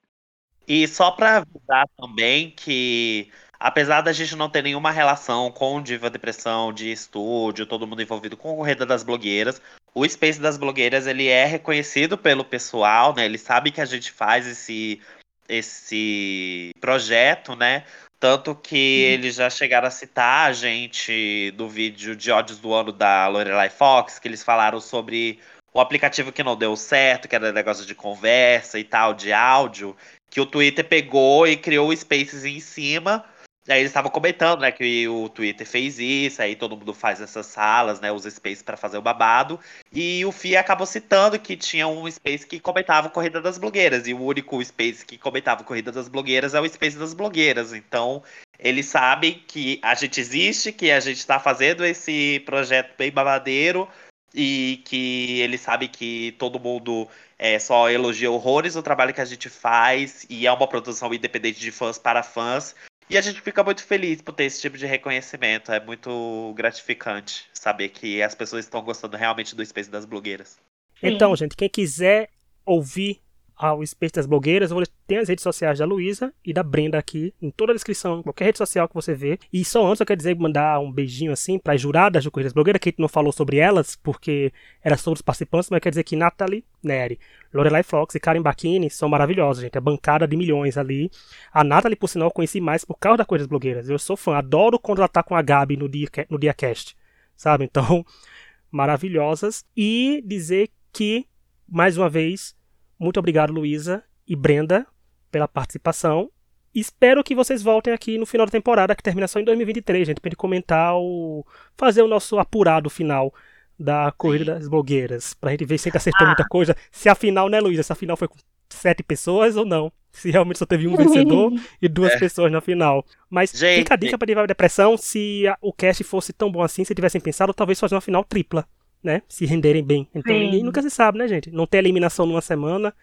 [0.67, 6.09] E só para avisar também que, apesar da gente não ter nenhuma relação com Diva
[6.09, 9.61] Depressão, de estúdio, todo mundo envolvido com o Corrida das Blogueiras,
[9.95, 13.25] o Space das Blogueiras ele é reconhecido pelo pessoal, né?
[13.25, 15.01] Ele sabe que a gente faz esse
[15.49, 17.85] esse projeto, né?
[18.19, 19.13] Tanto que uhum.
[19.13, 23.69] eles já chegaram a citar a gente do vídeo de ódios do ano da Lorelai
[23.69, 25.39] Fox, que eles falaram sobre
[25.71, 29.95] o aplicativo que não deu certo, que era negócio de conversa e tal, de áudio,
[30.29, 33.23] que o Twitter pegou e criou o Spaces em cima
[33.67, 37.45] Aí eles estavam comentando, né, que o Twitter fez isso, aí todo mundo faz essas
[37.47, 39.59] salas, né, os spaces para fazer o babado.
[39.91, 44.13] E o FIA acabou citando que tinha um space que comentava Corrida das Blogueiras, e
[44.13, 47.73] o único space que comentava Corrida das Blogueiras é o space das blogueiras.
[47.73, 48.23] Então,
[48.57, 53.87] eles sabem que a gente existe, que a gente está fazendo esse projeto bem babadeiro,
[54.33, 57.07] e que eles sabem que todo mundo
[57.37, 61.59] é, só elogia horrores o trabalho que a gente faz, e é uma produção independente
[61.59, 62.75] de fãs para fãs.
[63.09, 65.71] E a gente fica muito feliz por ter esse tipo de reconhecimento.
[65.71, 70.59] É muito gratificante saber que as pessoas estão gostando realmente do Space das blogueiras.
[71.01, 72.29] Então, gente, quem quiser
[72.65, 73.21] ouvir
[73.57, 74.71] ao Space das Blogueiras.
[75.07, 78.43] Tem as redes sociais da Luísa e da Brenda aqui, em toda a descrição, qualquer
[78.43, 79.39] rede social que você vê.
[79.53, 82.47] E só antes eu quero dizer, mandar um beijinho assim para as juradas do Corrida
[82.47, 84.51] das Blogueiras, que a gente não falou sobre elas, porque
[84.83, 87.17] era sobre os participantes, mas quer dizer que Nathalie Neri,
[87.53, 89.77] Lorelai Fox e Karen Bacchini são maravilhosos, gente.
[89.77, 91.09] A bancada de milhões ali.
[91.53, 93.89] A Nathalie, por sinal, eu conheci mais por causa da Corrida das Blogueiras.
[93.89, 96.97] Eu sou fã, adoro quando ela tá com a Gabi no dia, no dia cast,
[97.33, 97.63] sabe?
[97.63, 98.05] Então,
[98.69, 99.63] maravilhosas.
[99.75, 101.25] E dizer que,
[101.65, 102.53] mais uma vez,
[102.99, 104.85] muito obrigado, Luísa e Brenda,
[105.31, 106.29] pela participação.
[106.73, 110.21] Espero que vocês voltem aqui no final da temporada, que termina só em 2023, gente,
[110.21, 111.45] pra gente comentar o.
[111.75, 113.33] fazer o nosso apurado final
[113.79, 115.33] da Corrida das Blogueiras.
[115.33, 116.75] Pra gente ver se a gente acertou muita coisa.
[116.91, 117.83] Se a final, né, Luísa?
[117.83, 118.37] Se a final foi com
[118.69, 119.91] sete pessoas ou não.
[120.11, 122.19] Se realmente só teve um vencedor e duas é.
[122.19, 123.05] pessoas na final.
[123.29, 124.97] Mas gente, fica a dica pra a depressão.
[124.97, 128.23] Se a, o cast fosse tão bom assim, se tivessem pensado, talvez fazer uma final
[128.23, 128.67] tripla
[129.03, 129.21] né?
[129.27, 130.07] Se renderem bem.
[130.13, 130.45] Então Sim.
[130.45, 131.51] ninguém nunca se sabe, né, gente?
[131.51, 132.93] Não tem eliminação numa semana,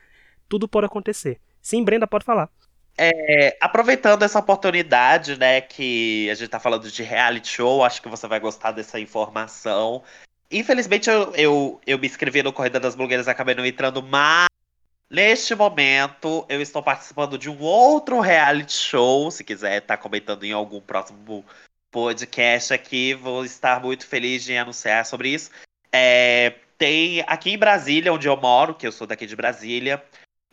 [0.48, 1.40] tudo pode acontecer.
[1.65, 2.51] Sim, Brenda, pode falar.
[2.97, 8.09] É, aproveitando essa oportunidade, né, que a gente tá falando de reality show, acho que
[8.09, 10.03] você vai gostar dessa informação.
[10.51, 14.47] Infelizmente, eu, eu, eu me inscrevi no Corrida das Blogueiras e acabei não entrando, mas
[15.11, 19.31] neste momento eu estou participando de um outro reality show.
[19.31, 21.45] Se quiser estar tá comentando em algum próximo
[21.91, 25.51] podcast aqui, vou estar muito feliz de anunciar sobre isso.
[25.91, 30.05] É, tem aqui em Brasília, onde eu moro, que eu sou daqui de Brasília,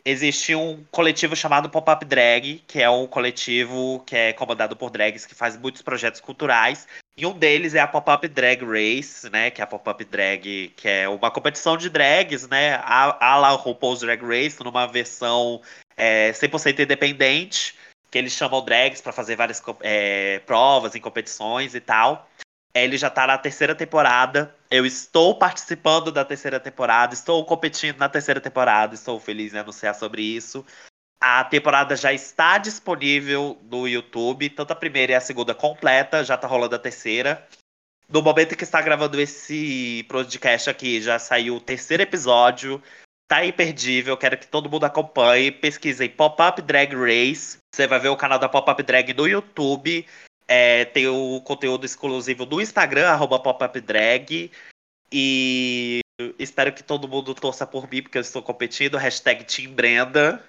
[0.04, 5.26] existe um coletivo chamado Pop-Up Drag, que é um coletivo que é comandado por drags
[5.26, 6.86] que faz muitos projetos culturais.
[7.16, 9.50] E um deles é a Pop-Up Drag Race, né?
[9.50, 12.74] Que é a Pop-Up Drag, que é uma competição de drags, né?
[12.76, 15.60] A, a la RuPaul's Drag Race, numa versão
[15.96, 17.74] é, 100% independente,
[18.10, 22.28] que eles chamam drags para fazer várias é, provas em competições e tal.
[22.74, 24.54] Ele já tá na terceira temporada.
[24.70, 29.94] Eu estou participando da terceira temporada, estou competindo na terceira temporada, estou feliz em anunciar
[29.94, 30.64] sobre isso.
[31.20, 36.36] A temporada já está disponível no YouTube, tanto a primeira e a segunda completa, já
[36.36, 37.46] tá rolando a terceira.
[38.08, 42.82] No momento que está gravando esse podcast aqui, já saiu o terceiro episódio.
[43.28, 45.50] Tá imperdível, quero que todo mundo acompanhe.
[45.50, 47.58] Pesquisem Pop-Up Drag Race.
[47.74, 50.04] Você vai ver o canal da Pop-Up Drag no YouTube.
[50.46, 54.50] É, tem o conteúdo exclusivo do Instagram, arroba popupdrag.
[55.10, 56.00] E
[56.38, 58.96] espero que todo mundo torça por mim, porque eu estou competindo.
[58.96, 60.42] Hashtag Team Brenda.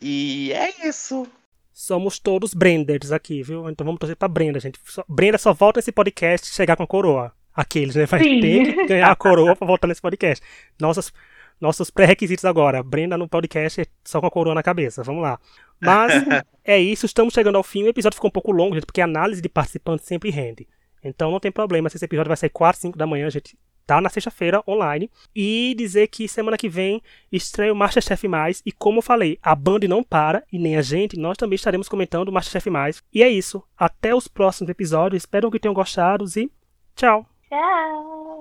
[0.00, 1.26] E é isso.
[1.72, 3.68] Somos todos Brenders aqui, viu?
[3.70, 4.78] Então vamos torcer pra Brenda, gente.
[5.08, 7.32] Brenda só volta nesse podcast chegar com a coroa.
[7.54, 8.06] Aqueles, né?
[8.06, 8.40] Vai Sim.
[8.40, 10.44] ter que ganhar a coroa pra voltar nesse podcast.
[10.80, 11.12] Nossas
[11.62, 12.82] nossos pré-requisitos agora.
[12.82, 15.02] Brenda no podcast só com a coroa na cabeça.
[15.04, 15.38] Vamos lá.
[15.80, 16.12] Mas
[16.64, 17.84] é isso, estamos chegando ao fim.
[17.84, 20.66] O episódio ficou um pouco longo, gente, porque a análise de participantes sempre rende.
[21.02, 23.56] Então não tem problema se esse episódio vai sair 4, 5 da manhã, gente.
[23.86, 25.10] Tá na sexta-feira online.
[25.34, 28.62] E dizer que semana que vem estreia o Masterchef Mais.
[28.66, 31.18] E como eu falei, a Band não para e nem a gente.
[31.18, 33.02] Nós também estaremos comentando o Masterchef Mais.
[33.12, 33.62] E é isso.
[33.76, 35.22] Até os próximos episódios.
[35.22, 36.50] Espero que tenham gostado e
[36.94, 37.26] tchau.
[37.48, 38.31] Tchau.